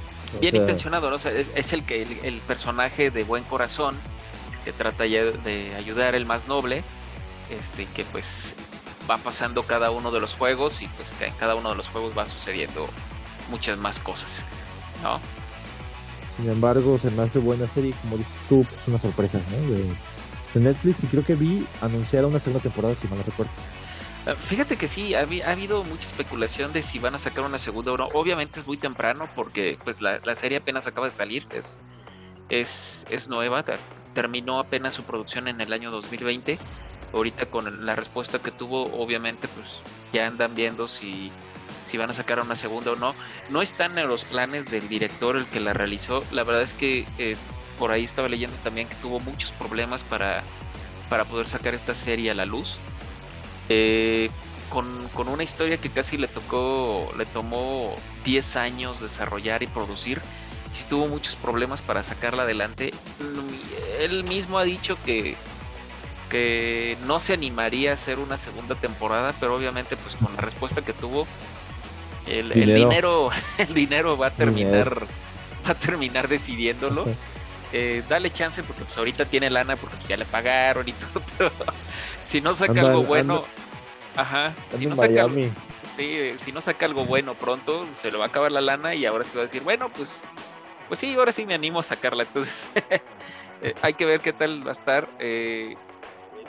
bien 0.40 0.56
intencionado, 0.56 1.10
¿no? 1.10 1.16
O 1.16 1.18
sea, 1.18 1.32
es, 1.32 1.72
el 1.72 1.84
que 1.84 2.20
el, 2.22 2.40
personaje 2.40 3.10
de 3.10 3.24
buen 3.24 3.44
corazón 3.44 3.94
que 4.64 4.72
trata 4.72 5.06
ya 5.06 5.24
de 5.24 5.74
ayudar 5.76 6.14
el 6.14 6.26
más 6.26 6.48
noble, 6.48 6.84
este, 7.50 7.86
que 7.86 8.04
pues 8.04 8.54
va 9.10 9.16
pasando 9.18 9.62
cada 9.62 9.90
uno 9.90 10.10
de 10.10 10.20
los 10.20 10.34
juegos 10.34 10.82
y 10.82 10.88
pues 10.88 11.12
en 11.20 11.32
cada 11.34 11.54
uno 11.54 11.70
de 11.70 11.76
los 11.76 11.88
juegos 11.88 12.12
va 12.16 12.26
sucediendo 12.26 12.88
muchas 13.50 13.78
más 13.78 14.00
cosas, 14.00 14.44
¿no? 15.02 15.20
Sin 16.36 16.50
embargo, 16.50 16.98
se 16.98 17.10
me 17.10 17.22
hace 17.22 17.38
buena 17.38 17.66
serie, 17.68 17.94
como 18.02 18.16
dices 18.16 18.32
tú, 18.48 18.64
pues 18.68 18.86
una 18.86 18.98
sorpresa, 18.98 19.40
¿no? 19.50 19.70
De, 19.70 19.84
de 20.54 20.60
Netflix 20.60 21.02
y 21.04 21.06
creo 21.06 21.24
que 21.24 21.34
vi 21.34 21.66
anunciar 21.80 22.24
una 22.24 22.38
segunda 22.38 22.62
temporada, 22.62 22.94
si 23.00 23.08
mal 23.08 23.18
no 23.18 23.24
recuerdo. 23.24 23.52
Ah, 24.28 24.34
fíjate 24.34 24.76
que 24.76 24.88
sí, 24.88 25.14
ha, 25.14 25.20
habido 25.20 25.84
mucha 25.84 26.06
especulación 26.06 26.74
de 26.74 26.82
si 26.82 26.98
van 26.98 27.14
a 27.14 27.18
sacar 27.18 27.46
una 27.46 27.58
segunda 27.58 27.92
o 27.92 27.96
no. 27.96 28.08
Obviamente 28.12 28.60
es 28.60 28.66
muy 28.66 28.76
temprano 28.76 29.26
porque 29.34 29.78
pues 29.82 30.02
la, 30.02 30.20
serie 30.36 30.58
apenas 30.58 30.86
acaba 30.86 31.06
de 31.06 31.12
salir, 31.12 31.46
es, 31.50 31.78
es, 32.50 33.06
es 33.08 33.30
nueva, 33.30 33.64
terminó 34.12 34.58
apenas 34.58 34.92
su 34.92 35.04
producción 35.04 35.48
en 35.48 35.62
el 35.62 35.72
año 35.72 35.90
2020. 35.90 36.58
Ahorita 37.14 37.46
con 37.46 37.86
la 37.86 37.96
respuesta 37.96 38.38
que 38.38 38.50
tuvo, 38.50 38.84
obviamente 39.02 39.48
pues 39.48 39.80
ya 40.12 40.26
andan 40.26 40.54
viendo 40.54 40.88
si, 40.88 41.32
si 41.86 41.96
van 41.96 42.10
a 42.10 42.12
sacar 42.12 42.38
una 42.40 42.54
segunda 42.54 42.92
o 42.92 42.96
no. 42.96 43.14
No 43.48 43.62
están 43.62 43.96
en 43.96 44.08
los 44.08 44.26
planes 44.26 44.70
del 44.70 44.90
director 44.90 45.36
el 45.36 45.46
que 45.46 45.60
la 45.60 45.72
realizó. 45.72 46.22
La 46.32 46.44
verdad 46.44 46.60
es 46.60 46.74
que 46.74 47.06
eh, 47.16 47.38
por 47.78 47.92
ahí 47.92 48.04
estaba 48.04 48.28
leyendo 48.28 48.56
también 48.62 48.88
que 48.88 48.96
tuvo 48.96 49.20
muchos 49.20 49.52
problemas 49.52 50.04
para, 50.04 50.42
para 51.08 51.24
poder 51.24 51.46
sacar 51.46 51.72
esta 51.72 51.94
serie 51.94 52.30
a 52.30 52.34
la 52.34 52.44
luz 52.44 52.78
eh, 53.68 54.30
con, 54.68 55.28
una 55.28 55.42
historia 55.42 55.78
que 55.78 55.90
casi 55.90 56.16
le 56.16 56.28
tocó, 56.28 57.12
le 57.16 57.26
tomó 57.26 57.94
10 58.24 58.56
años 58.56 59.00
desarrollar 59.00 59.62
y 59.62 59.66
producir. 59.66 60.20
Y 60.78 60.88
tuvo 60.88 61.08
muchos 61.08 61.34
problemas 61.34 61.82
para 61.82 62.04
sacarla 62.04 62.42
adelante. 62.42 62.92
Él 64.00 64.24
mismo 64.24 64.58
ha 64.58 64.64
dicho 64.64 64.96
que, 65.04 65.34
que 66.28 66.96
no 67.06 67.20
se 67.20 67.32
animaría 67.32 67.92
a 67.92 67.94
hacer 67.94 68.18
una 68.18 68.38
segunda 68.38 68.74
temporada, 68.74 69.34
pero 69.40 69.54
obviamente 69.54 69.96
pues 69.96 70.14
con 70.16 70.34
la 70.34 70.42
respuesta 70.42 70.82
que 70.82 70.92
tuvo, 70.92 71.26
el 72.26 72.50
dinero, 72.74 73.30
el 73.58 73.74
dinero, 73.74 74.18
va 74.18 74.28
a 74.28 74.30
terminar, 74.30 75.04
va 75.66 75.70
a 75.70 75.74
terminar 75.74 76.28
decidiéndolo. 76.28 77.06
eh, 77.72 78.02
dale 78.08 78.30
chance 78.30 78.62
porque 78.62 78.84
pues 78.84 78.96
ahorita 78.96 79.26
tiene 79.26 79.50
lana 79.50 79.76
porque 79.76 79.96
pues 79.96 80.08
ya 80.08 80.16
le 80.16 80.24
pagaron 80.24 80.88
y 80.88 80.92
todo, 81.12 81.22
pero 81.36 81.50
si 82.28 82.42
no 82.42 82.54
saca 82.54 82.78
algo 82.82 83.04
bueno, 83.04 83.44
ajá, 84.14 84.54
si 84.74 84.84
no 84.84 84.94
saca 84.94 85.22
algo, 85.22 85.50
sí, 85.96 86.32
si 86.36 86.52
no 86.52 86.60
saca 86.60 86.84
algo 86.84 87.06
bueno 87.06 87.32
pronto, 87.32 87.86
se 87.94 88.10
le 88.10 88.18
va 88.18 88.26
a 88.26 88.28
acabar 88.28 88.52
la 88.52 88.60
lana 88.60 88.94
y 88.94 89.06
ahora 89.06 89.24
se 89.24 89.34
va 89.34 89.40
a 89.40 89.46
decir, 89.46 89.62
bueno, 89.62 89.90
pues, 89.90 90.22
pues 90.88 91.00
sí, 91.00 91.14
ahora 91.14 91.32
sí 91.32 91.46
me 91.46 91.54
animo 91.54 91.80
a 91.80 91.82
sacarla, 91.82 92.24
entonces 92.24 92.68
eh, 93.62 93.72
hay 93.80 93.94
que 93.94 94.04
ver 94.04 94.20
qué 94.20 94.34
tal 94.34 94.62
va 94.62 94.68
a 94.68 94.72
estar. 94.72 95.08
Eh, 95.18 95.74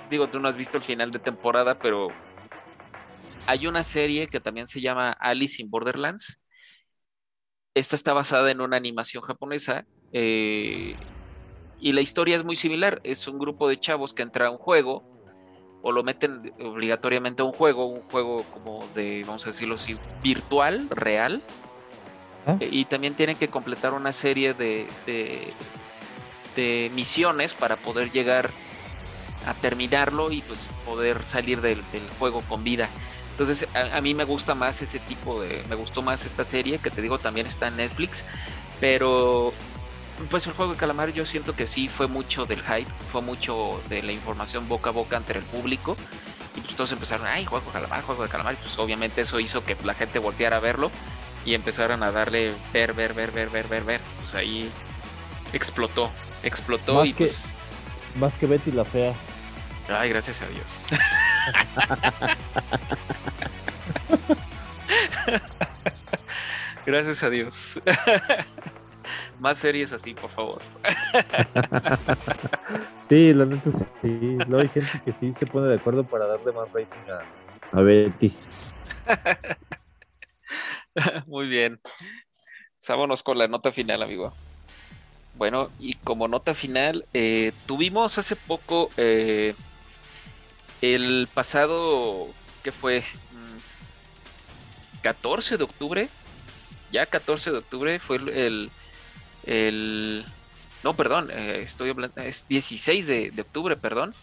digo, 0.09 0.27
tú 0.27 0.41
no 0.41 0.49
has 0.49 0.57
visto 0.57 0.75
el 0.75 0.84
final 0.84 1.11
de 1.11 1.19
temporada, 1.19 1.80
pero 1.80 2.09
hay 3.47 3.65
una 3.65 3.86
serie 3.86 4.27
que 4.27 4.41
también 4.41 4.67
se 4.67 4.82
llama 4.82 5.13
Alice 5.13 5.61
in 5.61 5.69
Borderlands. 5.69 6.41
Esta 7.73 7.95
está 7.95 8.11
basada 8.11 8.51
en 8.51 8.59
una 8.59 8.75
animación 8.75 9.23
japonesa 9.23 9.86
eh, 10.11 10.97
y 11.80 11.93
la 11.93 12.01
historia 12.01 12.36
es 12.36 12.43
muy 12.43 12.57
similar. 12.57 12.99
Es 13.05 13.30
un 13.30 13.39
grupo 13.39 13.69
de 13.69 13.80
chavos 13.80 14.11
que 14.11 14.23
entra 14.23 14.47
a 14.47 14.51
un 14.51 14.57
juego 14.57 15.18
o 15.82 15.91
lo 15.91 16.03
meten 16.03 16.51
obligatoriamente 16.59 17.41
a 17.41 17.45
un 17.45 17.53
juego, 17.53 17.86
un 17.86 18.01
juego 18.03 18.43
como 18.53 18.88
de, 18.95 19.23
vamos 19.25 19.45
a 19.45 19.49
decirlo 19.49 19.75
así, 19.75 19.97
virtual, 20.21 20.89
real. 20.89 21.41
Ah. 22.45 22.57
Eh, 22.59 22.69
y 22.71 22.86
también 22.86 23.13
tienen 23.15 23.38
que 23.38 23.47
completar 23.47 23.93
una 23.93 24.11
serie 24.11 24.53
de, 24.53 24.88
de, 25.05 25.53
misiones 26.93 27.53
para 27.53 27.77
poder 27.77 28.11
llegar 28.11 28.49
a 29.45 29.53
terminarlo 29.53 30.30
y 30.30 30.41
pues 30.41 30.69
poder 30.84 31.23
salir 31.23 31.61
del, 31.61 31.82
juego 32.19 32.41
con 32.41 32.65
vida. 32.65 32.89
Entonces 33.32 33.65
a, 33.73 33.95
a, 33.95 34.01
mí 34.01 34.13
me 34.13 34.25
gusta 34.25 34.55
más 34.55 34.82
ese 34.82 34.99
tipo 34.99 35.41
de, 35.41 35.63
me 35.69 35.75
gustó 35.75 36.01
más 36.01 36.25
esta 36.25 36.43
serie 36.43 36.80
que 36.80 36.89
te 36.89 37.01
digo 37.01 37.17
también 37.17 37.47
está 37.47 37.69
en 37.69 37.77
Netflix, 37.77 38.25
pero 38.82 39.53
pues 40.30 40.45
el 40.47 40.53
juego 40.53 40.74
de 40.74 40.78
calamar 40.78 41.13
yo 41.13 41.26
siento 41.26 41.55
que 41.55 41.67
sí 41.67 41.88
fue 41.88 42.07
mucho 42.07 42.45
del 42.45 42.61
hype, 42.61 42.91
fue 43.11 43.22
mucho 43.22 43.82
de 43.89 44.03
la 44.03 44.11
información 44.11 44.67
boca 44.67 44.89
a 44.89 44.93
boca 44.93 45.17
entre 45.17 45.39
el 45.39 45.45
público. 45.45 45.95
Y 46.55 46.61
pues 46.61 46.76
todos 46.76 46.91
empezaron, 46.91 47.28
ay, 47.28 47.45
juego 47.45 47.65
de 47.67 47.72
calamar, 47.72 48.01
juego 48.03 48.24
de 48.24 48.30
calamar. 48.30 48.53
Y 48.55 48.57
pues 48.57 48.78
obviamente 48.80 49.22
eso 49.22 49.39
hizo 49.39 49.63
que 49.63 49.78
la 49.84 49.93
gente 49.93 50.20
volteara 50.20 50.57
a 50.57 50.59
verlo 50.59 50.91
y 51.45 51.53
empezaron 51.53 52.03
a 52.03 52.11
darle 52.11 52.53
ver, 52.74 52.93
ver, 52.93 53.13
ver, 53.13 53.32
ver, 53.32 53.49
ver, 53.49 53.67
ver, 53.67 53.84
ver. 53.84 54.01
Pues 54.20 54.36
ahí 54.36 54.70
explotó, 55.53 56.11
explotó 56.43 56.95
más 56.95 57.07
y 57.07 57.13
que, 57.13 57.26
pues. 57.28 57.38
Más 58.15 58.34
que 58.34 58.45
Betty 58.45 58.72
la 58.72 58.86
fea. 58.86 59.13
Ay, 59.88 60.09
gracias 60.09 60.41
a 60.41 60.47
Dios. 60.47 60.65
gracias 66.86 67.24
a 67.24 67.30
Dios. 67.30 67.80
Más 69.39 69.57
series 69.57 69.93
así, 69.93 70.14
por 70.14 70.30
favor. 70.30 70.62
sí, 73.10 73.34
la 73.34 73.45
neta 73.45 73.72
sí. 74.01 74.38
No 74.47 74.60
hay 74.60 74.70
gente 74.70 75.01
que 75.05 75.14
sí 75.14 75.34
se 75.34 75.45
pone 75.45 75.68
de 75.68 75.76
acuerdo 75.76 76.03
para 76.03 76.28
darle 76.28 76.51
más 76.51 76.72
rating 76.72 77.12
a, 77.72 77.82
Betty. 77.82 78.36
Muy 81.28 81.47
bien. 81.47 81.80
Sámonos 82.78 83.24
con 83.24 83.38
la 83.38 83.47
nota 83.47 83.72
final, 83.72 84.01
amigo. 84.01 84.34
Bueno, 85.36 85.70
y 85.80 85.93
como 85.93 86.28
nota 86.28 86.53
final, 86.53 87.05
eh, 87.14 87.53
tuvimos 87.66 88.18
hace 88.18 88.36
poco 88.36 88.89
eh, 88.97 89.55
el 90.82 91.30
pasado, 91.34 92.28
¿qué 92.64 92.72
fue? 92.72 93.03
14 95.01 95.55
mm, 95.55 95.57
de 95.57 95.64
octubre. 95.64 96.10
Ya 96.91 97.05
14 97.05 97.51
de 97.51 97.57
octubre 97.57 97.99
fue 97.99 98.18
el, 98.18 98.30
el... 98.30 98.72
No, 100.83 100.95
perdón, 100.95 101.29
eh, 101.31 101.61
estoy 101.63 101.89
hablando, 101.89 102.21
es 102.21 102.47
16 102.47 103.07
de, 103.07 103.33
octubre, 103.41 103.75
perdón. 103.75 104.13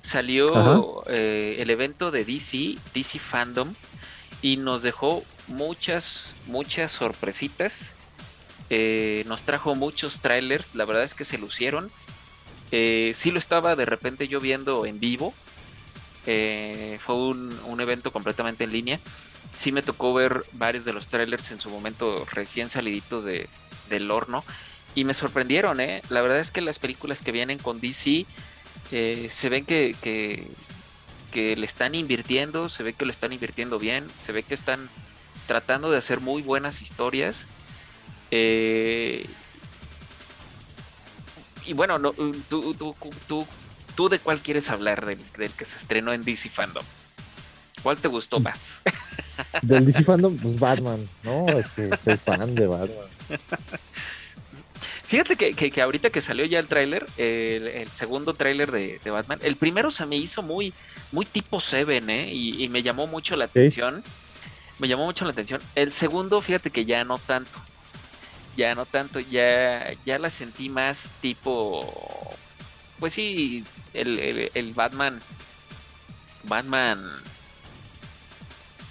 Salió 0.00 1.02
eh, 1.08 1.56
el 1.58 1.70
evento 1.70 2.10
de 2.10 2.24
DC, 2.24 2.78
DC 2.92 3.18
Fandom, 3.18 3.72
y 4.42 4.58
nos 4.58 4.82
dejó 4.82 5.24
muchas, 5.48 6.26
muchas 6.46 6.92
sorpresitas. 6.92 7.92
Eh, 8.70 9.24
nos 9.26 9.42
trajo 9.42 9.74
muchos 9.74 10.20
trailers, 10.20 10.74
la 10.74 10.84
verdad 10.84 11.04
es 11.04 11.14
que 11.14 11.24
se 11.24 11.38
lucieron. 11.38 11.90
sí 12.70 13.30
lo 13.30 13.38
estaba 13.38 13.76
de 13.76 13.84
repente 13.84 14.28
yo 14.28 14.40
viendo 14.40 14.86
en 14.86 15.00
vivo. 15.00 15.34
fue 16.24 17.14
un, 17.14 17.80
evento 17.80 18.12
completamente 18.12 18.64
en 18.64 18.72
línea. 18.72 19.00
Sí 19.54 19.72
me 19.72 19.82
tocó 19.82 20.12
ver 20.12 20.44
varios 20.52 20.84
de 20.84 20.92
los 20.92 21.08
trailers 21.08 21.50
en 21.50 21.60
su 21.60 21.70
momento 21.70 22.24
recién 22.30 22.68
saliditos 22.68 23.24
de, 23.24 23.48
del 23.88 24.10
horno 24.10 24.44
y 24.94 25.04
me 25.04 25.14
sorprendieron, 25.14 25.80
¿eh? 25.80 26.02
La 26.08 26.22
verdad 26.22 26.38
es 26.38 26.50
que 26.50 26.60
las 26.60 26.78
películas 26.78 27.20
que 27.22 27.32
vienen 27.32 27.58
con 27.58 27.80
DC 27.80 28.26
eh, 28.92 29.26
se 29.28 29.48
ven 29.48 29.64
que, 29.64 29.96
que, 31.32 31.56
le 31.56 31.66
están 31.66 31.96
invirtiendo, 31.96 32.68
se 32.68 32.84
ve 32.84 32.92
que 32.92 33.04
lo 33.04 33.10
están 33.10 33.32
invirtiendo 33.32 33.80
bien, 33.80 34.08
se 34.18 34.30
ve 34.30 34.44
que 34.44 34.54
están 34.54 34.88
tratando 35.48 35.90
de 35.90 35.98
hacer 35.98 36.20
muy 36.20 36.42
buenas 36.42 36.80
historias. 36.80 37.48
Eh, 38.30 39.26
y 41.66 41.72
bueno, 41.72 41.98
no, 41.98 42.12
tú, 42.12 42.74
tú, 42.74 42.94
tú, 43.26 43.46
tú, 43.96 44.08
de 44.08 44.20
cuál 44.20 44.42
quieres 44.42 44.70
hablar 44.70 45.04
del, 45.06 45.18
del, 45.32 45.54
que 45.54 45.64
se 45.64 45.76
estrenó 45.76 46.12
en 46.12 46.22
DC 46.22 46.50
Fandom? 46.50 46.86
¿Cuál 47.84 47.98
te 47.98 48.08
gustó 48.08 48.40
más? 48.40 48.80
Del 49.62 49.84
DC 49.84 50.04
Fandom, 50.04 50.34
pues 50.38 50.58
Batman, 50.58 51.06
¿no? 51.22 51.46
Es 51.50 51.66
que 51.72 51.90
soy 52.02 52.16
fan 52.16 52.54
de 52.54 52.66
Batman. 52.66 53.06
Fíjate 55.04 55.36
que, 55.36 55.82
ahorita 55.82 56.08
que 56.08 56.22
salió 56.22 56.46
ya 56.46 56.60
el 56.60 56.66
tráiler, 56.66 57.06
el, 57.18 57.86
segundo 57.92 58.32
tráiler 58.32 58.72
de, 58.72 58.98
Batman, 59.04 59.38
el 59.42 59.56
primero 59.56 59.90
se 59.90 60.06
me 60.06 60.16
hizo 60.16 60.42
muy, 60.42 60.72
muy 61.12 61.26
tipo 61.26 61.60
Seven, 61.60 62.08
¿eh? 62.08 62.32
Y, 62.32 62.66
me 62.70 62.82
llamó 62.82 63.06
mucho 63.06 63.36
la 63.36 63.44
atención. 63.44 64.02
Me 64.78 64.88
llamó 64.88 65.04
mucho 65.04 65.26
la 65.26 65.32
atención. 65.32 65.60
El 65.74 65.92
segundo, 65.92 66.40
fíjate 66.40 66.70
que 66.70 66.86
ya 66.86 67.04
no 67.04 67.18
tanto. 67.18 67.62
Ya 68.56 68.74
no 68.74 68.86
tanto, 68.86 69.20
ya, 69.20 69.92
ya 70.06 70.18
la 70.18 70.30
sentí 70.30 70.70
más 70.70 71.10
tipo. 71.20 72.34
Pues 72.98 73.12
sí, 73.12 73.62
el, 73.92 74.50
el 74.54 74.72
Batman. 74.72 75.20
Batman 76.44 76.98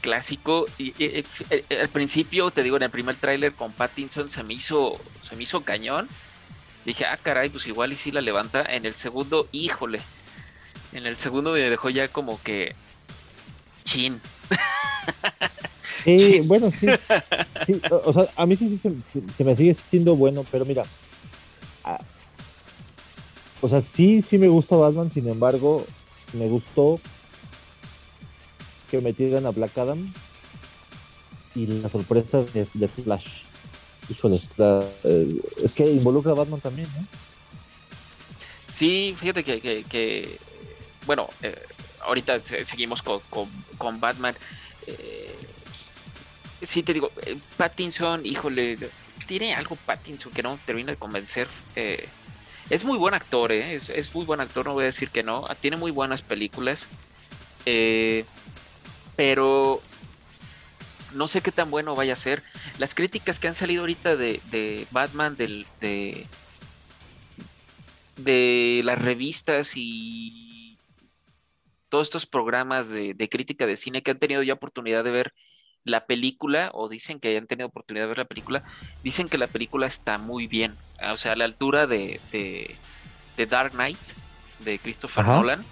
clásico. 0.04 0.68
Y, 0.78 0.94
eh, 1.00 1.24
al 1.82 1.90
principio, 1.90 2.52
te 2.52 2.62
digo, 2.62 2.78
en 2.78 2.84
el 2.84 2.90
primer 2.92 3.16
tráiler 3.16 3.54
con 3.54 3.72
Pattinson 3.72 4.30
se 4.30 4.44
me 4.44 4.54
hizo, 4.54 5.00
se 5.22 5.36
me 5.36 5.44
hizo 5.44 5.62
cañón. 5.62 6.08
Dije, 6.86 7.06
ah, 7.06 7.18
caray, 7.18 7.50
pues 7.50 7.66
igual 7.66 7.94
y 7.94 7.96
si 7.96 8.12
la 8.12 8.22
levanta. 8.22 8.62
En 8.62 8.86
el 8.86 8.96
segundo, 8.96 9.48
híjole. 9.54 10.02
En 10.92 11.08
el 11.08 11.18
segundo 11.18 11.54
me 11.54 11.62
dejó 11.62 11.90
ya 11.90 12.10
como 12.10 12.40
que 12.44 12.76
chin. 13.84 14.22
Sí, 16.04 16.42
bueno, 16.42 16.70
sí, 16.70 16.88
O 18.04 18.12
sea, 18.12 18.30
a 18.36 18.46
mí 18.46 18.58
sí, 18.58 18.78
se, 19.38 19.44
me 19.44 19.56
sigue 19.56 19.74
siendo 19.74 20.18
bueno, 20.18 20.46
pero 20.52 20.66
mira. 20.66 20.86
o 23.62 23.68
sea, 23.70 23.82
sí, 23.82 24.22
sí 24.22 24.38
me 24.38 24.50
gusta 24.50 24.76
Batman, 24.76 25.12
sin 25.12 25.30
embargo, 25.30 25.86
me 26.34 26.48
gustó 26.48 27.00
que 28.94 29.02
metieran 29.02 29.48
a 29.48 29.50
Black 29.50 29.76
Adam 29.80 30.14
y 31.56 31.66
la 31.66 31.90
sorpresa 31.90 32.44
de, 32.44 32.88
Flash. 32.88 33.26
Híjole, 34.08 34.40
eh, 35.04 35.38
es 35.64 35.74
que 35.74 35.90
involucra 35.90 36.34
a 36.34 36.36
Batman 36.36 36.62
también, 36.62 36.88
¿no? 36.94 37.08
Sí, 38.68 39.16
fíjate 39.18 39.44
que, 39.44 40.38
bueno, 41.08 41.28
eh, 41.42 41.60
ahorita 42.02 42.40
seguimos 42.44 43.02
con, 43.02 43.20
con, 43.80 44.00
Batman. 44.00 44.36
Eh, 44.86 45.36
sí, 46.62 46.84
te 46.84 46.94
digo, 46.94 47.12
Pattinson, 47.58 48.24
híjole, 48.24 48.78
tiene 49.26 49.56
algo 49.56 49.76
Pattinson 49.76 50.32
que 50.32 50.44
no 50.44 50.60
termina 50.68 50.92
de 50.92 51.00
convencer. 51.00 51.48
es 52.70 52.86
muy 52.86 53.00
buen 53.00 53.16
actor, 53.16 53.52
es, 53.54 53.90
es, 53.90 54.14
muy 54.14 54.26
buen 54.26 54.40
actor, 54.40 54.68
no 54.68 54.74
voy 54.74 54.84
a 54.84 54.86
decir 54.86 55.10
que 55.10 55.24
no. 55.24 55.48
Tiene 55.62 55.78
muy 55.78 55.90
buenas 55.90 56.22
películas. 56.22 56.88
Eh, 57.66 58.26
pero 59.16 59.82
no 61.14 61.28
sé 61.28 61.42
qué 61.42 61.52
tan 61.52 61.72
bueno 61.72 61.96
vaya 61.96 62.14
a 62.14 62.18
ser. 62.18 62.44
Las 62.78 62.96
críticas 62.96 63.40
que 63.40 63.48
han 63.48 63.56
salido 63.56 63.82
ahorita 63.82 64.16
de, 64.16 64.88
Batman, 64.92 65.36
del, 65.36 65.66
de, 65.80 66.28
de 68.18 68.82
las 68.84 69.02
revistas 69.02 69.74
y 69.76 70.78
todos 71.90 72.08
estos 72.08 72.26
programas 72.26 72.90
de, 72.90 73.30
crítica 73.30 73.66
de 73.68 73.78
cine 73.78 74.02
que 74.02 74.12
han 74.12 74.20
tenido 74.20 74.42
ya 74.42 74.54
oportunidad 74.54 75.04
de 75.04 75.12
ver 75.12 75.34
la 75.84 76.06
película, 76.06 76.72
o 76.74 76.88
dicen 76.88 77.20
que 77.20 77.28
hayan 77.28 77.46
tenido 77.46 77.68
oportunidad 77.68 78.06
de 78.06 78.08
ver 78.08 78.18
la 78.20 78.26
película, 78.26 78.64
dicen 79.04 79.28
que 79.28 79.38
la 79.38 79.48
película 79.48 79.86
está 79.86 80.18
muy 80.18 80.48
bien. 80.48 80.74
O 81.12 81.18
sea, 81.18 81.34
a 81.34 81.36
la 81.36 81.46
altura 81.46 81.86
de, 81.86 82.20
de, 82.32 83.46
Dark 83.46 83.74
Knight, 83.74 84.00
de 84.60 84.80
Christopher 84.80 85.26
Nolan 85.26 85.66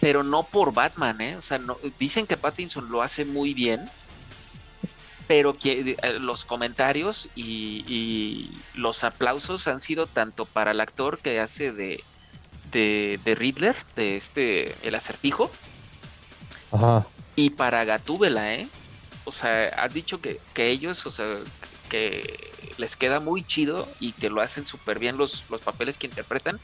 pero 0.00 0.22
no 0.22 0.44
por 0.44 0.72
Batman, 0.72 1.20
¿eh? 1.20 1.36
O 1.36 1.42
sea, 1.42 1.58
no, 1.58 1.78
dicen 1.98 2.26
que 2.26 2.36
Pattinson 2.36 2.90
lo 2.90 3.02
hace 3.02 3.24
muy 3.24 3.54
bien, 3.54 3.90
pero 5.26 5.56
que 5.56 5.96
eh, 6.02 6.18
los 6.18 6.44
comentarios 6.44 7.28
y, 7.34 8.50
los 8.74 9.04
aplausos 9.04 9.66
han 9.68 9.80
sido 9.80 10.06
tanto 10.06 10.44
para 10.46 10.70
el 10.70 10.80
actor 10.80 11.18
que 11.18 11.40
hace 11.40 11.72
de, 11.72 12.02
de, 12.70 13.20
de 13.24 13.34
Riddler, 13.34 13.76
de 13.96 14.16
este, 14.16 14.76
el 14.86 14.94
acertijo, 14.94 15.50
Ajá. 16.72 17.06
y 17.36 17.50
para 17.50 17.84
Gatúbela, 17.84 18.54
¿eh? 18.54 18.68
O 19.24 19.32
sea, 19.32 19.68
han 19.82 19.92
dicho 19.92 20.20
que, 20.20 20.40
que 20.54 20.68
ellos, 20.68 21.04
o 21.04 21.10
sea, 21.10 21.38
que 21.88 22.52
les 22.78 22.96
queda 22.96 23.20
muy 23.20 23.42
chido 23.44 23.88
y 24.00 24.12
que 24.12 24.30
lo 24.30 24.40
hacen 24.40 24.66
súper 24.66 24.98
bien 24.98 25.18
los, 25.18 25.44
los 25.50 25.60
papeles 25.60 25.98
que 25.98 26.06
interpretan. 26.06 26.58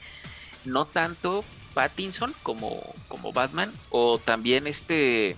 No 0.64 0.87
tanto 0.87 1.45
Pattinson 1.75 2.35
como, 2.43 2.95
como 3.09 3.33
Batman, 3.33 3.72
o 3.91 4.18
también 4.18 4.66
este 4.66 5.37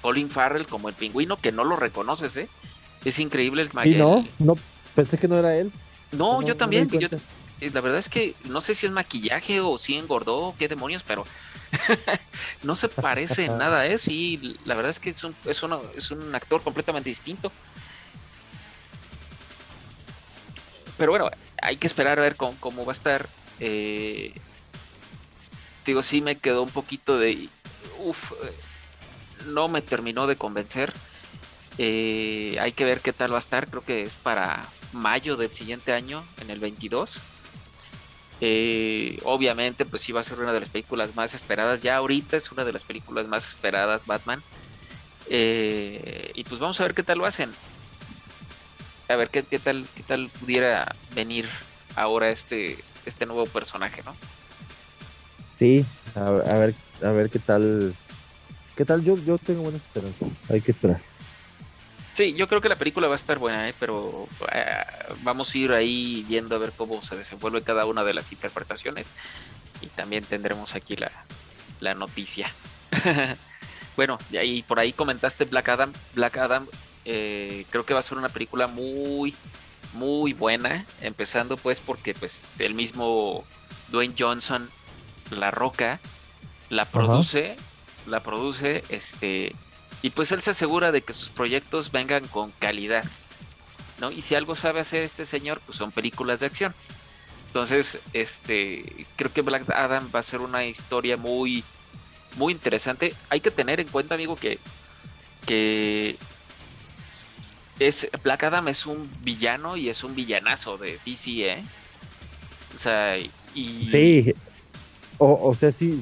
Colin 0.00 0.30
Farrell 0.30 0.66
como 0.66 0.88
el 0.88 0.94
pingüino, 0.94 1.36
que 1.36 1.52
no 1.52 1.62
lo 1.64 1.76
reconoces, 1.76 2.36
¿eh? 2.36 2.48
Es 3.04 3.18
increíble 3.18 3.62
el 3.62 3.70
maquillaje. 3.72 4.02
no, 4.38 4.54
no, 4.54 4.54
pensé 4.94 5.18
que 5.18 5.28
no 5.28 5.38
era 5.38 5.56
él. 5.56 5.70
No, 6.12 6.40
No, 6.40 6.46
yo 6.48 6.56
también. 6.56 6.88
yo- 6.90 7.08
eh, 7.60 7.70
la 7.72 7.82
verdad 7.82 7.98
es 7.98 8.08
que 8.08 8.34
no 8.44 8.62
sé 8.62 8.74
si 8.74 8.86
es 8.86 8.92
maquillaje 8.92 9.60
o 9.60 9.76
si 9.76 9.94
engordó 9.94 10.38
o 10.38 10.56
qué 10.56 10.66
demonios, 10.66 11.02
pero 11.06 11.26
no 12.62 12.74
se 12.74 12.88
parece 12.88 13.44
en 13.44 13.58
nada, 13.58 13.86
¿eh? 13.86 13.98
Sí, 13.98 14.56
la 14.64 14.74
verdad 14.74 14.90
es 14.90 14.98
que 14.98 15.10
es 15.10 15.22
un, 15.24 15.36
es 15.44 15.62
uno- 15.62 15.82
es 15.94 16.10
un 16.10 16.34
actor 16.34 16.62
completamente 16.62 17.10
distinto. 17.10 17.52
Pero 20.96 21.12
bueno, 21.12 21.30
hay 21.62 21.76
que 21.76 21.86
esperar 21.86 22.18
a 22.18 22.22
ver 22.22 22.36
cómo, 22.36 22.56
cómo 22.60 22.84
va 22.84 22.92
a 22.92 22.94
estar. 22.94 23.28
Eh, 23.58 24.34
digo, 25.84 26.02
sí 26.02 26.20
me 26.20 26.36
quedó 26.36 26.62
un 26.62 26.70
poquito 26.70 27.18
de... 27.18 27.48
Uf, 28.04 28.32
eh, 28.32 28.52
no 29.46 29.68
me 29.68 29.82
terminó 29.82 30.26
de 30.26 30.36
convencer. 30.36 30.92
Eh, 31.78 32.58
hay 32.60 32.72
que 32.72 32.84
ver 32.84 33.00
qué 33.00 33.12
tal 33.12 33.32
va 33.32 33.36
a 33.36 33.40
estar. 33.40 33.68
Creo 33.68 33.84
que 33.84 34.04
es 34.04 34.18
para 34.18 34.70
mayo 34.92 35.36
del 35.36 35.52
siguiente 35.52 35.92
año, 35.92 36.24
en 36.38 36.50
el 36.50 36.60
22. 36.60 37.20
Eh, 38.42 39.20
obviamente, 39.24 39.84
pues 39.84 40.02
sí 40.02 40.12
va 40.12 40.20
a 40.20 40.24
ser 40.24 40.38
una 40.38 40.52
de 40.52 40.60
las 40.60 40.68
películas 40.68 41.14
más 41.14 41.34
esperadas. 41.34 41.82
Ya 41.82 41.96
ahorita 41.96 42.36
es 42.36 42.52
una 42.52 42.64
de 42.64 42.72
las 42.72 42.84
películas 42.84 43.26
más 43.28 43.48
esperadas, 43.48 44.06
Batman. 44.06 44.42
Y 45.28 46.44
pues 46.44 46.60
vamos 46.60 46.80
a 46.80 46.84
ver 46.84 46.94
qué 46.94 47.02
tal 47.02 47.18
lo 47.18 47.26
hacen. 47.26 47.54
A 49.08 49.16
ver 49.16 49.30
qué, 49.30 49.42
qué 49.42 49.58
tal, 49.58 49.88
qué 49.94 50.02
tal 50.02 50.28
pudiera 50.28 50.94
venir 51.14 51.48
ahora 51.96 52.30
este, 52.30 52.82
este 53.06 53.26
nuevo 53.26 53.46
personaje, 53.46 54.02
¿no? 54.04 54.14
Sí, 55.60 55.84
a, 56.14 56.20
a 56.28 56.56
ver, 56.56 56.74
a 57.02 57.10
ver 57.10 57.28
qué 57.28 57.38
tal. 57.38 57.94
¿Qué 58.74 58.86
tal? 58.86 59.04
Yo, 59.04 59.18
yo 59.18 59.36
tengo 59.36 59.60
buenas 59.60 59.84
esperanzas. 59.84 60.40
Hay 60.48 60.62
que 60.62 60.70
esperar. 60.70 61.02
Sí, 62.14 62.32
yo 62.32 62.48
creo 62.48 62.62
que 62.62 62.70
la 62.70 62.76
película 62.76 63.08
va 63.08 63.12
a 63.12 63.16
estar 63.16 63.38
buena, 63.38 63.68
¿eh? 63.68 63.74
pero 63.78 64.26
eh, 64.54 64.64
vamos 65.22 65.54
a 65.54 65.58
ir 65.58 65.72
ahí 65.72 66.24
viendo 66.26 66.56
a 66.56 66.58
ver 66.58 66.72
cómo 66.74 67.02
se 67.02 67.14
desenvuelve 67.14 67.60
cada 67.60 67.84
una 67.84 68.04
de 68.04 68.14
las 68.14 68.32
interpretaciones 68.32 69.12
y 69.82 69.88
también 69.88 70.24
tendremos 70.24 70.74
aquí 70.74 70.96
la, 70.96 71.12
la 71.80 71.92
noticia. 71.92 72.54
bueno, 73.96 74.18
y 74.30 74.38
ahí 74.38 74.62
por 74.62 74.80
ahí 74.80 74.94
comentaste 74.94 75.44
Black 75.44 75.68
Adam. 75.68 75.92
Black 76.14 76.38
Adam 76.38 76.66
eh, 77.04 77.66
creo 77.68 77.84
que 77.84 77.92
va 77.92 78.00
a 78.00 78.02
ser 78.02 78.16
una 78.16 78.30
película 78.30 78.66
muy, 78.66 79.36
muy 79.92 80.32
buena, 80.32 80.86
empezando 81.02 81.58
pues 81.58 81.82
porque 81.82 82.14
pues 82.14 82.60
el 82.60 82.74
mismo 82.74 83.44
Dwayne 83.90 84.14
Johnson, 84.18 84.70
La 85.30 85.50
Roca, 85.50 86.00
la 86.68 86.90
produce, 86.90 87.56
la 88.06 88.20
produce, 88.22 88.84
este, 88.88 89.54
y 90.02 90.10
pues 90.10 90.32
él 90.32 90.42
se 90.42 90.52
asegura 90.52 90.92
de 90.92 91.02
que 91.02 91.12
sus 91.12 91.28
proyectos 91.28 91.92
vengan 91.92 92.26
con 92.28 92.52
calidad, 92.52 93.04
¿no? 93.98 94.10
Y 94.10 94.22
si 94.22 94.34
algo 94.34 94.56
sabe 94.56 94.80
hacer 94.80 95.02
este 95.02 95.26
señor, 95.26 95.60
pues 95.66 95.76
son 95.78 95.92
películas 95.92 96.40
de 96.40 96.46
acción. 96.46 96.74
Entonces, 97.48 97.98
este, 98.12 99.06
creo 99.16 99.32
que 99.32 99.42
Black 99.42 99.68
Adam 99.70 100.08
va 100.14 100.20
a 100.20 100.22
ser 100.22 100.40
una 100.40 100.64
historia 100.64 101.16
muy, 101.16 101.64
muy 102.36 102.52
interesante. 102.52 103.14
Hay 103.28 103.40
que 103.40 103.50
tener 103.50 103.80
en 103.80 103.88
cuenta, 103.88 104.14
amigo, 104.14 104.36
que, 104.36 104.58
que 105.46 106.16
es 107.80 108.08
Black 108.22 108.44
Adam 108.44 108.68
es 108.68 108.86
un 108.86 109.10
villano 109.22 109.76
y 109.76 109.88
es 109.88 110.04
un 110.04 110.14
villanazo 110.14 110.78
de 110.78 111.00
DC, 111.04 111.30
¿eh? 111.52 111.64
O 112.74 112.78
sea, 112.78 113.18
y 113.54 113.84
Sí. 113.84 114.34
O, 115.20 115.50
o 115.50 115.54
sea, 115.54 115.70
sí. 115.72 116.00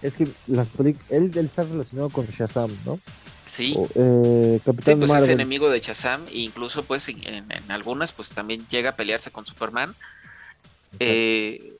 Es 0.00 0.14
que 0.14 0.28
las. 0.46 0.68
Él, 0.78 0.96
él 1.10 1.46
está 1.46 1.64
relacionado 1.64 2.08
con 2.10 2.26
Shazam, 2.26 2.70
¿no? 2.86 3.00
sí, 3.46 3.74
O, 3.76 3.88
eh, 3.96 4.58
Sí, 4.58 4.62
Capitán 4.64 4.98
pues 5.00 5.12
es 5.14 5.28
enemigo 5.28 5.70
de 5.70 5.80
Shazam 5.80 6.28
e 6.28 6.38
incluso 6.38 6.84
pues 6.84 7.08
en, 7.08 7.26
en- 7.26 7.50
en 7.50 7.70
algunas 7.72 8.12
pues 8.12 8.28
también 8.30 8.66
llega 8.68 8.90
a 8.90 8.96
pelearse 8.96 9.30
con 9.32 9.44
Superman 9.44 9.96
eh, 11.00 11.72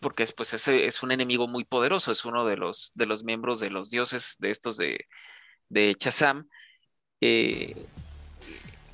porque 0.00 0.22
es, 0.22 0.32
pues 0.32 0.52
ese 0.54 0.86
es 0.86 1.02
un 1.02 1.12
enemigo 1.12 1.48
muy 1.48 1.64
poderoso, 1.64 2.10
es 2.12 2.24
uno 2.24 2.44
de 2.46 2.56
los 2.56 2.92
de 2.94 3.06
los 3.06 3.24
miembros 3.24 3.60
de 3.60 3.70
los 3.70 3.90
dioses 3.90 4.36
de 4.38 4.50
estos 4.50 4.76
de, 4.76 5.06
de 5.68 5.96
Shazam 5.98 6.48
eh, 7.20 7.74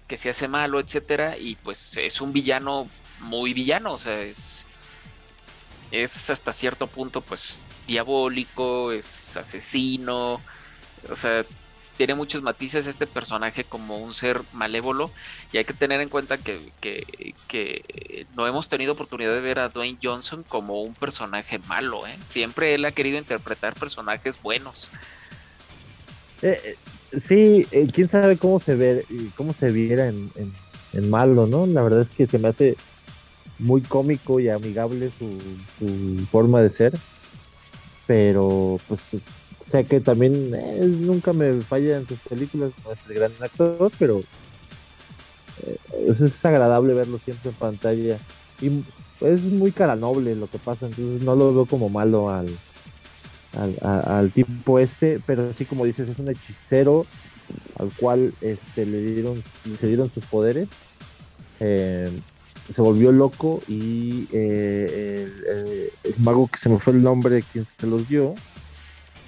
que 0.08 0.16
se 0.16 0.30
hace 0.30 0.48
malo, 0.48 0.80
etcétera, 0.80 1.38
y 1.38 1.54
pues 1.56 1.96
es 1.96 2.20
un 2.20 2.32
villano 2.32 2.88
muy 3.20 3.54
villano, 3.54 3.92
o 3.92 3.98
sea, 3.98 4.20
es 4.22 4.66
es 5.90 6.30
hasta 6.30 6.52
cierto 6.52 6.86
punto 6.88 7.22
pues 7.22 7.68
diabólico, 7.86 8.92
es 8.92 9.36
asesino, 9.36 10.44
o 11.10 11.16
sea, 11.16 11.46
tiene 11.96 12.14
muchos 12.14 12.42
matices 12.42 12.86
este 12.86 13.06
personaje 13.06 13.64
como 13.64 13.98
un 13.98 14.14
ser 14.14 14.42
malévolo 14.52 15.12
y 15.52 15.58
hay 15.58 15.64
que 15.66 15.74
tener 15.74 16.00
en 16.00 16.08
cuenta 16.08 16.38
que, 16.42 16.72
que- 16.80 17.36
que 17.46 18.26
no 18.36 18.46
hemos 18.46 18.68
tenido 18.68 18.92
oportunidad 18.94 19.34
de 19.34 19.40
ver 19.40 19.58
a 19.58 19.68
Dwayne 19.68 19.98
Johnson 20.02 20.44
como 20.44 20.82
un 20.82 20.94
personaje 20.94 21.58
malo, 21.58 22.06
¿eh? 22.06 22.18
Siempre 22.22 22.74
él 22.74 22.84
ha 22.86 22.92
querido 22.92 23.18
interpretar 23.18 23.74
personajes 23.76 24.40
buenos. 24.40 24.90
Eh, 26.42 26.78
eh, 27.12 27.20
sí, 27.20 27.68
eh, 27.70 27.86
quién 27.92 28.08
sabe 28.08 28.38
cómo 28.38 28.58
se 28.60 28.74
ve, 28.76 29.06
cómo 29.36 29.52
se 29.52 29.70
viera 29.70 30.08
en, 30.08 30.32
en, 30.36 30.58
en 30.92 31.10
malo, 31.10 31.46
¿no? 31.46 31.66
La 31.66 31.82
verdad 31.82 32.00
es 32.00 32.10
que 32.10 32.26
se 32.26 32.38
me 32.38 32.48
hace 32.48 32.80
muy 33.60 33.82
cómico 33.82 34.40
y 34.40 34.48
amigable 34.48 35.10
su, 35.10 36.26
forma 36.30 36.60
de 36.60 36.70
ser. 36.70 36.98
Pero 38.06 38.80
pues 38.88 39.00
sé 39.64 39.84
que 39.84 40.00
también 40.00 40.52
eh, 40.54 40.80
nunca 40.84 41.32
me 41.32 41.60
falla 41.62 41.98
en 41.98 42.06
sus 42.06 42.18
películas, 42.20 42.72
no 42.84 42.92
es 42.92 43.00
el 43.08 43.14
gran 43.14 43.32
actor, 43.40 43.92
pero 43.98 44.22
eh, 45.62 45.76
es, 46.08 46.44
agradable 46.44 46.94
verlo 46.94 47.18
siempre 47.18 47.50
en 47.50 47.56
pantalla. 47.56 48.18
Y 48.60 48.82
es 49.20 49.44
muy 49.44 49.72
cara 49.72 49.96
noble 49.96 50.34
lo 50.34 50.48
que 50.48 50.58
pasa, 50.58 50.86
entonces 50.86 51.22
no 51.22 51.36
lo 51.36 51.54
veo 51.54 51.66
como 51.66 51.88
malo 51.88 52.30
al, 52.30 52.58
al 53.82 54.30
tipo 54.32 54.78
este, 54.78 55.20
pero 55.24 55.50
así 55.50 55.64
como 55.64 55.84
dices, 55.84 56.08
es 56.08 56.18
un 56.18 56.30
hechicero 56.30 57.06
al 57.78 57.92
cual 57.96 58.34
este, 58.40 58.86
le 58.86 59.00
dieron, 59.02 59.42
se 59.78 59.86
dieron 59.86 60.10
sus 60.10 60.24
poderes, 60.26 60.68
eh, 61.60 62.12
se 62.68 62.82
volvió 62.82 63.10
loco 63.12 63.62
y 63.66 64.28
eh, 64.32 65.26
el, 65.26 65.56
el- 65.58 65.90
el 66.04 66.14
mago 66.20 66.46
que 66.48 66.58
se 66.58 66.68
me 66.68 66.78
fue 66.78 66.92
el 66.92 67.02
nombre 67.02 67.36
de 67.36 67.42
quien 67.42 67.66
se 67.66 67.86
los 67.86 68.06
dio, 68.08 68.34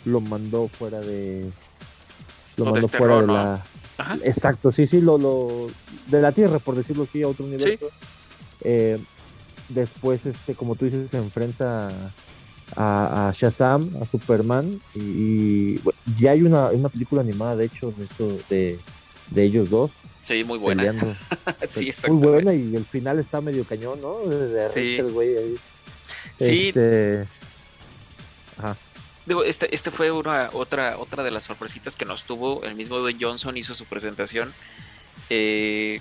lo 0.05 0.20
mandó 0.20 0.68
fuera 0.68 1.01
de... 1.01 1.51
Lo 2.57 2.64
Lo 2.66 2.70
mandó 2.72 2.80
desterró, 2.87 2.99
fuera 3.05 3.20
de 3.22 3.26
¿no? 3.26 3.33
la... 3.35 3.66
Ajá. 3.99 4.18
Exacto, 4.24 4.72
sí, 4.72 4.87
sí, 4.87 5.01
lo, 5.01 5.18
lo 5.18 5.68
de 6.07 6.20
la 6.20 6.33
Tierra, 6.33 6.59
por 6.59 6.74
decirlo 6.76 7.05
así, 7.05 7.22
a 7.22 7.28
otro 7.28 7.45
universo. 7.45 7.91
Eh, 8.62 8.99
después, 9.68 10.26
este, 10.26 10.55
como 10.55 10.74
tú 10.76 10.85
dices, 10.85 11.11
se 11.11 11.16
enfrenta 11.18 11.89
a, 12.76 13.28
a 13.28 13.33
Shazam, 13.33 13.91
a 14.01 14.07
Superman, 14.07 14.80
y, 14.95 15.01
y, 15.01 15.78
bueno, 15.78 15.99
ya 16.18 16.33
hay 16.33 16.43
una, 16.43 16.68
una 16.70 16.89
película 16.89 17.22
animada, 17.22 17.57
de 17.57 17.66
hecho, 17.66 17.91
de, 17.93 18.05
eso, 18.05 18.39
de, 18.49 18.78
de 19.30 19.43
ellos 19.45 19.68
dos 19.70 19.91
Sí, 20.22 20.44
muy 20.44 20.58
buena. 20.58 20.82
peleando. 20.84 21.14
sí, 21.68 21.92
muy 22.08 22.28
buena, 22.28 22.54
y 22.54 22.76
el 22.76 22.84
final 22.86 23.18
está 23.18 23.40
medio 23.40 23.64
cañón, 23.64 24.00
¿no? 24.00 24.18
De, 24.20 24.68
Sí. 24.70 24.96
el 24.98 25.12
güey 25.12 25.36
ahí. 25.36 25.56
Sí. 26.38 26.68
Este, 26.68 27.26
Ajá. 28.56 28.76
Digo, 29.26 29.44
este, 29.44 29.72
este 29.74 29.90
fue 29.90 30.10
una 30.10 30.50
otra, 30.52 30.98
otra 30.98 31.22
de 31.22 31.30
las 31.30 31.44
sorpresitas 31.44 31.94
que 31.96 32.04
nos 32.04 32.24
tuvo. 32.24 32.64
El 32.64 32.74
mismo 32.74 32.98
Dwayne 32.98 33.18
Johnson 33.20 33.56
hizo 33.56 33.72
su 33.74 33.84
presentación. 33.84 34.52
Eh, 35.30 36.00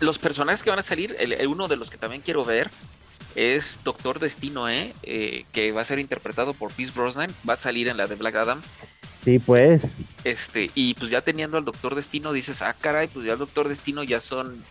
los 0.00 0.18
personajes 0.18 0.62
que 0.62 0.70
van 0.70 0.78
a 0.78 0.82
salir, 0.82 1.16
el, 1.18 1.32
el 1.32 1.46
uno 1.46 1.68
de 1.68 1.76
los 1.76 1.90
que 1.90 1.96
también 1.96 2.22
quiero 2.22 2.44
ver 2.44 2.70
es 3.34 3.80
Doctor 3.84 4.18
Destino, 4.18 4.68
¿eh? 4.68 4.94
Eh, 5.02 5.44
que 5.52 5.72
va 5.72 5.80
a 5.80 5.84
ser 5.84 5.98
interpretado 5.98 6.52
por 6.52 6.72
Pierce 6.72 6.92
Brosnan, 6.94 7.34
va 7.48 7.54
a 7.54 7.56
salir 7.56 7.88
en 7.88 7.96
la 7.96 8.06
de 8.06 8.16
Black 8.16 8.36
Adam. 8.36 8.62
Sí, 9.24 9.38
pues. 9.38 9.94
Este, 10.24 10.70
y 10.74 10.94
pues 10.94 11.10
ya 11.10 11.20
teniendo 11.20 11.58
al 11.58 11.64
Doctor 11.64 11.94
Destino, 11.94 12.32
dices, 12.32 12.62
ah, 12.62 12.74
caray, 12.78 13.08
pues 13.08 13.26
ya 13.26 13.34
el 13.34 13.38
Doctor 13.38 13.68
Destino 13.68 14.02
ya 14.02 14.20
son, 14.20 14.64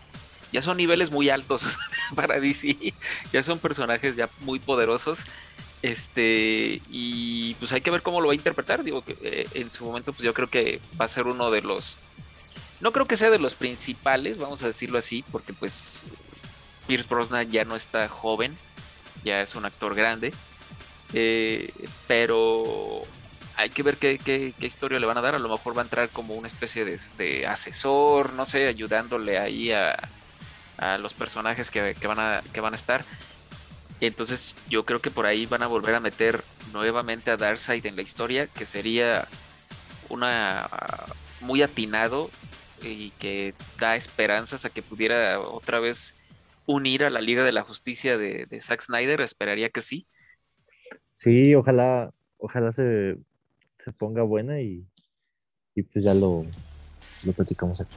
ya 0.52 0.60
son 0.60 0.76
niveles 0.76 1.10
muy 1.10 1.28
altos 1.28 1.78
para 2.16 2.40
DC, 2.40 2.94
ya 3.32 3.42
son 3.42 3.58
personajes 3.58 4.16
ya 4.16 4.28
muy 4.40 4.58
poderosos. 4.58 5.24
Este, 5.82 6.82
y 6.90 7.54
pues 7.54 7.72
hay 7.72 7.80
que 7.80 7.90
ver 7.90 8.02
cómo 8.02 8.20
lo 8.20 8.26
va 8.26 8.32
a 8.32 8.36
interpretar. 8.36 8.82
Digo 8.84 9.02
que 9.02 9.16
eh, 9.22 9.46
en 9.54 9.70
su 9.70 9.84
momento, 9.84 10.12
pues 10.12 10.24
yo 10.24 10.34
creo 10.34 10.48
que 10.48 10.80
va 11.00 11.04
a 11.06 11.08
ser 11.08 11.26
uno 11.26 11.50
de 11.50 11.62
los 11.62 11.96
No 12.80 12.92
creo 12.92 13.06
que 13.06 13.16
sea 13.16 13.30
de 13.30 13.38
los 13.38 13.54
principales, 13.54 14.38
vamos 14.38 14.62
a 14.62 14.66
decirlo 14.66 14.98
así, 14.98 15.24
porque 15.30 15.52
pues 15.52 16.04
Pierce 16.86 17.08
Brosnan 17.08 17.50
ya 17.50 17.64
no 17.64 17.76
está 17.76 18.08
joven, 18.08 18.56
ya 19.24 19.42
es 19.42 19.54
un 19.54 19.64
actor 19.64 19.94
grande, 19.94 20.34
eh, 21.12 21.72
pero 22.06 23.04
hay 23.60 23.70
que 23.70 23.82
ver 23.82 23.98
qué, 23.98 24.54
historia 24.60 24.98
le 24.98 25.06
van 25.06 25.18
a 25.18 25.20
dar. 25.20 25.34
A 25.34 25.38
lo 25.38 25.48
mejor 25.48 25.76
va 25.76 25.82
a 25.82 25.84
entrar 25.84 26.08
como 26.08 26.34
una 26.34 26.48
especie 26.48 26.84
de, 26.84 27.46
asesor, 27.46 28.32
no 28.32 28.46
sé, 28.46 28.66
ayudándole 28.66 29.38
ahí 29.38 29.70
a, 29.72 29.96
los 30.98 31.12
personajes 31.12 31.70
que, 31.70 31.94
van 32.06 32.18
a, 32.18 32.74
estar. 32.74 33.04
entonces 34.00 34.56
yo 34.70 34.86
creo 34.86 35.00
que 35.00 35.10
por 35.10 35.26
ahí 35.26 35.44
van 35.44 35.62
a 35.62 35.66
volver 35.66 35.94
a 35.94 36.00
meter 36.00 36.42
nuevamente 36.72 37.30
a 37.30 37.36
Darkseid 37.36 37.84
en 37.84 37.96
la 37.96 38.02
historia, 38.02 38.46
que 38.46 38.64
sería 38.64 39.28
una 40.08 40.68
muy 41.42 41.60
atinado 41.60 42.30
y 42.80 43.10
que 43.18 43.52
da 43.78 43.94
esperanzas 43.94 44.64
a 44.64 44.70
que 44.70 44.80
pudiera 44.80 45.38
otra 45.38 45.80
vez 45.80 46.14
unir 46.64 47.04
a 47.04 47.10
la 47.10 47.20
Liga 47.20 47.44
de 47.44 47.52
la 47.52 47.62
Justicia 47.62 48.16
de, 48.16 48.46
de 48.46 48.60
Zack 48.62 48.80
Snyder. 48.80 49.20
Esperaría 49.20 49.68
que 49.68 49.82
sí. 49.82 50.06
Sí, 51.12 51.54
ojalá, 51.54 52.10
ojalá 52.38 52.72
se, 52.72 53.18
se 53.82 53.92
ponga 53.92 54.22
buena 54.22 54.60
y, 54.60 54.86
pues 55.92 56.04
ya 56.04 56.14
lo, 56.14 56.44
lo 57.22 57.32
platicamos 57.32 57.80
aquí. 57.80 57.96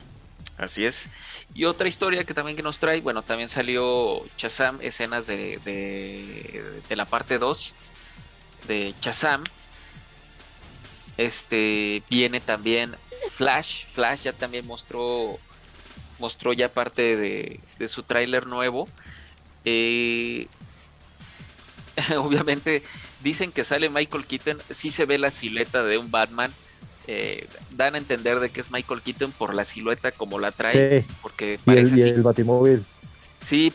Así 0.58 0.86
es. 0.86 1.10
Y 1.54 1.66
otra 1.66 1.88
historia 1.88 2.24
que 2.24 2.34
también 2.34 2.56
que 2.56 2.64
nos 2.64 2.80
trae, 2.80 3.02
bueno, 3.02 3.24
también 3.24 3.50
salió 3.50 4.24
Chazam, 4.38 4.80
escenas 4.82 5.28
de, 5.28 5.60
de, 6.88 6.96
la 6.96 7.06
parte 7.06 7.40
2 7.40 7.74
de 8.68 8.94
Chazam. 9.00 9.44
Este 11.18 12.04
viene 12.10 12.40
también 12.40 12.96
Flash. 13.32 13.86
Flash 13.88 14.24
ya 14.24 14.34
también 14.34 14.66
mostró 14.68 15.40
mostró 16.20 16.54
ya 16.54 16.72
parte 16.72 17.18
de, 17.18 17.60
de 17.80 17.88
su 17.88 18.04
tráiler 18.04 18.46
nuevo. 18.46 18.88
Eh, 19.66 20.48
obviamente 22.18 22.84
dicen 23.24 23.52
que 23.52 23.64
sale 23.64 23.90
Michael 23.90 24.26
Keaton, 24.26 24.62
sí 24.70 24.92
se 24.92 25.06
ve 25.06 25.18
la 25.18 25.32
silueta 25.32 25.84
de 25.84 25.98
un 25.98 26.12
Batman. 26.12 26.54
Eh, 27.08 27.48
dan 27.72 27.96
a 27.96 27.98
entender 27.98 28.40
de 28.40 28.50
que 28.50 28.62
es 28.62 28.72
Michael 28.72 29.02
Keaton 29.02 29.34
por 29.34 29.54
la 29.54 29.66
silueta 29.66 30.12
como 30.12 30.40
la 30.40 30.52
trae, 30.52 31.06
porque 31.22 31.60
parece 31.66 31.98
y 31.98 32.02
el, 32.02 32.22
Batimóvil. 32.22 32.86
Sí, 33.42 33.74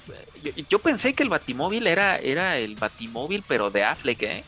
yo, 0.70 0.78
pensé 0.78 1.12
que 1.12 1.24
el 1.24 1.28
Batimóvil 1.28 1.86
era, 1.86 2.16
era 2.16 2.56
el 2.56 2.76
Batimóvil, 2.76 3.44
pero 3.46 3.68
de 3.70 3.84
Affleck, 3.84 4.22
¿eh? 4.22 4.44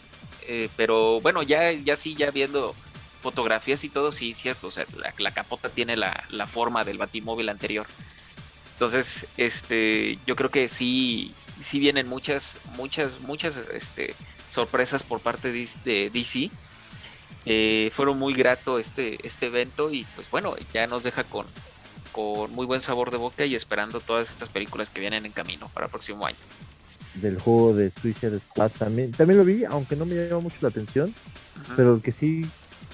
¿eh? 0.49 0.71
pero 0.77 1.21
bueno, 1.21 1.43
ya, 1.43 1.73
ya 1.73 1.95
sí, 1.95 2.15
ya 2.15 2.31
viendo 2.31 2.75
fotografías 3.21 3.85
y 3.85 3.91
todo, 3.91 4.13
sí, 4.13 4.35
cierto, 4.35 4.69
o 4.69 4.71
sea, 4.71 4.87
la, 5.19 5.33
capota 5.33 5.69
tiene 5.69 5.97
la, 5.97 6.25
la, 6.31 6.47
forma 6.47 6.85
del 6.85 6.97
Batimóvil 6.97 7.51
anterior. 7.51 7.87
Entonces, 8.73 9.27
este, 9.37 10.19
yo 10.27 10.37
creo 10.37 10.49
que 10.49 10.71
sí, 10.71 11.35
sí 11.61 11.79
vienen 11.79 12.09
muchas, 12.09 12.59
muchas, 12.77 13.21
muchas 13.21 13.59
este, 13.75 14.15
sorpresas 14.51 15.03
por 15.03 15.21
parte 15.21 15.53
de 15.53 16.11
DC. 16.11 16.51
Eh, 17.47 17.91
fueron 17.95 18.19
muy 18.19 18.35
grato 18.35 18.79
este, 18.79 19.19
este 19.27 19.47
evento 19.47 19.91
y 19.91 20.07
pues 20.15 20.31
bueno, 20.31 20.55
ya 20.75 20.87
nos 20.87 21.05
deja 21.05 21.25
con, 21.25 21.47
con 22.13 22.53
muy 22.53 22.67
buen 22.67 22.83
sabor 22.83 23.11
de 23.11 23.17
boca 23.17 23.47
y 23.47 23.55
esperando 23.55 24.01
todas 24.01 24.29
estas 24.29 24.51
películas 24.51 24.91
que 24.91 25.01
vienen 25.01 25.25
en 25.25 25.33
camino 25.33 25.71
para 25.73 25.87
el 25.87 25.91
próximo 25.91 26.27
año. 26.27 26.37
Del 27.15 27.41
juego 27.41 27.75
de 27.75 27.91
Suicide 27.91 28.39
Squad 28.41 28.73
también, 28.73 29.13
también 29.13 29.39
lo 29.39 29.45
vi, 29.45 29.65
aunque 29.65 29.97
no 29.97 30.05
me 30.05 30.15
llama 30.15 30.41
mucho 30.41 30.57
la 30.61 30.69
atención, 30.69 31.15
pero 31.77 31.95
el 31.95 32.03
que 32.03 32.13
sí 32.13 32.49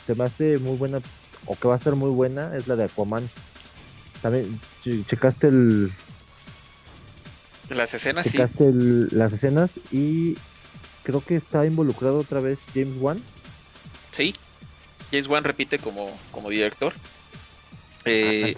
se 0.07 0.14
me 0.14 0.24
hace 0.24 0.59
muy 0.59 0.76
buena, 0.76 1.00
o 1.46 1.57
que 1.57 1.68
va 1.68 1.74
a 1.74 1.80
ser 1.80 1.96
muy 1.96 2.11
buena, 2.11 2.57
es 2.57 2.66
la 2.66 2.76
de 2.76 2.84
Aquaman. 2.84 3.28
También, 4.22 4.61
checaste 5.07 5.48
el, 5.48 5.92
las 7.68 7.92
escenas, 7.92 8.26
sí. 8.26 8.38
las 8.38 9.32
escenas 9.32 9.72
y 9.90 10.38
creo 11.07 11.20
que 11.20 11.36
está 11.36 11.64
involucrado 11.64 12.18
otra 12.18 12.40
vez 12.40 12.59
James 12.74 12.96
Wan. 12.98 13.22
Sí, 14.11 14.34
James 15.12 15.28
Wan 15.28 15.44
repite 15.44 15.78
como, 15.78 16.18
como 16.32 16.50
director. 16.50 16.92
Eh, 18.04 18.57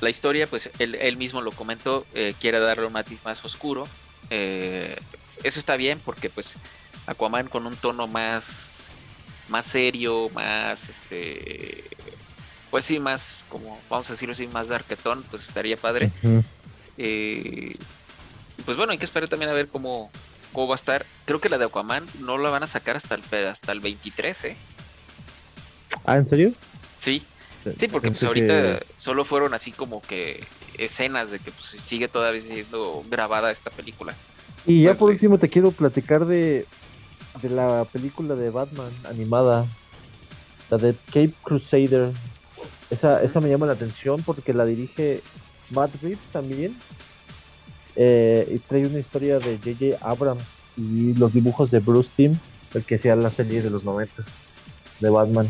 la 0.00 0.08
historia, 0.08 0.48
pues 0.48 0.70
él, 0.78 1.16
mismo 1.18 1.42
lo 1.42 1.52
comentó, 1.52 2.06
eh, 2.14 2.34
quiere 2.40 2.58
darle 2.58 2.86
un 2.86 2.94
matiz 2.94 3.22
más 3.26 3.44
oscuro. 3.44 3.86
Eh, 4.30 4.96
eso 5.44 5.58
está 5.58 5.76
bien 5.76 6.00
porque 6.02 6.30
pues 6.30 6.56
Aquaman 7.06 7.48
con 7.48 7.66
un 7.66 7.76
tono 7.76 8.06
más, 8.06 8.90
más 9.50 9.66
serio, 9.66 10.30
más 10.30 10.88
este 10.88 11.84
pues 12.70 12.86
sí, 12.86 12.98
más 12.98 13.44
como 13.50 13.78
vamos 13.90 14.08
a 14.08 14.14
decirlo 14.14 14.32
así, 14.32 14.46
más 14.46 14.68
darketón, 14.68 15.22
pues 15.30 15.44
estaría 15.44 15.76
padre. 15.76 16.10
Eh, 16.96 17.76
pues 18.64 18.78
bueno, 18.78 18.92
hay 18.92 18.98
que 18.98 19.04
esperar 19.04 19.28
también 19.28 19.50
a 19.50 19.54
ver 19.54 19.68
cómo, 19.68 20.10
cómo 20.56 20.68
va 20.68 20.74
a 20.74 20.76
estar. 20.76 21.04
Creo 21.26 21.38
que 21.38 21.50
la 21.50 21.58
de 21.58 21.66
Aquaman 21.66 22.06
no 22.18 22.38
la 22.38 22.48
van 22.48 22.62
a 22.62 22.66
sacar 22.66 22.96
hasta 22.96 23.14
el, 23.14 23.46
hasta 23.46 23.72
el 23.72 23.80
23, 23.80 24.44
¿eh? 24.46 24.56
¿Ah, 26.06 26.16
en 26.16 26.26
serio? 26.26 26.52
Sí. 26.96 27.22
Sí, 27.76 27.88
porque 27.88 28.10
pues 28.10 28.24
ahorita 28.24 28.80
solo 28.96 29.26
fueron 29.26 29.52
así 29.52 29.70
como 29.70 30.00
que 30.00 30.46
escenas 30.78 31.30
de 31.30 31.40
que 31.40 31.50
pues, 31.50 31.66
sigue 31.66 32.08
todavía 32.08 32.40
siendo 32.40 33.04
grabada 33.10 33.50
esta 33.50 33.70
película. 33.70 34.14
Y 34.64 34.84
ya 34.84 34.94
por 34.94 35.10
último 35.10 35.36
te 35.36 35.50
quiero 35.50 35.72
platicar 35.72 36.24
de, 36.24 36.64
de 37.42 37.48
la 37.50 37.84
película 37.92 38.34
de 38.34 38.48
Batman 38.48 38.94
animada, 39.04 39.66
la 40.70 40.78
de 40.78 40.94
Cape 41.06 41.34
Crusader. 41.42 42.12
Esa, 42.88 43.22
esa 43.22 43.40
me 43.40 43.50
llama 43.50 43.66
la 43.66 43.74
atención 43.74 44.22
porque 44.22 44.54
la 44.54 44.64
dirige 44.64 45.22
Matt 45.68 45.90
Reeves 46.00 46.24
también. 46.32 46.80
Eh, 47.96 48.46
y 48.54 48.58
trae 48.58 48.86
una 48.86 48.98
historia 48.98 49.38
de 49.38 49.56
J.J. 49.56 50.06
Abrams 50.06 50.44
y 50.76 51.14
los 51.14 51.32
dibujos 51.32 51.70
de 51.70 51.80
Bruce 51.80 52.10
Timm, 52.14 52.38
el 52.74 52.84
que 52.84 52.96
hacía 52.96 53.16
la 53.16 53.30
serie 53.30 53.62
de 53.62 53.70
los 53.70 53.84
90 53.84 54.22
de 55.00 55.10
Batman. 55.10 55.48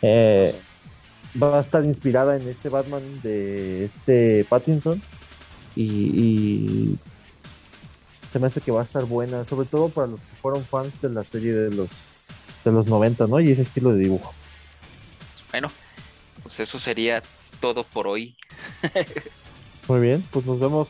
Eh, 0.00 0.54
va 1.40 1.58
a 1.58 1.60
estar 1.60 1.84
inspirada 1.84 2.36
en 2.36 2.48
este 2.48 2.68
Batman 2.68 3.02
de 3.22 3.86
este 3.86 4.44
Pattinson 4.48 5.02
y, 5.74 6.96
se 8.32 8.38
me 8.38 8.46
hace 8.46 8.62
que 8.62 8.72
va 8.72 8.80
a 8.80 8.84
estar 8.84 9.04
buena, 9.04 9.44
sobre 9.44 9.66
todo 9.66 9.90
para 9.90 10.06
los 10.06 10.20
que 10.20 10.36
fueron 10.40 10.64
fans 10.64 10.98
de 11.02 11.10
la 11.10 11.22
serie 11.22 11.52
de 11.52 11.70
los 11.70 11.90
de 12.64 12.72
los 12.72 12.86
90, 12.86 13.26
¿no? 13.26 13.40
Y 13.40 13.50
ese 13.50 13.62
estilo 13.62 13.92
de 13.92 13.98
dibujo. 13.98 14.32
Bueno, 15.50 15.70
pues 16.42 16.60
eso 16.60 16.78
sería 16.78 17.22
todo 17.60 17.84
por 17.84 18.06
hoy. 18.06 18.34
Muy 19.88 20.00
bien, 20.00 20.24
pues 20.30 20.46
nos 20.46 20.58
vemos 20.60 20.88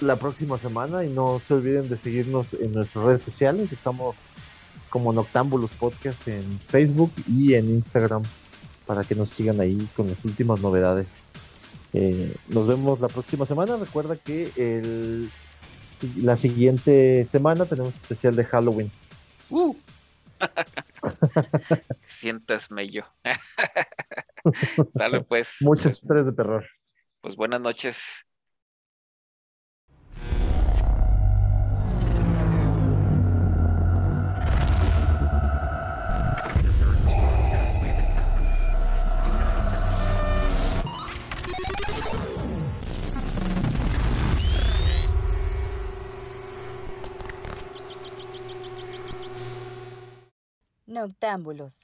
la 0.00 0.16
próxima 0.16 0.58
semana 0.58 1.04
y 1.04 1.08
no 1.08 1.40
se 1.46 1.54
olviden 1.54 1.88
de 1.88 1.96
seguirnos 1.96 2.46
en 2.54 2.72
nuestras 2.72 3.04
redes 3.04 3.22
sociales. 3.22 3.72
Estamos 3.72 4.16
como 4.90 5.12
Noctámbulos 5.12 5.72
Podcast 5.72 6.26
en 6.28 6.58
Facebook 6.60 7.12
y 7.26 7.54
en 7.54 7.68
Instagram 7.68 8.22
para 8.86 9.04
que 9.04 9.14
nos 9.14 9.30
sigan 9.30 9.60
ahí 9.60 9.88
con 9.96 10.08
las 10.08 10.24
últimas 10.24 10.60
novedades. 10.60 11.08
Eh, 11.92 12.34
nos 12.48 12.66
vemos 12.66 13.00
la 13.00 13.08
próxima 13.08 13.46
semana. 13.46 13.76
Recuerda 13.76 14.16
que 14.16 14.52
el, 14.56 15.30
la 16.16 16.36
siguiente 16.36 17.26
semana 17.30 17.66
tenemos 17.66 17.94
especial 17.96 18.36
de 18.36 18.44
Halloween. 18.44 18.90
Uh. 19.50 19.74
Sientas 22.04 22.70
mello. 22.70 23.06
Sale 24.90 25.22
pues. 25.22 25.56
Muchas 25.62 25.98
historias 25.98 26.26
de 26.26 26.32
terror. 26.32 26.66
Pues 27.20 27.34
buenas 27.34 27.60
noches. 27.60 28.25
Noctámbulos 50.96 51.74